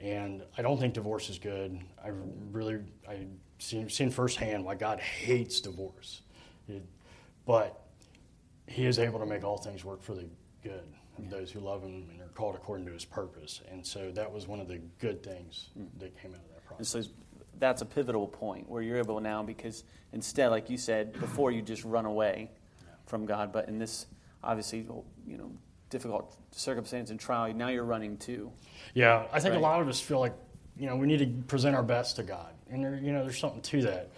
And 0.00 0.42
I 0.56 0.62
don't 0.62 0.78
think 0.78 0.94
divorce 0.94 1.28
is 1.28 1.40
good. 1.40 1.80
I 2.04 2.10
really, 2.52 2.78
I 3.08 3.26
seen, 3.58 3.88
seen 3.88 4.10
firsthand 4.10 4.64
why 4.64 4.74
God 4.74 5.00
hates 5.00 5.60
divorce. 5.60 6.22
It, 6.68 6.84
but 7.46 7.80
He 8.66 8.86
is 8.86 8.98
able 8.98 9.18
to 9.18 9.26
make 9.26 9.44
all 9.44 9.58
things 9.58 9.84
work 9.84 10.02
for 10.02 10.14
the 10.14 10.26
good 10.62 10.84
of 11.18 11.30
those 11.30 11.50
who 11.50 11.60
love 11.60 11.82
Him 11.82 12.08
and 12.10 12.20
are 12.20 12.28
called 12.34 12.54
according 12.54 12.86
to 12.86 12.92
His 12.92 13.04
purpose. 13.04 13.60
And 13.70 13.84
so 13.84 14.10
that 14.12 14.30
was 14.32 14.46
one 14.46 14.60
of 14.60 14.68
the 14.68 14.78
good 14.98 15.22
things 15.22 15.68
mm. 15.78 15.86
that 15.98 16.20
came 16.20 16.32
out 16.32 16.40
of 16.40 16.48
that 16.48 16.56
And 16.56 16.76
process. 16.78 17.06
so 17.06 17.10
that's 17.58 17.82
a 17.82 17.86
pivotal 17.86 18.26
point 18.28 18.68
where 18.68 18.82
you're 18.82 18.98
able 18.98 19.18
now 19.20 19.42
because 19.42 19.84
instead, 20.12 20.48
like 20.48 20.70
you 20.70 20.76
said, 20.76 21.12
before 21.18 21.50
you 21.50 21.62
just 21.62 21.84
run 21.84 22.06
away 22.06 22.50
from 23.06 23.26
God, 23.26 23.52
but 23.52 23.68
in 23.68 23.78
this 23.78 24.06
obviously, 24.44 24.86
you 25.26 25.36
know, 25.38 25.50
difficult 25.90 26.36
circumstance 26.52 27.10
and 27.10 27.18
trial, 27.18 27.52
now 27.54 27.68
you're 27.68 27.84
running 27.84 28.16
too. 28.16 28.52
Yeah, 28.94 29.26
I 29.32 29.40
think 29.40 29.52
Right. 29.54 29.60
a 29.60 29.62
lot 29.62 29.80
of 29.80 29.88
us 29.88 30.00
feel 30.00 30.20
like 30.20 30.34
you 30.76 30.86
know 30.86 30.96
we 30.96 31.06
need 31.06 31.18
to 31.18 31.26
present 31.48 31.74
our 31.74 31.82
best 31.82 32.16
to 32.16 32.22
God, 32.22 32.52
and 32.70 32.84
there 32.84 32.96
you 32.96 33.12
know 33.12 33.22
there's 33.24 33.38
something 33.38 33.62
to 33.62 33.82
that. 33.82 34.10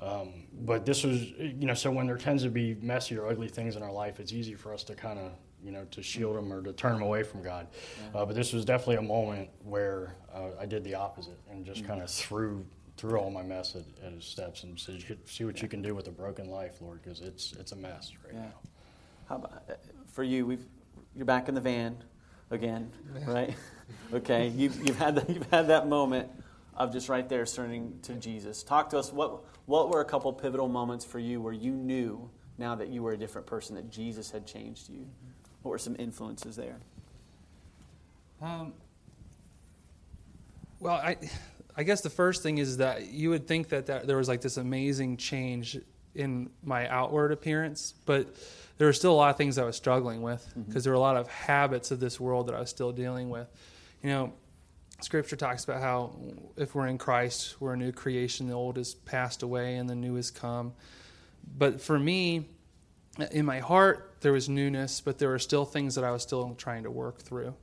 Um, 0.00 0.44
but 0.62 0.84
this 0.84 1.04
was 1.04 1.22
you 1.38 1.66
know 1.66 1.74
so 1.74 1.90
when 1.90 2.06
there 2.06 2.18
tends 2.18 2.42
to 2.42 2.50
be 2.50 2.76
messy 2.80 3.16
or 3.16 3.28
ugly 3.28 3.48
things 3.48 3.76
in 3.76 3.82
our 3.82 3.92
life, 3.92 4.20
it's 4.20 4.32
easy 4.32 4.54
for 4.54 4.72
us 4.74 4.84
to 4.84 4.94
kind 4.94 5.18
of 5.18 5.32
you 5.62 5.70
know 5.72 5.84
to 5.92 6.02
shield 6.02 6.36
them 6.36 6.52
or 6.52 6.62
to 6.62 6.72
turn 6.72 6.92
them 6.94 7.02
away 7.02 7.22
from 7.22 7.42
God. 7.42 7.68
Uh, 8.14 8.24
but 8.26 8.34
this 8.34 8.52
was 8.52 8.64
definitely 8.64 8.96
a 8.96 9.02
moment 9.02 9.48
where 9.62 10.14
uh, 10.34 10.50
I 10.60 10.66
did 10.66 10.84
the 10.84 10.94
opposite 10.94 11.38
and 11.50 11.64
just 11.64 11.86
kind 11.86 12.02
of 12.02 12.10
threw 12.10 12.66
threw 12.96 13.18
all 13.18 13.30
my 13.30 13.42
mess 13.42 13.74
at, 13.76 13.82
at 14.06 14.12
His 14.12 14.24
steps 14.24 14.62
and 14.64 14.78
said, 14.78 15.02
"See 15.26 15.44
what 15.44 15.62
you 15.62 15.68
can 15.68 15.80
do 15.82 15.94
with 15.94 16.06
a 16.08 16.12
broken 16.12 16.48
life, 16.50 16.80
Lord, 16.80 17.02
because 17.02 17.20
it's 17.20 17.52
it's 17.54 17.72
a 17.72 17.76
mess 17.76 18.12
right 18.24 18.34
Yeah. 18.34 18.40
now." 18.40 18.52
How 19.28 19.36
about 19.36 19.62
uh, 19.70 19.74
for 20.12 20.22
you? 20.22 20.44
We've 20.44 20.64
you're 21.16 21.24
back 21.24 21.48
in 21.48 21.54
the 21.54 21.60
van 21.60 21.96
again, 22.50 22.90
right? 23.26 23.54
okay, 24.12 24.48
you've, 24.48 24.76
you've 24.86 24.98
had 24.98 25.14
the, 25.14 25.32
you've 25.32 25.48
had 25.50 25.68
that 25.68 25.86
moment 25.88 26.28
of 26.76 26.92
just 26.92 27.08
right 27.08 27.28
there 27.28 27.44
turning 27.46 27.98
to 28.02 28.14
Jesus. 28.14 28.62
Talk 28.62 28.90
to 28.90 28.98
us. 28.98 29.12
What 29.12 29.44
what 29.66 29.90
were 29.90 30.00
a 30.00 30.04
couple 30.04 30.32
pivotal 30.32 30.68
moments 30.68 31.04
for 31.04 31.18
you 31.18 31.40
where 31.40 31.52
you 31.52 31.72
knew 31.72 32.30
now 32.58 32.74
that 32.74 32.88
you 32.88 33.02
were 33.02 33.12
a 33.12 33.16
different 33.16 33.46
person 33.46 33.76
that 33.76 33.90
Jesus 33.90 34.30
had 34.30 34.46
changed 34.46 34.88
you? 34.88 35.06
What 35.62 35.70
were 35.70 35.78
some 35.78 35.96
influences 35.98 36.56
there? 36.56 36.78
Um, 38.42 38.74
well, 40.80 40.96
I, 40.96 41.16
I 41.76 41.82
guess 41.82 42.02
the 42.02 42.10
first 42.10 42.42
thing 42.42 42.58
is 42.58 42.76
that 42.76 43.06
you 43.06 43.30
would 43.30 43.46
think 43.46 43.70
that, 43.70 43.86
that 43.86 44.06
there 44.06 44.18
was 44.18 44.28
like 44.28 44.42
this 44.42 44.58
amazing 44.58 45.16
change 45.16 45.78
in 46.14 46.50
my 46.62 46.86
outward 46.88 47.32
appearance, 47.32 47.94
but 48.04 48.28
there 48.76 48.86
were 48.86 48.92
still 48.92 49.12
a 49.12 49.16
lot 49.16 49.30
of 49.30 49.36
things 49.36 49.56
I 49.56 49.64
was 49.64 49.76
struggling 49.76 50.22
with 50.22 50.46
because 50.66 50.84
there 50.84 50.92
were 50.92 50.98
a 50.98 51.00
lot 51.00 51.16
of 51.16 51.28
habits 51.28 51.90
of 51.90 52.00
this 52.00 52.20
world 52.20 52.48
that 52.48 52.54
I 52.54 52.60
was 52.60 52.70
still 52.70 52.92
dealing 52.92 53.30
with. 53.30 53.48
You 54.02 54.10
know, 54.10 54.32
Scripture 55.04 55.36
talks 55.36 55.64
about 55.64 55.82
how 55.82 56.16
if 56.56 56.74
we're 56.74 56.86
in 56.86 56.96
Christ, 56.96 57.60
we're 57.60 57.74
a 57.74 57.76
new 57.76 57.92
creation. 57.92 58.48
The 58.48 58.54
old 58.54 58.78
has 58.78 58.94
passed 58.94 59.42
away 59.42 59.76
and 59.76 59.88
the 59.88 59.94
new 59.94 60.14
has 60.14 60.30
come. 60.30 60.72
But 61.58 61.82
for 61.82 61.98
me, 61.98 62.48
in 63.30 63.44
my 63.44 63.58
heart, 63.58 64.14
there 64.22 64.32
was 64.32 64.48
newness, 64.48 65.02
but 65.02 65.18
there 65.18 65.28
were 65.28 65.38
still 65.38 65.66
things 65.66 65.94
that 65.96 66.04
I 66.04 66.10
was 66.10 66.22
still 66.22 66.54
trying 66.54 66.84
to 66.84 66.90
work 66.90 67.18
through. 67.18 67.54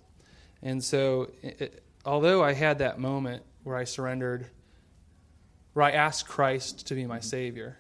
And 0.62 0.84
so, 0.84 1.32
it, 1.42 1.84
although 2.06 2.44
I 2.44 2.54
had 2.54 2.78
that 2.78 3.00
moment 3.00 3.42
where 3.64 3.76
I 3.76 3.86
surrendered, 3.86 4.46
where 5.74 5.84
I 5.84 5.92
asked 5.92 6.28
Christ 6.28 6.86
to 6.88 6.96
be 6.96 7.08
my 7.08 7.22
Savior, 7.22 7.76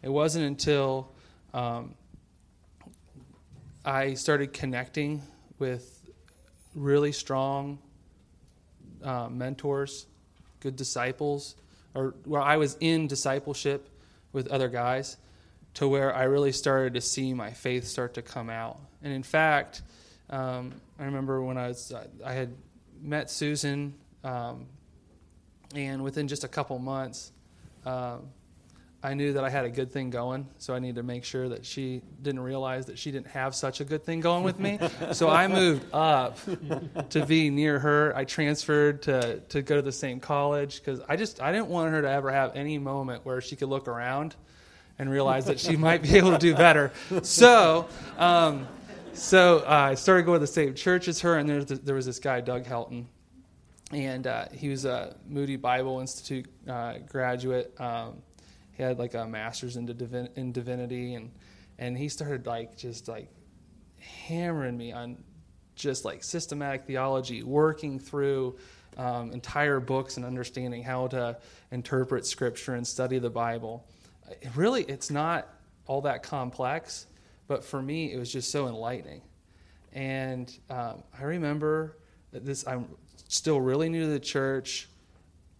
it 0.00 0.08
wasn't 0.08 0.46
until 0.46 1.12
um, 1.52 1.92
I 3.84 4.14
started 4.14 4.54
connecting 4.54 5.22
with 5.58 6.00
really 6.74 7.12
strong 7.12 7.78
uh, 9.02 9.28
mentors, 9.28 10.06
good 10.60 10.76
disciples, 10.76 11.56
or 11.94 12.14
where 12.24 12.42
I 12.42 12.56
was 12.56 12.76
in 12.80 13.06
discipleship 13.06 13.88
with 14.32 14.48
other 14.48 14.68
guys, 14.68 15.16
to 15.74 15.88
where 15.88 16.14
I 16.14 16.24
really 16.24 16.52
started 16.52 16.94
to 16.94 17.00
see 17.00 17.34
my 17.34 17.50
faith 17.50 17.86
start 17.86 18.14
to 18.14 18.22
come 18.22 18.50
out. 18.50 18.78
And 19.02 19.12
in 19.12 19.22
fact, 19.22 19.82
um, 20.30 20.72
I 20.98 21.04
remember 21.04 21.42
when 21.42 21.56
I 21.58 21.68
was 21.68 21.92
I 22.24 22.32
had 22.32 22.54
met 23.02 23.30
Susan, 23.30 23.94
um, 24.24 24.66
and 25.74 26.02
within 26.02 26.28
just 26.28 26.44
a 26.44 26.48
couple 26.48 26.78
months, 26.78 27.32
um, 27.84 28.28
I 29.06 29.14
knew 29.14 29.34
that 29.34 29.44
I 29.44 29.50
had 29.50 29.64
a 29.64 29.70
good 29.70 29.92
thing 29.92 30.10
going. 30.10 30.48
So 30.58 30.74
I 30.74 30.80
needed 30.80 30.96
to 30.96 31.04
make 31.04 31.22
sure 31.22 31.48
that 31.50 31.64
she 31.64 32.02
didn't 32.22 32.40
realize 32.40 32.86
that 32.86 32.98
she 32.98 33.12
didn't 33.12 33.28
have 33.28 33.54
such 33.54 33.80
a 33.80 33.84
good 33.84 34.02
thing 34.02 34.18
going 34.18 34.42
with 34.42 34.58
me. 34.58 34.80
so 35.12 35.30
I 35.30 35.46
moved 35.46 35.86
up 35.92 36.40
to 37.10 37.24
be 37.24 37.48
near 37.48 37.78
her. 37.78 38.12
I 38.16 38.24
transferred 38.24 39.02
to 39.02 39.38
to 39.38 39.62
go 39.62 39.76
to 39.76 39.82
the 39.82 39.92
same 39.92 40.18
college 40.18 40.80
because 40.80 41.00
I 41.08 41.14
just 41.14 41.40
I 41.40 41.52
didn't 41.52 41.68
want 41.68 41.92
her 41.92 42.02
to 42.02 42.10
ever 42.10 42.32
have 42.32 42.56
any 42.56 42.78
moment 42.78 43.24
where 43.24 43.40
she 43.40 43.54
could 43.54 43.68
look 43.68 43.86
around 43.86 44.34
and 44.98 45.08
realize 45.08 45.44
that 45.44 45.60
she 45.60 45.76
might 45.76 46.02
be 46.02 46.16
able 46.16 46.32
to 46.32 46.38
do 46.38 46.56
better. 46.56 46.90
So. 47.22 47.86
Um, 48.18 48.66
so 49.12 49.60
uh, 49.60 49.92
I 49.92 49.94
started 49.94 50.26
going 50.26 50.36
to 50.36 50.40
the 50.40 50.46
same 50.46 50.74
church 50.74 51.08
as 51.08 51.20
her, 51.20 51.38
and 51.38 51.48
there, 51.48 51.64
there 51.64 51.94
was 51.94 52.04
this 52.04 52.18
guy, 52.18 52.42
Doug 52.42 52.64
Helton, 52.64 53.06
and 53.90 54.26
uh, 54.26 54.44
he 54.52 54.68
was 54.68 54.84
a 54.84 55.16
Moody 55.26 55.56
Bible 55.56 56.00
Institute 56.00 56.46
uh, 56.68 56.98
graduate. 57.08 57.74
Um, 57.80 58.16
he 58.76 58.82
had 58.82 58.98
like 58.98 59.14
a 59.14 59.26
master's 59.26 59.76
in, 59.76 59.86
divin- 59.86 60.36
in 60.36 60.52
divinity, 60.52 61.14
and 61.14 61.30
and 61.78 61.96
he 61.96 62.08
started 62.08 62.46
like 62.46 62.76
just 62.76 63.08
like 63.08 63.28
hammering 63.98 64.76
me 64.76 64.92
on 64.92 65.16
just 65.74 66.04
like 66.04 66.24
systematic 66.24 66.86
theology, 66.86 67.42
working 67.42 67.98
through 67.98 68.56
um, 68.96 69.30
entire 69.32 69.78
books 69.78 70.16
and 70.16 70.24
understanding 70.24 70.82
how 70.82 71.06
to 71.08 71.36
interpret 71.70 72.26
Scripture 72.26 72.74
and 72.74 72.86
study 72.86 73.18
the 73.18 73.30
Bible. 73.30 73.86
Really, 74.54 74.82
it's 74.84 75.10
not 75.10 75.48
all 75.86 76.00
that 76.02 76.22
complex, 76.22 77.06
but 77.46 77.64
for 77.64 77.80
me, 77.80 78.12
it 78.12 78.18
was 78.18 78.32
just 78.32 78.50
so 78.50 78.68
enlightening. 78.68 79.22
And 79.92 80.52
um, 80.70 81.02
I 81.18 81.24
remember 81.24 81.96
this. 82.32 82.66
I'm 82.66 82.88
still 83.28 83.60
really 83.60 83.88
new 83.88 84.02
to 84.02 84.08
the 84.08 84.20
church. 84.20 84.88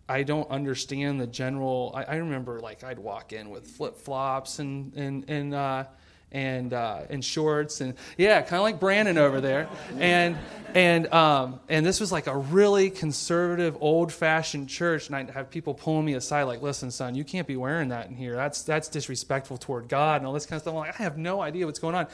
I 0.09 0.23
don't 0.23 0.49
understand 0.51 1.21
the 1.21 1.27
general. 1.27 1.93
I, 1.95 2.05
I 2.05 2.17
remember 2.17 2.61
like 2.61 2.85
I'd 2.85 2.99
walk 2.99 3.33
in 3.33 3.51
with 3.51 3.67
flip 3.67 3.97
flops 3.97 4.59
and 4.61 4.95
and 4.95 5.29
and 5.29 5.55
uh, 5.55 5.85
and 6.31 6.73
uh, 6.73 7.03
and 7.09 7.25
shorts 7.25 7.81
and 7.81 7.95
yeah, 8.17 8.41
kind 8.43 8.55
of 8.55 8.63
like 8.63 8.79
Brandon 8.79 9.19
over 9.19 9.41
there. 9.41 9.69
And 9.99 10.37
and 10.75 11.13
um, 11.13 11.61
and 11.69 11.85
this 11.85 11.99
was 11.99 12.13
like 12.13 12.27
a 12.29 12.37
really 12.37 12.91
conservative, 12.91 13.77
old 13.81 14.13
fashioned 14.13 14.69
church. 14.69 15.09
And 15.09 15.17
I'd 15.17 15.31
have 15.31 15.51
people 15.51 15.75
pulling 15.75 16.05
me 16.05 16.15
aside 16.15 16.45
like, 16.45 16.63
"Listen, 16.63 16.91
son, 16.91 17.15
you 17.15 17.25
can't 17.25 17.47
be 17.47 17.57
wearing 17.57 17.89
that 17.89 18.09
in 18.09 18.15
here. 18.15 18.37
That's 18.37 18.63
that's 18.63 18.89
disrespectful 18.89 19.57
toward 19.57 19.89
God 19.89 20.21
and 20.21 20.27
all 20.27 20.33
this 20.33 20.47
kind 20.47 20.59
of 20.59 20.63
stuff." 20.63 20.75
I'm 20.75 20.79
like, 20.79 21.01
I 21.01 21.03
have 21.03 21.19
no 21.19 21.41
idea 21.41 21.67
what's 21.67 21.81
going 21.81 21.95
on, 21.97 22.07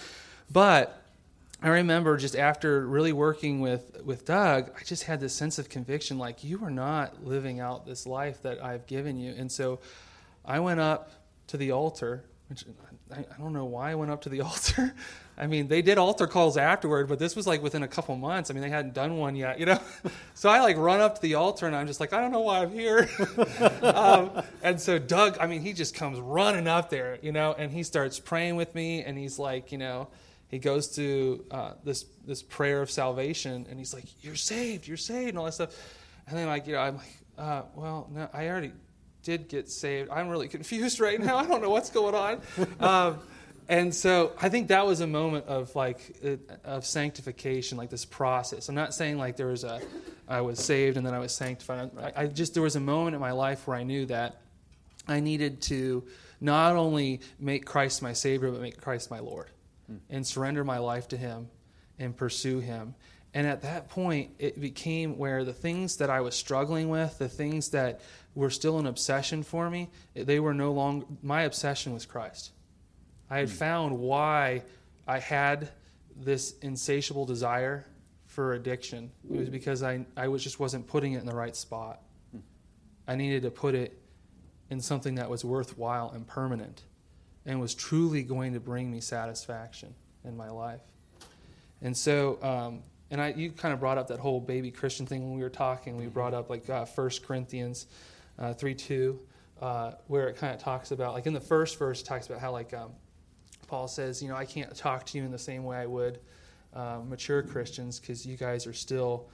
but 0.50 1.01
I 1.62 1.68
remember 1.68 2.16
just 2.16 2.34
after 2.34 2.84
really 2.84 3.12
working 3.12 3.60
with, 3.60 4.02
with 4.04 4.24
Doug, 4.24 4.72
I 4.76 4.82
just 4.82 5.04
had 5.04 5.20
this 5.20 5.32
sense 5.32 5.60
of 5.60 5.68
conviction 5.68 6.18
like, 6.18 6.42
you 6.42 6.64
are 6.64 6.70
not 6.70 7.24
living 7.24 7.60
out 7.60 7.86
this 7.86 8.04
life 8.04 8.42
that 8.42 8.62
I've 8.62 8.86
given 8.88 9.16
you. 9.16 9.32
And 9.36 9.50
so 9.50 9.78
I 10.44 10.58
went 10.58 10.80
up 10.80 11.12
to 11.48 11.56
the 11.56 11.70
altar, 11.70 12.24
which 12.48 12.64
I, 13.14 13.20
I 13.20 13.38
don't 13.38 13.52
know 13.52 13.66
why 13.66 13.92
I 13.92 13.94
went 13.94 14.10
up 14.10 14.22
to 14.22 14.28
the 14.28 14.40
altar. 14.42 14.92
I 15.38 15.46
mean, 15.46 15.68
they 15.68 15.82
did 15.82 15.98
altar 15.98 16.26
calls 16.26 16.56
afterward, 16.56 17.08
but 17.08 17.20
this 17.20 17.36
was 17.36 17.46
like 17.46 17.62
within 17.62 17.84
a 17.84 17.88
couple 17.88 18.16
months. 18.16 18.50
I 18.50 18.54
mean, 18.54 18.62
they 18.62 18.68
hadn't 18.68 18.94
done 18.94 19.16
one 19.16 19.36
yet, 19.36 19.60
you 19.60 19.66
know? 19.66 19.78
so 20.34 20.48
I 20.48 20.60
like 20.62 20.76
run 20.76 21.00
up 21.00 21.14
to 21.14 21.22
the 21.22 21.34
altar 21.34 21.68
and 21.68 21.76
I'm 21.76 21.86
just 21.86 22.00
like, 22.00 22.12
I 22.12 22.20
don't 22.20 22.32
know 22.32 22.40
why 22.40 22.58
I'm 22.58 22.72
here. 22.72 23.08
um, 23.82 24.42
and 24.64 24.80
so 24.80 24.98
Doug, 24.98 25.38
I 25.38 25.46
mean, 25.46 25.60
he 25.60 25.74
just 25.74 25.94
comes 25.94 26.18
running 26.18 26.66
up 26.66 26.90
there, 26.90 27.18
you 27.22 27.30
know, 27.30 27.54
and 27.56 27.70
he 27.70 27.84
starts 27.84 28.18
praying 28.18 28.56
with 28.56 28.74
me 28.74 29.04
and 29.04 29.16
he's 29.16 29.38
like, 29.38 29.70
you 29.70 29.78
know, 29.78 30.08
he 30.52 30.58
goes 30.58 30.88
to 30.96 31.44
uh, 31.50 31.72
this 31.82 32.04
this 32.26 32.42
prayer 32.42 32.82
of 32.82 32.90
salvation, 32.90 33.66
and 33.70 33.78
he's 33.78 33.94
like, 33.94 34.04
"You're 34.22 34.36
saved, 34.36 34.86
you're 34.86 34.98
saved," 34.98 35.30
and 35.30 35.38
all 35.38 35.46
that 35.46 35.54
stuff. 35.54 35.74
And 36.28 36.36
then 36.36 36.46
like, 36.46 36.66
you 36.66 36.74
know, 36.74 36.80
I'm 36.80 36.96
like, 36.98 37.16
uh, 37.38 37.62
"Well, 37.74 38.10
no, 38.12 38.28
I 38.34 38.48
already 38.48 38.72
did 39.22 39.48
get 39.48 39.70
saved. 39.70 40.10
I'm 40.10 40.28
really 40.28 40.48
confused 40.56 41.00
right 41.00 41.18
now. 41.18 41.38
I 41.38 41.46
don't 41.46 41.62
know 41.62 41.70
what's 41.70 41.90
going 41.90 42.14
on." 42.14 42.40
Um, 42.80 43.18
and 43.68 43.94
so 43.94 44.32
I 44.42 44.50
think 44.50 44.68
that 44.68 44.84
was 44.84 45.00
a 45.00 45.06
moment 45.06 45.46
of 45.46 45.74
like 45.74 46.16
of 46.64 46.84
sanctification, 46.84 47.78
like 47.78 47.88
this 47.88 48.04
process. 48.04 48.68
I'm 48.68 48.74
not 48.74 48.92
saying 48.92 49.16
like 49.16 49.36
there 49.38 49.46
was 49.46 49.64
a 49.64 49.80
I 50.28 50.42
was 50.42 50.58
saved 50.58 50.98
and 50.98 51.06
then 51.06 51.14
I 51.14 51.18
was 51.18 51.32
sanctified. 51.32 51.92
I, 51.98 52.12
I 52.24 52.26
just 52.26 52.52
there 52.52 52.62
was 52.62 52.76
a 52.76 52.80
moment 52.80 53.14
in 53.14 53.20
my 53.22 53.32
life 53.32 53.66
where 53.66 53.76
I 53.76 53.84
knew 53.84 54.04
that 54.06 54.42
I 55.08 55.20
needed 55.20 55.62
to 55.62 56.04
not 56.42 56.76
only 56.76 57.20
make 57.38 57.64
Christ 57.64 58.02
my 58.02 58.12
Savior, 58.12 58.50
but 58.50 58.60
make 58.60 58.78
Christ 58.78 59.10
my 59.10 59.20
Lord 59.20 59.48
and 60.10 60.26
surrender 60.26 60.64
my 60.64 60.78
life 60.78 61.08
to 61.08 61.16
Him 61.16 61.48
and 61.98 62.16
pursue 62.16 62.60
Him. 62.60 62.94
And 63.34 63.46
at 63.46 63.62
that 63.62 63.88
point, 63.88 64.32
it 64.38 64.60
became 64.60 65.16
where 65.16 65.44
the 65.44 65.54
things 65.54 65.96
that 65.96 66.10
I 66.10 66.20
was 66.20 66.34
struggling 66.34 66.88
with, 66.90 67.18
the 67.18 67.28
things 67.28 67.70
that 67.70 68.00
were 68.34 68.50
still 68.50 68.78
an 68.78 68.86
obsession 68.86 69.42
for 69.42 69.70
me, 69.70 69.88
they 70.14 70.38
were 70.38 70.54
no 70.54 70.72
longer, 70.72 71.06
my 71.22 71.42
obsession 71.42 71.94
was 71.94 72.04
Christ. 72.04 72.50
I 73.30 73.38
had 73.38 73.48
hmm. 73.48 73.54
found 73.54 73.98
why 73.98 74.62
I 75.06 75.18
had 75.18 75.70
this 76.14 76.54
insatiable 76.60 77.24
desire 77.24 77.86
for 78.26 78.52
addiction. 78.52 79.10
It 79.30 79.38
was 79.38 79.48
because 79.48 79.82
I, 79.82 80.04
I 80.16 80.28
was 80.28 80.42
just 80.42 80.60
wasn't 80.60 80.86
putting 80.86 81.14
it 81.14 81.20
in 81.20 81.26
the 81.26 81.34
right 81.34 81.56
spot. 81.56 82.02
Hmm. 82.32 82.40
I 83.08 83.16
needed 83.16 83.42
to 83.42 83.50
put 83.50 83.74
it 83.74 83.98
in 84.68 84.80
something 84.80 85.14
that 85.14 85.30
was 85.30 85.44
worthwhile 85.44 86.10
and 86.10 86.26
permanent 86.26 86.82
and 87.46 87.60
was 87.60 87.74
truly 87.74 88.22
going 88.22 88.54
to 88.54 88.60
bring 88.60 88.90
me 88.90 89.00
satisfaction 89.00 89.94
in 90.24 90.36
my 90.36 90.48
life. 90.48 90.80
And 91.80 91.96
so, 91.96 92.38
um, 92.42 92.82
and 93.10 93.20
I, 93.20 93.28
you 93.28 93.50
kind 93.50 93.74
of 93.74 93.80
brought 93.80 93.98
up 93.98 94.08
that 94.08 94.20
whole 94.20 94.40
baby 94.40 94.70
Christian 94.70 95.06
thing 95.06 95.22
when 95.22 95.36
we 95.36 95.42
were 95.42 95.50
talking. 95.50 95.96
We 95.96 96.06
brought 96.06 96.34
up 96.34 96.48
like 96.48 96.68
uh, 96.70 96.86
1 96.86 97.10
Corinthians 97.24 97.86
uh, 98.38 98.54
3 98.54 98.74
2, 98.74 99.18
uh, 99.60 99.92
where 100.06 100.28
it 100.28 100.36
kind 100.36 100.54
of 100.54 100.60
talks 100.60 100.92
about, 100.92 101.12
like 101.12 101.26
in 101.26 101.32
the 101.32 101.40
first 101.40 101.78
verse, 101.78 102.00
it 102.00 102.04
talks 102.04 102.26
about 102.26 102.40
how, 102.40 102.52
like, 102.52 102.72
um, 102.72 102.90
Paul 103.66 103.88
says, 103.88 104.22
you 104.22 104.28
know, 104.28 104.36
I 104.36 104.44
can't 104.44 104.74
talk 104.76 105.06
to 105.06 105.18
you 105.18 105.24
in 105.24 105.30
the 105.30 105.38
same 105.38 105.64
way 105.64 105.78
I 105.78 105.86
would 105.86 106.20
uh, 106.74 107.00
mature 107.06 107.42
Christians 107.42 107.98
because 107.98 108.24
you 108.24 108.36
guys 108.36 108.66
are 108.66 108.72
still 108.72 109.28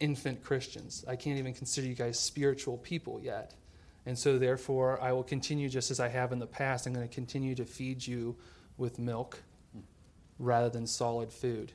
infant 0.00 0.42
Christians. 0.42 1.04
I 1.08 1.16
can't 1.16 1.38
even 1.38 1.54
consider 1.54 1.86
you 1.86 1.94
guys 1.94 2.18
spiritual 2.18 2.78
people 2.78 3.20
yet. 3.20 3.54
And 4.04 4.18
so, 4.18 4.38
therefore, 4.38 5.00
I 5.00 5.12
will 5.12 5.22
continue 5.22 5.68
just 5.68 5.90
as 5.90 6.00
I 6.00 6.08
have 6.08 6.32
in 6.32 6.38
the 6.38 6.46
past. 6.46 6.86
I'm 6.86 6.92
going 6.92 7.08
to 7.08 7.14
continue 7.14 7.54
to 7.54 7.64
feed 7.64 8.04
you 8.04 8.36
with 8.76 8.98
milk 8.98 9.42
rather 10.38 10.68
than 10.68 10.86
solid 10.86 11.32
food. 11.32 11.72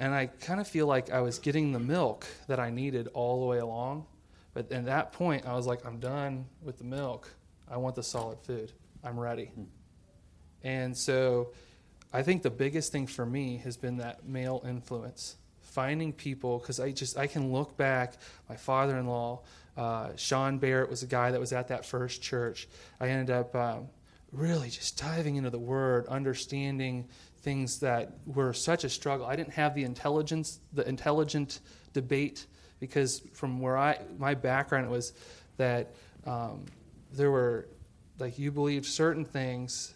And 0.00 0.12
I 0.12 0.26
kind 0.26 0.60
of 0.60 0.66
feel 0.66 0.86
like 0.86 1.10
I 1.10 1.20
was 1.20 1.38
getting 1.38 1.72
the 1.72 1.78
milk 1.78 2.26
that 2.48 2.58
I 2.58 2.70
needed 2.70 3.08
all 3.14 3.40
the 3.40 3.46
way 3.46 3.58
along. 3.58 4.06
But 4.52 4.70
at 4.72 4.86
that 4.86 5.12
point, 5.12 5.46
I 5.46 5.54
was 5.54 5.66
like, 5.66 5.86
I'm 5.86 5.98
done 5.98 6.46
with 6.62 6.78
the 6.78 6.84
milk. 6.84 7.32
I 7.68 7.76
want 7.76 7.94
the 7.94 8.02
solid 8.02 8.40
food. 8.40 8.72
I'm 9.02 9.18
ready. 9.18 9.46
Hmm. 9.46 9.64
And 10.62 10.96
so 10.96 11.52
I 12.12 12.22
think 12.22 12.42
the 12.42 12.50
biggest 12.50 12.90
thing 12.90 13.06
for 13.06 13.26
me 13.26 13.58
has 13.58 13.76
been 13.76 13.98
that 13.98 14.26
male 14.26 14.62
influence. 14.66 15.36
Finding 15.60 16.12
people, 16.12 16.58
because 16.58 16.78
I 16.78 16.92
just, 16.92 17.18
I 17.18 17.26
can 17.26 17.52
look 17.52 17.76
back, 17.76 18.14
my 18.48 18.56
father 18.56 18.96
in 18.96 19.06
law, 19.06 19.42
uh, 19.76 20.10
Sean 20.16 20.58
Barrett 20.58 20.90
was 20.90 21.02
a 21.02 21.06
guy 21.06 21.30
that 21.30 21.40
was 21.40 21.52
at 21.52 21.68
that 21.68 21.84
first 21.84 22.22
church. 22.22 22.68
I 23.00 23.08
ended 23.08 23.30
up 23.30 23.54
um, 23.54 23.88
really 24.32 24.70
just 24.70 24.98
diving 24.98 25.36
into 25.36 25.50
the 25.50 25.58
word, 25.58 26.06
understanding 26.06 27.08
things 27.38 27.80
that 27.80 28.12
were 28.26 28.52
such 28.52 28.84
a 28.84 28.88
struggle. 28.88 29.26
I 29.26 29.36
didn't 29.36 29.52
have 29.52 29.74
the 29.74 29.84
intelligence, 29.84 30.60
the 30.72 30.88
intelligent 30.88 31.60
debate, 31.92 32.46
because 32.80 33.22
from 33.32 33.60
where 33.60 33.76
I, 33.76 33.98
my 34.18 34.34
background 34.34 34.90
was 34.90 35.12
that 35.56 35.94
um, 36.26 36.64
there 37.12 37.30
were, 37.30 37.68
like, 38.18 38.38
you 38.38 38.50
believed 38.50 38.86
certain 38.86 39.24
things 39.24 39.94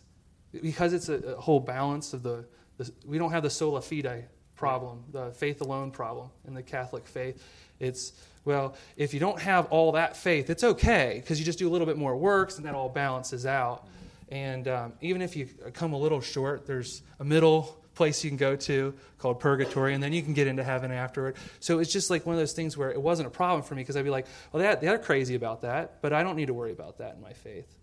because 0.63 0.93
it's 0.93 1.09
a, 1.09 1.15
a 1.15 1.41
whole 1.41 1.61
balance 1.61 2.13
of 2.13 2.23
the, 2.23 2.45
the, 2.77 2.91
we 3.07 3.19
don't 3.19 3.33
have 3.33 3.43
the 3.43 3.51
sola 3.51 3.81
fide 3.81 4.29
problem, 4.55 5.05
the 5.13 5.31
faith 5.33 5.61
alone 5.61 5.91
problem 5.91 6.31
in 6.47 6.55
the 6.55 6.63
Catholic 6.63 7.07
faith. 7.07 7.43
It's 7.81 8.13
well, 8.49 8.75
if 8.97 9.13
you 9.13 9.21
don't 9.21 9.39
have 9.43 9.67
all 9.67 9.93
that 9.93 10.17
faith, 10.17 10.49
it's 10.49 10.65
okay 10.65 11.19
because 11.21 11.39
you 11.39 11.45
just 11.45 11.59
do 11.59 11.69
a 11.69 11.71
little 11.71 11.87
bit 11.87 11.99
more 11.99 12.17
works 12.17 12.57
and 12.57 12.65
that 12.65 12.75
all 12.75 12.89
balances 12.89 13.45
out. 13.45 13.87
And 14.31 14.67
um, 14.67 14.95
even 15.03 15.21
if 15.21 15.37
you 15.37 15.51
come 15.75 15.93
a 15.93 15.99
little 15.99 16.23
short, 16.23 16.67
there's 16.67 17.03
a 17.21 17.25
middle 17.27 17.79
place 17.95 18.25
you 18.25 18.31
can 18.31 18.39
go 18.39 18.57
to 18.57 18.95
called 19.19 19.39
purgatory, 19.39 19.93
and 19.93 20.03
then 20.03 20.15
you 20.15 20.23
can 20.23 20.33
get 20.33 20.47
into 20.47 20.65
heaven 20.65 20.91
afterward. 20.91 21.37
So 21.61 21.79
it's 21.79 21.93
just 21.93 22.09
like 22.09 22.25
one 22.25 22.37
of 22.37 22.41
those 22.41 22.55
things 22.55 22.75
where 22.75 22.91
it 22.91 23.03
wasn't 23.03 23.27
a 23.27 23.31
problem 23.31 23.61
for 23.61 23.75
me 23.75 23.83
because 23.83 23.99
I'd 23.99 24.05
be 24.05 24.11
like, 24.11 24.27
well, 24.51 24.79
they're, 24.81 24.99
crazy 24.99 25.35
about 25.35 25.61
that, 25.63 26.01
but 26.01 26.15
I 26.15 26.23
don't 26.23 26.37
need 26.37 26.47
to 26.47 26.55
worry 26.55 26.73
about 26.73 26.97
that 26.99 27.17
in 27.17 27.21
my 27.21 27.35
faith. 27.35 27.77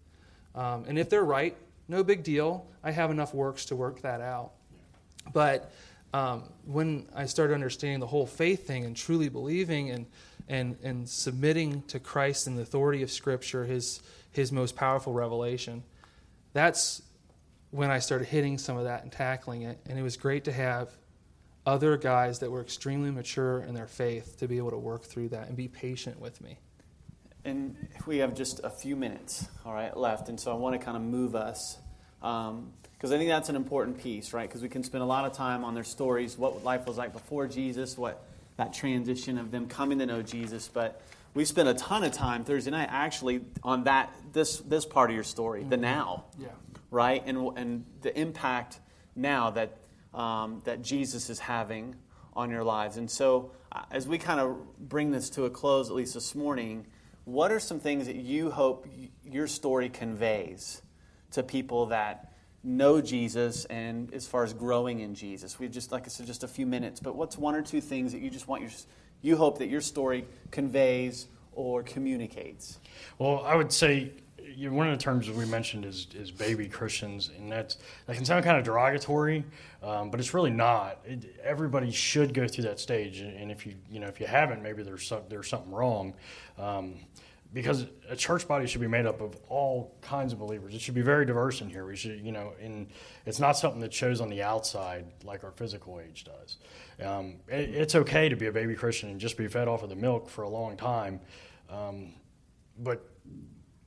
Um, 0.55 0.86
and 0.88 0.97
if 0.97 1.11
they're 1.11 1.24
right, 1.24 1.55
no 1.88 2.03
big 2.03 2.24
deal. 2.24 2.66
I 2.84 2.89
have 2.89 3.11
enough 3.11 3.36
works 3.36 3.66
to 3.66 3.76
work 3.76 4.01
that 4.01 4.20
out. 4.20 4.53
But 5.32 5.72
um, 6.11 6.45
when 6.66 7.07
I 7.13 7.28
started 7.28 7.53
understanding 7.53 7.99
the 7.99 8.07
whole 8.07 8.26
faith 8.26 8.66
thing 8.66 8.86
and 8.86 8.95
truly 8.95 9.30
believing 9.30 9.91
and, 9.91 10.07
and, 10.47 10.77
and 10.83 11.07
submitting 11.09 11.81
to 11.83 11.99
Christ 11.99 12.47
and 12.47 12.57
the 12.57 12.61
authority 12.61 13.03
of 13.03 13.11
Scripture, 13.11 13.65
his, 13.65 14.01
his 14.31 14.51
most 14.51 14.75
powerful 14.75 15.13
revelation, 15.13 15.83
that's 16.53 17.01
when 17.71 17.91
I 17.91 17.99
started 17.99 18.25
hitting 18.25 18.57
some 18.57 18.77
of 18.77 18.85
that 18.85 19.03
and 19.03 19.11
tackling 19.11 19.63
it. 19.63 19.79
And 19.89 19.99
it 19.99 20.01
was 20.01 20.17
great 20.17 20.45
to 20.45 20.51
have 20.51 20.89
other 21.65 21.97
guys 21.97 22.39
that 22.39 22.51
were 22.51 22.61
extremely 22.61 23.11
mature 23.11 23.61
in 23.63 23.73
their 23.73 23.87
faith 23.87 24.37
to 24.39 24.47
be 24.47 24.57
able 24.57 24.71
to 24.71 24.77
work 24.77 25.03
through 25.03 25.29
that 25.29 25.47
and 25.47 25.57
be 25.57 25.67
patient 25.67 26.19
with 26.19 26.39
me. 26.41 26.59
And 27.43 27.75
we 28.05 28.17
have 28.19 28.33
just 28.33 28.61
a 28.63 28.69
few 28.69 28.95
minutes, 28.95 29.47
all 29.65 29.73
right, 29.73 29.95
left. 29.95 30.29
And 30.29 30.39
so 30.39 30.51
I 30.51 30.55
want 30.55 30.79
to 30.79 30.83
kind 30.83 30.97
of 30.97 31.03
move 31.03 31.35
us 31.35 31.77
because 32.19 32.49
um, 32.49 32.71
I 33.03 33.07
think 33.07 33.29
that's 33.29 33.49
an 33.49 33.55
important 33.55 34.01
piece, 34.01 34.33
right? 34.33 34.47
Because 34.47 34.61
we 34.61 34.69
can 34.69 34.83
spend 34.83 35.03
a 35.03 35.07
lot 35.07 35.25
of 35.25 35.33
time 35.33 35.63
on 35.63 35.75
their 35.75 35.83
stories, 35.83 36.37
what 36.37 36.63
life 36.63 36.87
was 36.87 36.97
like 36.97 37.13
before 37.13 37.47
Jesus, 37.47 37.97
what 37.97 38.23
that 38.58 38.74
transition 38.74 39.38
of 39.38 39.51
them 39.51 39.68
coming 39.68 39.99
to 39.99 40.06
know 40.06 40.22
Jesus. 40.22 40.68
But 40.68 41.01
we 41.34 41.45
spent 41.45 41.68
a 41.68 41.74
ton 41.74 42.03
of 42.03 42.14
time 42.14 42.43
Thursday 42.43 42.72
night 42.72 42.89
actually 42.91 43.41
on 43.64 43.84
that 43.84 44.14
this 44.34 44.60
this 44.60 44.86
part 44.86 45.10
of 45.10 45.16
your 45.16 45.24
story, 45.24 45.62
mm-hmm. 45.62 45.70
the 45.70 45.78
now, 45.78 46.26
yeah, 46.39 46.47
right, 46.91 47.22
and 47.26 47.58
and 47.58 47.86
the 48.01 48.18
impact 48.18 48.80
now 49.16 49.51
that 49.51 49.78
um, 50.14 50.62
that 50.66 50.82
Jesus 50.82 51.30
is 51.30 51.39
having 51.39 51.95
on 52.34 52.49
your 52.49 52.64
lives. 52.64 52.97
And 52.97 53.10
so, 53.10 53.51
uh, 53.72 53.84
as 53.91 54.08
we 54.08 54.18
kind 54.18 54.39
of 54.39 54.58
bring 54.78 55.12
this 55.12 55.30
to 55.32 55.45
a 55.45 55.49
close, 55.49 55.89
at 55.89 55.95
least 55.95 56.14
this 56.14 56.36
morning, 56.36 56.88
what 57.26 57.51
are 57.51 57.60
some 57.60 57.80
things 57.80 58.08
that 58.08 58.16
you 58.16 58.51
hope 58.51 58.88
your 59.24 59.47
story 59.47 59.89
conveys 59.89 60.82
to 61.32 61.43
people 61.43 61.88
that 61.88 62.32
know 62.66 63.01
Jesus 63.01 63.66
and 63.66 64.13
as 64.13 64.28
far 64.28 64.43
as 64.43 64.53
growing 64.53 64.99
in 64.99 65.16
Jesus? 65.16 65.59
We've 65.59 65.72
just, 65.72 65.91
like 65.91 66.05
I 66.05 66.09
said, 66.09 66.26
just 66.26 66.43
a 66.43 66.47
few 66.47 66.66
minutes, 66.66 66.99
but 66.99 67.16
what's 67.16 67.38
one 67.38 67.55
or 67.55 67.61
two 67.61 67.82
things 67.82 68.11
that 68.11 68.20
you 68.20 68.30
just 68.30 68.47
want 68.47 68.61
your, 68.61 68.72
you 69.22 69.38
hope 69.38 69.59
that 69.59 69.68
your 69.68 69.82
story 69.82 70.26
conveys 70.51 71.28
or 71.53 71.84
communicates? 71.84 72.80
Well, 73.18 73.43
I 73.45 73.55
would 73.55 73.72
say 73.72 74.11
one 74.57 74.89
of 74.89 74.97
the 74.97 75.03
terms 75.03 75.30
we 75.30 75.45
mentioned 75.45 75.86
is, 75.86 76.07
is 76.13 76.32
baby 76.32 76.68
Christians, 76.68 77.32
and 77.38 77.51
that's, 77.51 77.78
that 78.05 78.16
can 78.16 78.26
sound 78.26 78.43
kind 78.43 78.57
of 78.57 78.63
derogatory, 78.63 79.43
um, 79.84 80.09
but 80.09 80.20
it's 80.20 80.34
really 80.34 80.51
not. 80.51 80.99
It, 81.05 81.36
everybody 81.43 81.91
should 81.91 82.34
go 82.34 82.47
through 82.47 82.66
that 82.66 82.80
stage, 82.80 83.20
and 83.20 83.51
if 83.51 83.66
you 83.66 83.76
you 83.89 83.99
know 83.99 84.07
if 84.07 84.20
you 84.20 84.28
haven't, 84.28 84.61
maybe 84.61 84.84
there's 84.84 85.05
some, 85.05 85.22
there's 85.30 85.47
something 85.47 85.72
wrong. 85.72 86.13
Um, 86.57 86.95
because 87.56 87.86
a 88.10 88.18
church 88.18 88.49
body 88.49 88.68
should 88.68 88.82
be 88.82 88.88
made 88.88 89.06
up 89.06 89.22
of 89.22 89.34
all 89.47 89.95
kinds 90.01 90.34
of 90.34 90.39
believers. 90.39 90.76
It 90.76 90.82
should 90.82 90.93
be 90.93 91.01
very 91.01 91.26
diverse 91.26 91.62
in 91.62 91.70
here. 91.70 91.86
We 91.86 91.95
should, 91.95 92.20
you 92.20 92.34
know, 92.34 92.51
and 92.62 92.88
it's 93.26 93.39
not 93.39 93.53
something 93.53 93.80
that 93.80 93.93
shows 93.93 94.20
on 94.20 94.28
the 94.28 94.43
outside 94.43 95.06
like 95.24 95.45
our 95.45 95.51
physical 95.51 96.01
age 96.01 96.26
does. 96.26 96.58
Um, 97.01 97.38
it, 97.47 97.70
it's 97.70 97.95
okay 97.95 98.28
to 98.28 98.36
be 98.36 98.47
a 98.47 98.51
baby 98.51 98.76
Christian 98.76 99.10
and 99.10 99.22
just 99.22 99.38
be 99.38 99.47
fed 99.47 99.70
off 99.70 99.84
of 99.84 99.89
the 99.89 99.95
milk 99.95 100.30
for 100.30 100.41
a 100.41 100.49
long 100.49 100.76
time, 100.76 101.22
um, 101.70 102.16
but 102.78 103.10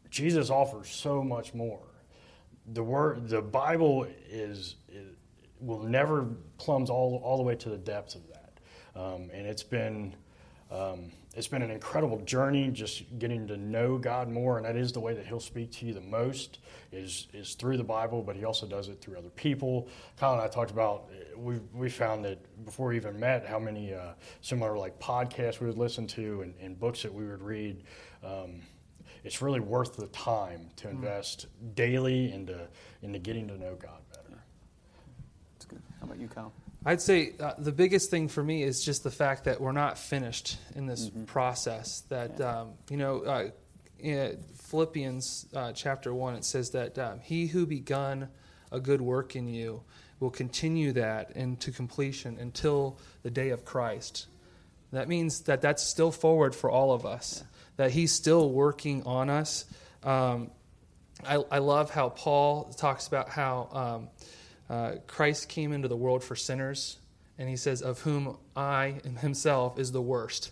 Jesus 0.08 0.48
offers 0.48 0.88
so 0.88 1.22
much 1.22 1.52
more. 1.52 1.82
The 2.72 2.82
word, 2.82 3.28
the 3.28 3.42
Bible 3.42 4.06
is, 4.30 4.76
is 4.88 5.14
will 5.60 5.82
never 5.82 6.26
plumbs 6.56 6.88
all 6.88 7.20
all 7.22 7.36
the 7.36 7.42
way 7.42 7.54
to 7.56 7.68
the 7.68 7.76
depths 7.76 8.14
of 8.14 8.22
that, 8.28 8.60
um, 8.98 9.28
and 9.30 9.46
it's 9.46 9.62
been. 9.62 10.16
Um, 10.70 11.12
it's 11.34 11.48
been 11.48 11.62
an 11.62 11.70
incredible 11.70 12.18
journey 12.22 12.70
just 12.70 13.18
getting 13.18 13.46
to 13.46 13.56
know 13.56 13.96
God 13.96 14.28
more, 14.28 14.56
and 14.56 14.66
that 14.66 14.76
is 14.76 14.92
the 14.92 15.00
way 15.00 15.14
that 15.14 15.26
He'll 15.26 15.40
speak 15.40 15.70
to 15.72 15.86
you 15.86 15.94
the 15.94 16.00
most 16.00 16.58
is 16.92 17.28
is 17.32 17.54
through 17.54 17.76
the 17.76 17.84
Bible, 17.84 18.22
but 18.22 18.36
He 18.36 18.44
also 18.44 18.66
does 18.66 18.88
it 18.88 19.00
through 19.00 19.16
other 19.16 19.30
people. 19.30 19.88
Kyle 20.18 20.32
and 20.32 20.42
I 20.42 20.48
talked 20.48 20.70
about 20.70 21.10
we 21.36 21.60
we 21.72 21.88
found 21.88 22.24
that 22.24 22.38
before 22.64 22.88
we 22.88 22.96
even 22.96 23.18
met, 23.18 23.46
how 23.46 23.58
many 23.58 23.94
uh, 23.94 24.12
similar 24.40 24.76
like 24.76 24.98
podcasts 24.98 25.60
we 25.60 25.68
would 25.68 25.78
listen 25.78 26.06
to 26.08 26.42
and, 26.42 26.54
and 26.60 26.78
books 26.78 27.02
that 27.02 27.12
we 27.12 27.26
would 27.26 27.42
read. 27.42 27.82
Um, 28.24 28.62
it's 29.24 29.42
really 29.42 29.60
worth 29.60 29.96
the 29.96 30.06
time 30.08 30.68
to 30.76 30.88
hmm. 30.88 30.96
invest 30.96 31.46
mm. 31.46 31.74
daily 31.74 32.32
into 32.32 32.58
into 33.02 33.18
getting 33.18 33.48
to 33.48 33.58
know 33.58 33.76
God 33.80 34.00
better. 34.12 34.42
That's 35.54 35.66
good. 35.66 35.82
How 36.00 36.06
about 36.06 36.18
you, 36.18 36.28
Kyle? 36.28 36.52
I'd 36.84 37.00
say 37.00 37.32
uh, 37.40 37.54
the 37.58 37.72
biggest 37.72 38.10
thing 38.10 38.28
for 38.28 38.42
me 38.42 38.62
is 38.62 38.84
just 38.84 39.02
the 39.02 39.10
fact 39.10 39.44
that 39.44 39.60
we're 39.60 39.72
not 39.72 39.98
finished 39.98 40.58
in 40.74 40.86
this 40.86 41.08
mm-hmm. 41.08 41.24
process. 41.24 42.02
That 42.08 42.38
yeah. 42.38 42.60
um, 42.60 42.70
you 42.88 42.96
know, 42.96 43.20
uh, 43.22 43.48
in 43.98 44.38
Philippians 44.54 45.46
uh, 45.54 45.72
chapter 45.72 46.14
one, 46.14 46.34
it 46.34 46.44
says 46.44 46.70
that 46.70 46.98
um, 46.98 47.20
he 47.20 47.46
who 47.46 47.66
begun 47.66 48.28
a 48.70 48.80
good 48.80 49.00
work 49.00 49.34
in 49.34 49.48
you 49.48 49.82
will 50.20 50.30
continue 50.30 50.92
that 50.92 51.32
into 51.32 51.72
completion 51.72 52.38
until 52.38 52.98
the 53.22 53.30
day 53.30 53.50
of 53.50 53.64
Christ. 53.64 54.26
That 54.92 55.08
means 55.08 55.42
that 55.42 55.60
that's 55.60 55.82
still 55.82 56.10
forward 56.10 56.54
for 56.54 56.70
all 56.70 56.92
of 56.92 57.04
us. 57.04 57.40
Yeah. 57.40 57.46
That 57.76 57.90
he's 57.92 58.12
still 58.12 58.50
working 58.50 59.04
on 59.04 59.30
us. 59.30 59.64
Um, 60.02 60.50
I, 61.24 61.36
I, 61.50 61.58
love 61.58 61.90
how 61.90 62.08
Paul 62.08 62.64
talks 62.76 63.06
about 63.06 63.28
how 63.28 63.68
um, 63.72 64.08
uh, 64.70 64.92
Christ 65.06 65.48
came 65.48 65.72
into 65.72 65.88
the 65.88 65.96
world 65.96 66.22
for 66.22 66.36
sinners, 66.36 66.98
and 67.38 67.48
he 67.48 67.56
says, 67.56 67.82
Of 67.82 68.00
whom 68.00 68.36
I 68.54 69.00
himself 69.20 69.78
is 69.78 69.92
the 69.92 70.02
worst. 70.02 70.50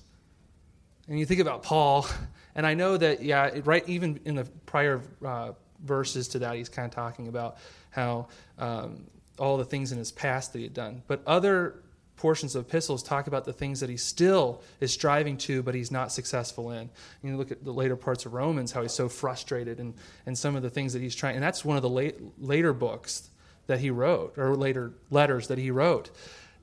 And 1.09 1.19
you 1.19 1.27
think 1.27 1.41
about 1.41 1.63
Paul, 1.63 2.07
and 2.55 2.67
I 2.67 2.75
know 2.75 2.97
that, 2.97 3.23
yeah, 3.23 3.61
right, 3.65 3.87
even 3.89 4.21
in 4.25 4.37
the 4.37 4.45
prior 4.65 5.03
uh, 5.25 5.53
verses 5.85 6.29
to 6.29 6.41
that, 6.41 6.57
he's 6.57 6.69
kind 6.69 6.87
of 6.87 6.95
talking 6.95 7.29
about 7.29 7.59
how 7.91 8.29
um, 8.59 9.05
all 9.39 9.57
the 9.57 9.65
things 9.65 9.93
in 9.93 9.99
his 9.99 10.13
past 10.13 10.53
that 10.53 10.59
he 10.59 10.65
had 10.65 10.75
done. 10.75 11.03
But 11.07 11.23
other 11.27 11.83
portions 12.17 12.57
of 12.57 12.65
epistles 12.65 13.03
talk 13.03 13.27
about 13.27 13.45
the 13.45 13.53
things 13.53 13.81
that 13.81 13.91
he 13.91 13.97
still 13.99 14.63
is 14.81 14.93
striving 14.93 15.37
to, 15.37 15.63
but 15.63 15.75
he's 15.75 15.91
not 15.91 16.11
successful 16.11 16.71
in. 16.71 16.89
You 17.23 17.37
look 17.37 17.51
at 17.51 17.63
the 17.63 17.73
later 17.73 17.95
parts 17.95 18.25
of 18.25 18.33
Romans, 18.33 18.73
how 18.73 18.83
he's 18.83 18.93
so 18.93 19.09
frustrated 19.09 19.79
and, 19.79 19.95
and 20.25 20.37
some 20.37 20.57
of 20.57 20.63
the 20.63 20.71
things 20.71 20.95
that 20.95 21.03
he's 21.03 21.15
trying. 21.15 21.35
And 21.35 21.43
that's 21.43 21.65
one 21.65 21.77
of 21.77 21.83
the 21.83 21.91
late, 21.91 22.17
later 22.39 22.73
books 22.73 23.29
that 23.67 23.81
he 23.81 23.91
wrote, 23.91 24.35
or 24.37 24.55
later 24.55 24.93
letters 25.11 25.49
that 25.49 25.59
he 25.59 25.71
wrote. 25.71 26.11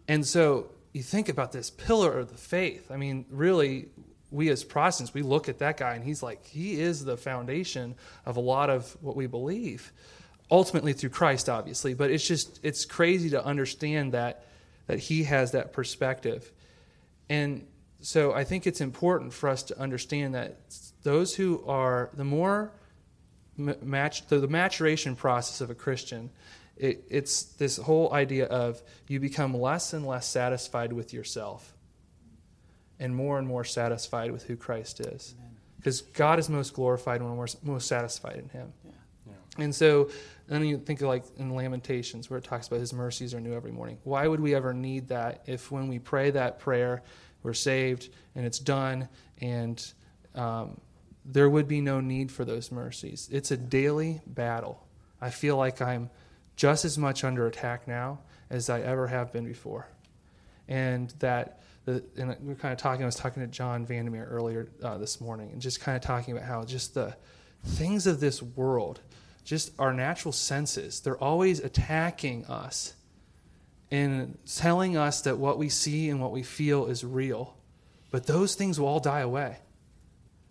And 0.08 0.26
so 0.26 0.72
you 0.94 1.02
think 1.02 1.30
about 1.30 1.52
this 1.52 1.70
pillar 1.70 2.20
of 2.20 2.30
the 2.30 2.38
faith. 2.38 2.92
I 2.92 2.98
mean, 2.98 3.26
really, 3.30 3.90
we 4.32 4.50
as 4.50 4.64
Protestants, 4.64 5.14
we 5.14 5.22
look 5.22 5.50
at 5.50 5.60
that 5.60 5.78
guy 5.78 5.96
and 5.96 6.04
he's 6.04 6.24
like, 6.24 6.46
he 6.46 6.80
is 6.80 7.04
the 7.06 7.18
foundation 7.18 7.96
of 8.26 8.38
a 8.38 8.40
lot 8.40 8.70
of 8.70 8.96
what 9.02 9.16
we 9.16 9.28
believe. 9.28 9.92
Ultimately 10.52 10.94
through 10.94 11.10
Christ, 11.10 11.50
obviously, 11.50 11.94
but 11.94 12.12
it's 12.12 12.28
just 12.28 12.60
it's 12.64 12.86
crazy 12.86 13.32
to 13.32 13.44
understand 13.44 14.12
that 14.12 14.46
that 14.88 15.00
he 15.00 15.24
has 15.24 15.52
that 15.52 15.74
perspective. 15.74 16.52
And 17.30 17.66
so 18.02 18.34
I 18.34 18.44
think 18.44 18.68
it's 18.68 18.82
important 18.82 19.34
for 19.34 19.50
us 19.50 19.64
to 19.64 19.80
understand 19.80 20.36
that 20.36 20.58
those 21.04 21.34
who 21.36 21.64
are 21.66 22.10
the 22.14 22.26
more 22.26 22.72
match 23.58 24.28
the, 24.28 24.40
the 24.40 24.48
maturation 24.48 25.16
process 25.16 25.62
of 25.62 25.70
a 25.70 25.76
Christian, 25.76 26.30
it, 26.78 27.06
it's 27.10 27.44
this 27.44 27.78
whole 27.78 28.14
idea 28.14 28.46
of 28.46 28.82
you 29.08 29.20
become 29.20 29.54
less 29.54 29.94
and 29.94 30.06
less 30.06 30.28
satisfied 30.28 30.94
with 30.94 31.14
yourself 31.14 31.74
and 33.00 33.16
more 33.16 33.38
and 33.38 33.48
more 33.48 33.64
satisfied 33.64 34.32
with 34.32 34.44
who 34.44 34.56
Christ 34.56 35.00
is. 35.00 35.36
Because 35.78 36.02
God 36.02 36.40
is 36.40 36.50
most 36.50 36.74
glorified 36.74 37.22
when 37.22 37.36
we're 37.36 37.48
most 37.62 37.88
satisfied 37.88 38.38
in 38.38 38.50
Him. 38.50 38.72
Yeah. 38.86 38.92
Yeah. 39.28 39.64
And 39.64 39.76
so 39.76 40.10
then 40.48 40.64
you 40.66 40.78
think 40.78 41.02
of 41.02 41.08
like 41.08 41.26
in 41.38 41.54
Lamentations 41.54 42.30
where 42.30 42.38
it 42.38 42.46
talks 42.46 42.68
about 42.68 42.80
His 42.80 42.94
mercies 42.94 43.34
are 43.34 43.42
new 43.42 43.54
every 43.54 43.72
morning. 43.72 43.98
Why 44.04 44.28
would 44.28 44.40
we 44.40 44.56
ever 44.56 44.74
need 44.74 45.10
that 45.10 45.44
if 45.46 45.72
when 45.72 45.90
we 45.90 46.00
pray 46.00 46.32
that 46.32 46.60
prayer, 46.60 47.04
we're 47.44 47.54
saved 47.54 48.10
and 48.36 48.46
it's 48.46 48.60
done 48.60 49.10
and 49.40 49.94
um, 50.36 50.80
there 51.26 51.50
would 51.50 51.68
be 51.68 51.82
no 51.82 52.00
need 52.00 52.32
for 52.32 52.46
those 52.46 52.72
mercies? 52.72 53.28
It's 53.32 53.52
a 53.52 53.58
daily 53.58 54.22
battle. 54.26 54.88
I 55.20 55.30
feel 55.30 55.58
like 55.58 55.82
I'm 55.82 56.10
just 56.56 56.86
as 56.86 56.98
much 56.98 57.24
under 57.24 57.48
attack 57.48 57.88
now 57.88 58.20
as 58.50 58.70
I 58.70 58.82
ever 58.82 59.08
have 59.08 59.32
been 59.32 59.46
before. 59.46 59.88
And 60.68 61.10
that 61.20 61.62
the, 61.86 62.04
and 62.18 62.36
we 62.42 62.54
are 62.54 62.56
kind 62.56 62.72
of 62.72 62.78
talking. 62.78 63.04
I 63.04 63.06
was 63.06 63.16
talking 63.16 63.44
to 63.44 63.48
John 63.48 63.86
Vandermeer 63.86 64.26
earlier 64.26 64.70
uh, 64.82 64.98
this 64.98 65.20
morning, 65.20 65.52
and 65.52 65.62
just 65.62 65.82
kind 65.82 65.96
of 65.96 66.02
talking 66.02 66.36
about 66.36 66.48
how 66.48 66.64
just 66.64 66.94
the 66.94 67.16
things 67.66 68.08
of 68.08 68.20
this 68.20 68.42
world, 68.42 69.02
just 69.44 69.72
our 69.80 69.94
natural 69.94 70.32
senses, 70.32 71.02
they're 71.02 71.22
always 71.22 71.60
attacking 71.60 72.46
us 72.46 72.94
and 73.92 74.38
telling 74.46 74.96
us 74.96 75.22
that 75.22 75.38
what 75.38 75.58
we 75.58 75.70
see 75.70 76.10
and 76.10 76.22
what 76.22 76.32
we 76.32 76.42
feel 76.42 76.86
is 76.86 77.04
real. 77.04 77.58
But 78.12 78.28
those 78.28 78.56
things 78.56 78.80
will 78.80 78.88
all 78.88 79.00
die 79.00 79.20
away. 79.20 79.58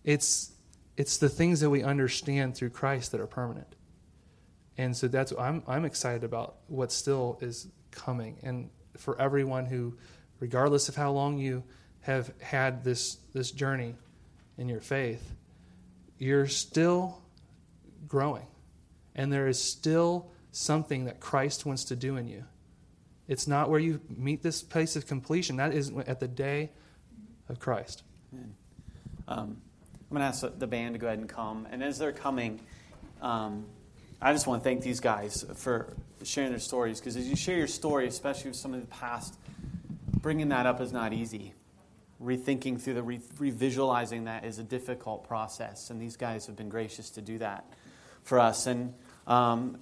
It's 0.04 0.52
it's 0.96 1.16
the 1.16 1.30
things 1.30 1.60
that 1.60 1.70
we 1.70 1.82
understand 1.82 2.54
through 2.54 2.70
Christ 2.70 3.12
that 3.12 3.20
are 3.20 3.26
permanent. 3.26 3.74
And 4.78 4.96
so 4.96 5.08
that's 5.08 5.32
I'm 5.38 5.62
I'm 5.66 5.84
excited 5.84 6.24
about 6.24 6.56
what 6.68 6.92
still 6.92 7.38
is 7.40 7.68
coming, 7.90 8.38
and 8.42 8.70
for 8.96 9.20
everyone 9.20 9.66
who 9.66 9.96
regardless 10.42 10.88
of 10.88 10.96
how 10.96 11.12
long 11.12 11.38
you 11.38 11.62
have 12.00 12.32
had 12.40 12.82
this, 12.82 13.18
this 13.32 13.52
journey 13.52 13.94
in 14.58 14.68
your 14.68 14.80
faith, 14.80 15.36
you're 16.18 16.48
still 16.48 17.22
growing. 18.08 18.48
And 19.14 19.32
there 19.32 19.46
is 19.46 19.62
still 19.62 20.32
something 20.50 21.04
that 21.04 21.20
Christ 21.20 21.64
wants 21.64 21.84
to 21.84 21.96
do 21.96 22.16
in 22.16 22.26
you. 22.26 22.44
It's 23.28 23.46
not 23.46 23.70
where 23.70 23.78
you 23.78 24.00
meet 24.08 24.42
this 24.42 24.62
place 24.62 24.96
of 24.96 25.06
completion. 25.06 25.56
That 25.58 25.72
is 25.72 25.92
at 26.08 26.18
the 26.18 26.26
day 26.26 26.72
of 27.48 27.60
Christ. 27.60 28.02
Um, 29.28 29.58
I'm 30.10 30.10
going 30.10 30.22
to 30.22 30.26
ask 30.26 30.44
the 30.58 30.66
band 30.66 30.96
to 30.96 30.98
go 30.98 31.06
ahead 31.06 31.20
and 31.20 31.28
come. 31.28 31.68
And 31.70 31.84
as 31.84 32.00
they're 32.00 32.10
coming, 32.10 32.58
um, 33.20 33.66
I 34.24 34.32
just 34.32 34.46
want 34.46 34.62
to 34.62 34.64
thank 34.64 34.82
these 34.82 35.00
guys 35.00 35.44
for 35.56 35.92
sharing 36.22 36.50
their 36.50 36.60
stories 36.60 37.00
because 37.00 37.16
as 37.16 37.28
you 37.28 37.34
share 37.34 37.58
your 37.58 37.66
story, 37.66 38.06
especially 38.06 38.50
with 38.50 38.56
some 38.56 38.72
of 38.72 38.80
the 38.80 38.86
past 38.86 39.36
bringing 40.20 40.50
that 40.50 40.64
up 40.64 40.80
is 40.80 40.92
not 40.92 41.12
easy. 41.12 41.54
Rethinking 42.22 42.80
through 42.80 42.94
the 42.94 43.02
re- 43.02 43.20
revisualizing 43.38 44.26
that 44.26 44.44
is 44.44 44.60
a 44.60 44.62
difficult 44.62 45.26
process, 45.26 45.90
and 45.90 46.00
these 46.00 46.16
guys 46.16 46.46
have 46.46 46.54
been 46.54 46.68
gracious 46.68 47.10
to 47.10 47.20
do 47.20 47.38
that 47.38 47.64
for 48.22 48.38
us. 48.38 48.68
And 48.68 48.94
um, 49.26 49.78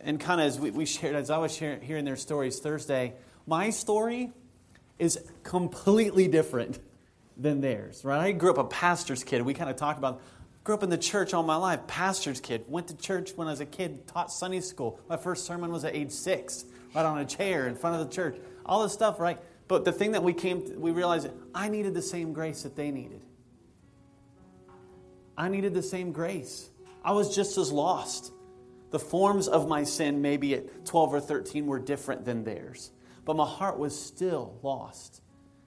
and 0.00 0.18
kind 0.18 0.40
of 0.40 0.46
as 0.46 0.58
we, 0.58 0.70
we 0.70 0.86
shared, 0.86 1.14
as 1.14 1.28
I 1.28 1.36
was 1.36 1.54
hearing 1.54 2.06
their 2.06 2.16
stories 2.16 2.58
Thursday, 2.60 3.12
my 3.46 3.68
story 3.68 4.32
is 4.98 5.20
completely 5.42 6.28
different 6.28 6.78
than 7.36 7.60
theirs. 7.60 8.06
Right? 8.06 8.20
I 8.20 8.32
grew 8.32 8.52
up 8.52 8.58
a 8.58 8.64
pastor's 8.64 9.22
kid. 9.22 9.42
We 9.42 9.52
kind 9.52 9.68
of 9.68 9.76
talked 9.76 9.98
about 9.98 10.22
grew 10.66 10.74
up 10.74 10.82
in 10.82 10.90
the 10.90 10.98
church 10.98 11.32
all 11.32 11.44
my 11.44 11.54
life, 11.54 11.86
pastor's 11.86 12.40
kid. 12.40 12.64
Went 12.66 12.88
to 12.88 12.96
church 12.96 13.30
when 13.36 13.46
I 13.46 13.52
was 13.52 13.60
a 13.60 13.66
kid, 13.66 14.08
taught 14.08 14.32
Sunday 14.32 14.58
school. 14.58 14.98
My 15.08 15.16
first 15.16 15.46
sermon 15.46 15.70
was 15.70 15.84
at 15.84 15.94
age 15.94 16.10
six, 16.10 16.64
right 16.92 17.06
on 17.06 17.18
a 17.18 17.24
chair 17.24 17.68
in 17.68 17.76
front 17.76 18.00
of 18.00 18.08
the 18.08 18.12
church. 18.12 18.36
All 18.66 18.82
this 18.82 18.92
stuff, 18.92 19.20
right? 19.20 19.38
But 19.68 19.84
the 19.84 19.92
thing 19.92 20.10
that 20.12 20.24
we 20.24 20.32
came, 20.32 20.66
to, 20.66 20.76
we 20.76 20.90
realized 20.90 21.28
I 21.54 21.68
needed 21.68 21.94
the 21.94 22.02
same 22.02 22.32
grace 22.32 22.64
that 22.64 22.74
they 22.74 22.90
needed. 22.90 23.22
I 25.38 25.50
needed 25.50 25.72
the 25.72 25.84
same 25.84 26.10
grace. 26.10 26.68
I 27.04 27.12
was 27.12 27.32
just 27.32 27.56
as 27.58 27.70
lost. 27.70 28.32
The 28.90 28.98
forms 28.98 29.46
of 29.46 29.68
my 29.68 29.84
sin, 29.84 30.20
maybe 30.20 30.54
at 30.54 30.84
12 30.84 31.14
or 31.14 31.20
13, 31.20 31.66
were 31.66 31.78
different 31.78 32.24
than 32.24 32.42
theirs. 32.42 32.90
But 33.24 33.36
my 33.36 33.46
heart 33.46 33.78
was 33.78 33.96
still 33.96 34.58
lost. 34.64 35.22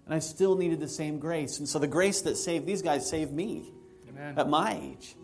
And 0.06 0.14
I 0.14 0.20
still 0.20 0.58
needed 0.58 0.82
the 0.82 0.90
same 0.90 1.20
grace. 1.20 1.58
And 1.60 1.70
so 1.70 1.80
the 1.80 1.88
grace 1.88 2.24
that 2.24 2.36
saved 2.36 2.66
these 2.66 2.82
guys 2.82 3.10
saved 3.10 3.32
me 3.32 3.72
Amen. 4.10 4.38
at 4.38 4.50
my 4.50 4.80
age, 4.82 5.16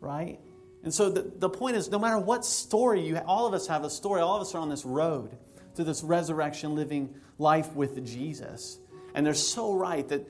right? 0.00 0.38
And 0.84 0.94
so 0.94 1.10
the, 1.10 1.22
the 1.22 1.50
point 1.50 1.76
is 1.76 1.90
no 1.90 1.98
matter 1.98 2.18
what 2.18 2.44
story 2.44 3.06
you 3.06 3.16
all 3.26 3.46
of 3.46 3.54
us 3.54 3.66
have 3.66 3.84
a 3.84 3.90
story, 3.90 4.20
all 4.20 4.36
of 4.36 4.42
us 4.42 4.54
are 4.54 4.58
on 4.58 4.68
this 4.68 4.84
road 4.84 5.36
to 5.74 5.84
this 5.84 6.02
resurrection 6.02 6.74
living 6.74 7.14
life 7.38 7.74
with 7.74 8.04
Jesus. 8.06 8.78
And 9.14 9.24
they're 9.26 9.34
so 9.34 9.74
right 9.74 10.06
that 10.08 10.26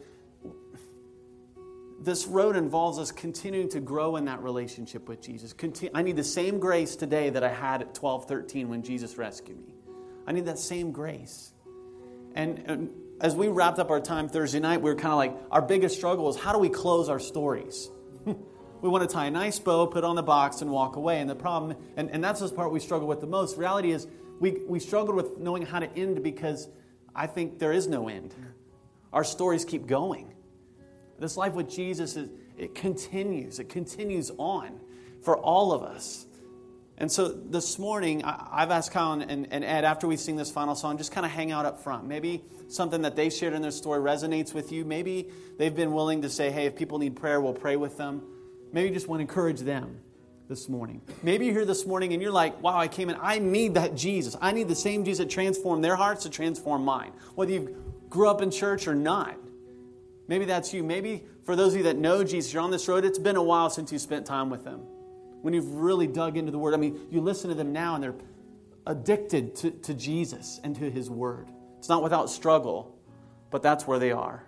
this 2.01 2.27
road 2.27 2.57
involves 2.57 2.99
us 2.99 3.11
continuing 3.11 3.69
to 3.71 3.81
grow 3.81 4.17
in 4.17 4.27
that 4.27 4.43
relationship 4.43 5.09
with 5.09 5.21
Jesus. 5.21 5.55
I 5.95 6.03
need 6.03 6.17
the 6.17 6.25
same 6.25 6.59
grace 6.59 6.97
today 6.97 7.31
that 7.31 7.43
I 7.43 7.49
had 7.49 7.83
at 7.83 7.95
12, 7.95 8.27
13 8.27 8.69
when 8.69 8.83
Jesus 8.83 9.19
rescued 9.19 9.59
me. 9.67 9.75
I 10.27 10.33
need 10.33 10.47
that 10.47 10.59
same 10.59 10.93
grace. 10.93 11.53
And, 12.35 12.63
and 12.67 12.91
as 13.21 13.35
we 13.35 13.49
wrapped 13.49 13.79
up 13.79 13.91
our 13.91 14.01
time 14.01 14.29
Thursday 14.29 14.61
night, 14.61 14.81
we 14.81 14.91
were 14.91 14.97
kind 14.97 15.13
of 15.13 15.19
like, 15.19 15.37
our 15.51 15.63
biggest 15.63 15.97
struggle 15.97 16.29
is 16.29 16.37
how 16.37 16.53
do 16.53 16.59
we 16.59 16.69
close 16.69 17.09
our 17.09 17.19
stories? 17.19 17.89
we 18.25 18.89
want 18.89 19.09
to 19.09 19.13
tie 19.13 19.27
a 19.27 19.31
nice 19.31 19.59
bow, 19.59 19.87
put 19.87 20.05
on 20.05 20.17
the 20.17 20.23
box, 20.23 20.63
and 20.63 20.71
walk 20.71 20.97
away. 20.97 21.21
And 21.21 21.29
the 21.29 21.35
problem, 21.35 21.77
and, 21.97 22.11
and 22.11 22.23
that's 22.23 22.41
the 22.41 22.49
part 22.49 22.73
we 22.73 22.81
struggle 22.81 23.09
with 23.09 23.21
the 23.21 23.27
most. 23.27 23.57
Reality 23.57 23.91
is, 23.91 24.07
we, 24.39 24.63
we 24.69 24.79
struggle 24.79 25.15
with 25.15 25.39
knowing 25.39 25.67
how 25.67 25.81
to 25.81 25.93
end 25.97 26.23
because 26.23 26.69
I 27.15 27.27
think 27.27 27.59
there 27.59 27.73
is 27.73 27.89
no 27.89 28.09
end. 28.09 28.35
Our 29.13 29.25
stories 29.25 29.65
keep 29.65 29.87
going. 29.87 30.33
This 31.19 31.37
life 31.37 31.55
with 31.55 31.69
Jesus, 31.69 32.17
is, 32.17 32.31
it 32.57 32.77
continues. 32.77 33.59
It 33.59 33.69
continues 33.69 34.31
on 34.39 34.79
for 35.23 35.37
all 35.37 35.73
of 35.73 35.83
us. 35.83 36.27
And 37.01 37.11
so 37.11 37.29
this 37.29 37.79
morning, 37.79 38.25
I, 38.25 38.61
have 38.61 38.73
asked 38.73 38.91
Kyle 38.91 39.13
and, 39.13 39.47
and 39.53 39.65
Ed, 39.65 39.85
after 39.85 40.09
we 40.09 40.17
sing 40.17 40.35
this 40.35 40.51
final 40.51 40.75
song, 40.75 40.99
just 40.99 41.13
kind 41.13 41.25
of 41.25 41.31
hang 41.31 41.53
out 41.53 41.65
up 41.65 41.81
front. 41.81 42.07
Maybe 42.07 42.43
something 42.67 43.03
that 43.03 43.15
they 43.15 43.31
shared 43.31 43.53
in 43.55 43.63
their 43.63 43.71
story 43.71 44.01
resonates 44.01 44.53
with 44.53 44.73
you. 44.73 44.85
Maybe 44.85 45.31
they've 45.59 45.75
been 45.75 45.93
willing 45.93 46.23
to 46.23 46.29
say, 46.29 46.51
hey, 46.51 46.67
if 46.67 46.75
people 46.75 46.99
need 46.99 47.15
prayer, 47.15 47.41
we'll 47.41 47.55
pray 47.55 47.77
with 47.77 47.97
them. 47.97 48.23
Maybe 48.73 48.89
you 48.89 48.95
just 48.95 49.07
want 49.07 49.21
to 49.21 49.23
encourage 49.23 49.61
them 49.61 50.01
this 50.49 50.69
morning. 50.69 51.01
Maybe 51.23 51.47
you're 51.47 51.55
here 51.55 51.65
this 51.65 51.87
morning 51.87 52.15
and 52.15 52.21
you're 52.21 52.33
like, 52.33 52.61
wow, 52.61 52.77
I 52.77 52.89
came 52.89 53.11
in. 53.11 53.17
I 53.21 53.39
need 53.39 53.75
that 53.75 53.95
Jesus. 53.95 54.37
I 54.41 54.51
need 54.51 54.67
the 54.67 54.75
same 54.75 55.05
Jesus 55.05 55.19
that 55.19 55.31
transformed 55.31 55.85
their 55.85 55.97
hearts 55.97 56.25
to 56.25 56.31
transform 56.31 56.85
mine. 56.85 57.13
Whether 57.37 57.53
you 57.53 57.77
grew 58.09 58.29
up 58.29 58.43
in 58.43 58.51
church 58.51 58.89
or 58.89 58.95
not. 58.95 59.37
Maybe 60.27 60.47
that's 60.47 60.75
you. 60.75 60.83
Maybe 60.83 61.23
for 61.45 61.55
those 61.55 61.75
of 61.75 61.79
you 61.79 61.85
that 61.85 61.97
know 61.97 62.25
Jesus, 62.25 62.53
you're 62.53 62.63
on 62.63 62.71
this 62.71 62.89
road, 62.89 63.05
it's 63.05 63.19
been 63.19 63.37
a 63.37 63.43
while 63.43 63.71
since 63.71 63.93
you 63.93 63.99
spent 63.99 64.27
time 64.27 64.51
with 64.51 64.65
them. 64.65 64.83
When 65.43 65.55
you've 65.55 65.75
really 65.75 66.07
dug 66.07 66.37
into 66.37 66.51
the 66.51 66.59
Word. 66.59 66.75
I 66.75 66.79
mean, 66.79 67.01
you 67.11 67.21
listen 67.21 67.49
to 67.51 67.55
them 67.55 67.73
now 67.73 67.95
and 67.95 68.03
they're 68.03 68.15
addicted 68.87 69.55
to, 69.57 69.71
to 69.71 69.95
Jesus 69.95 70.61
and 70.65 70.75
to 70.77 70.91
His 70.91 71.09
Word. 71.09 71.49
It's 71.79 71.89
not 71.89 72.03
without 72.03 72.29
struggle, 72.29 72.97
but 73.51 73.63
that's 73.63 73.87
where 73.87 73.99
they 73.99 74.13
are. 74.13 74.45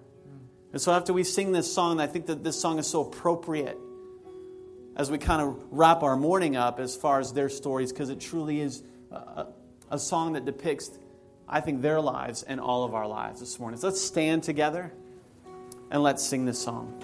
And 0.73 0.81
so 0.81 0.93
after 0.93 1.13
we 1.13 1.25
sing 1.25 1.53
this 1.53 1.73
song, 1.73 2.01
I 2.01 2.07
think 2.07 2.27
that 2.27 2.45
this 2.45 2.61
song 2.61 2.79
is 2.79 2.87
so 2.87 3.03
appropriate 3.03 3.79
as 4.97 5.11
we 5.11 5.19
kind 5.19 5.41
of 5.41 5.65
wrap 5.71 6.03
our 6.03 6.17
morning 6.17 6.57
up 6.57 6.79
as 6.79 6.97
far 6.97 7.21
as 7.21 7.33
their 7.33 7.49
stories, 7.49 7.93
because 7.93 8.11
it 8.11 8.21
truly 8.21 8.61
is 8.61 8.83
a, 9.11 9.47
a, 9.91 9.99
song 9.99 10.35
that 10.35 10.45
depicts, 10.45 10.91
I 11.49 11.61
think, 11.61 11.83
their 11.83 12.01
lives 12.01 12.43
and 12.43 12.61
all 12.61 12.85
of 12.85 12.95
our 12.95 13.07
lives 13.07 13.41
this 13.41 13.59
morning. 13.59 13.81
So 13.81 13.89
let's 13.89 14.01
stand 14.01 14.43
together 14.43 14.93
and 15.91 16.03
let's 16.03 16.23
sing 16.23 16.45
this 16.45 16.59
song. 16.61 17.03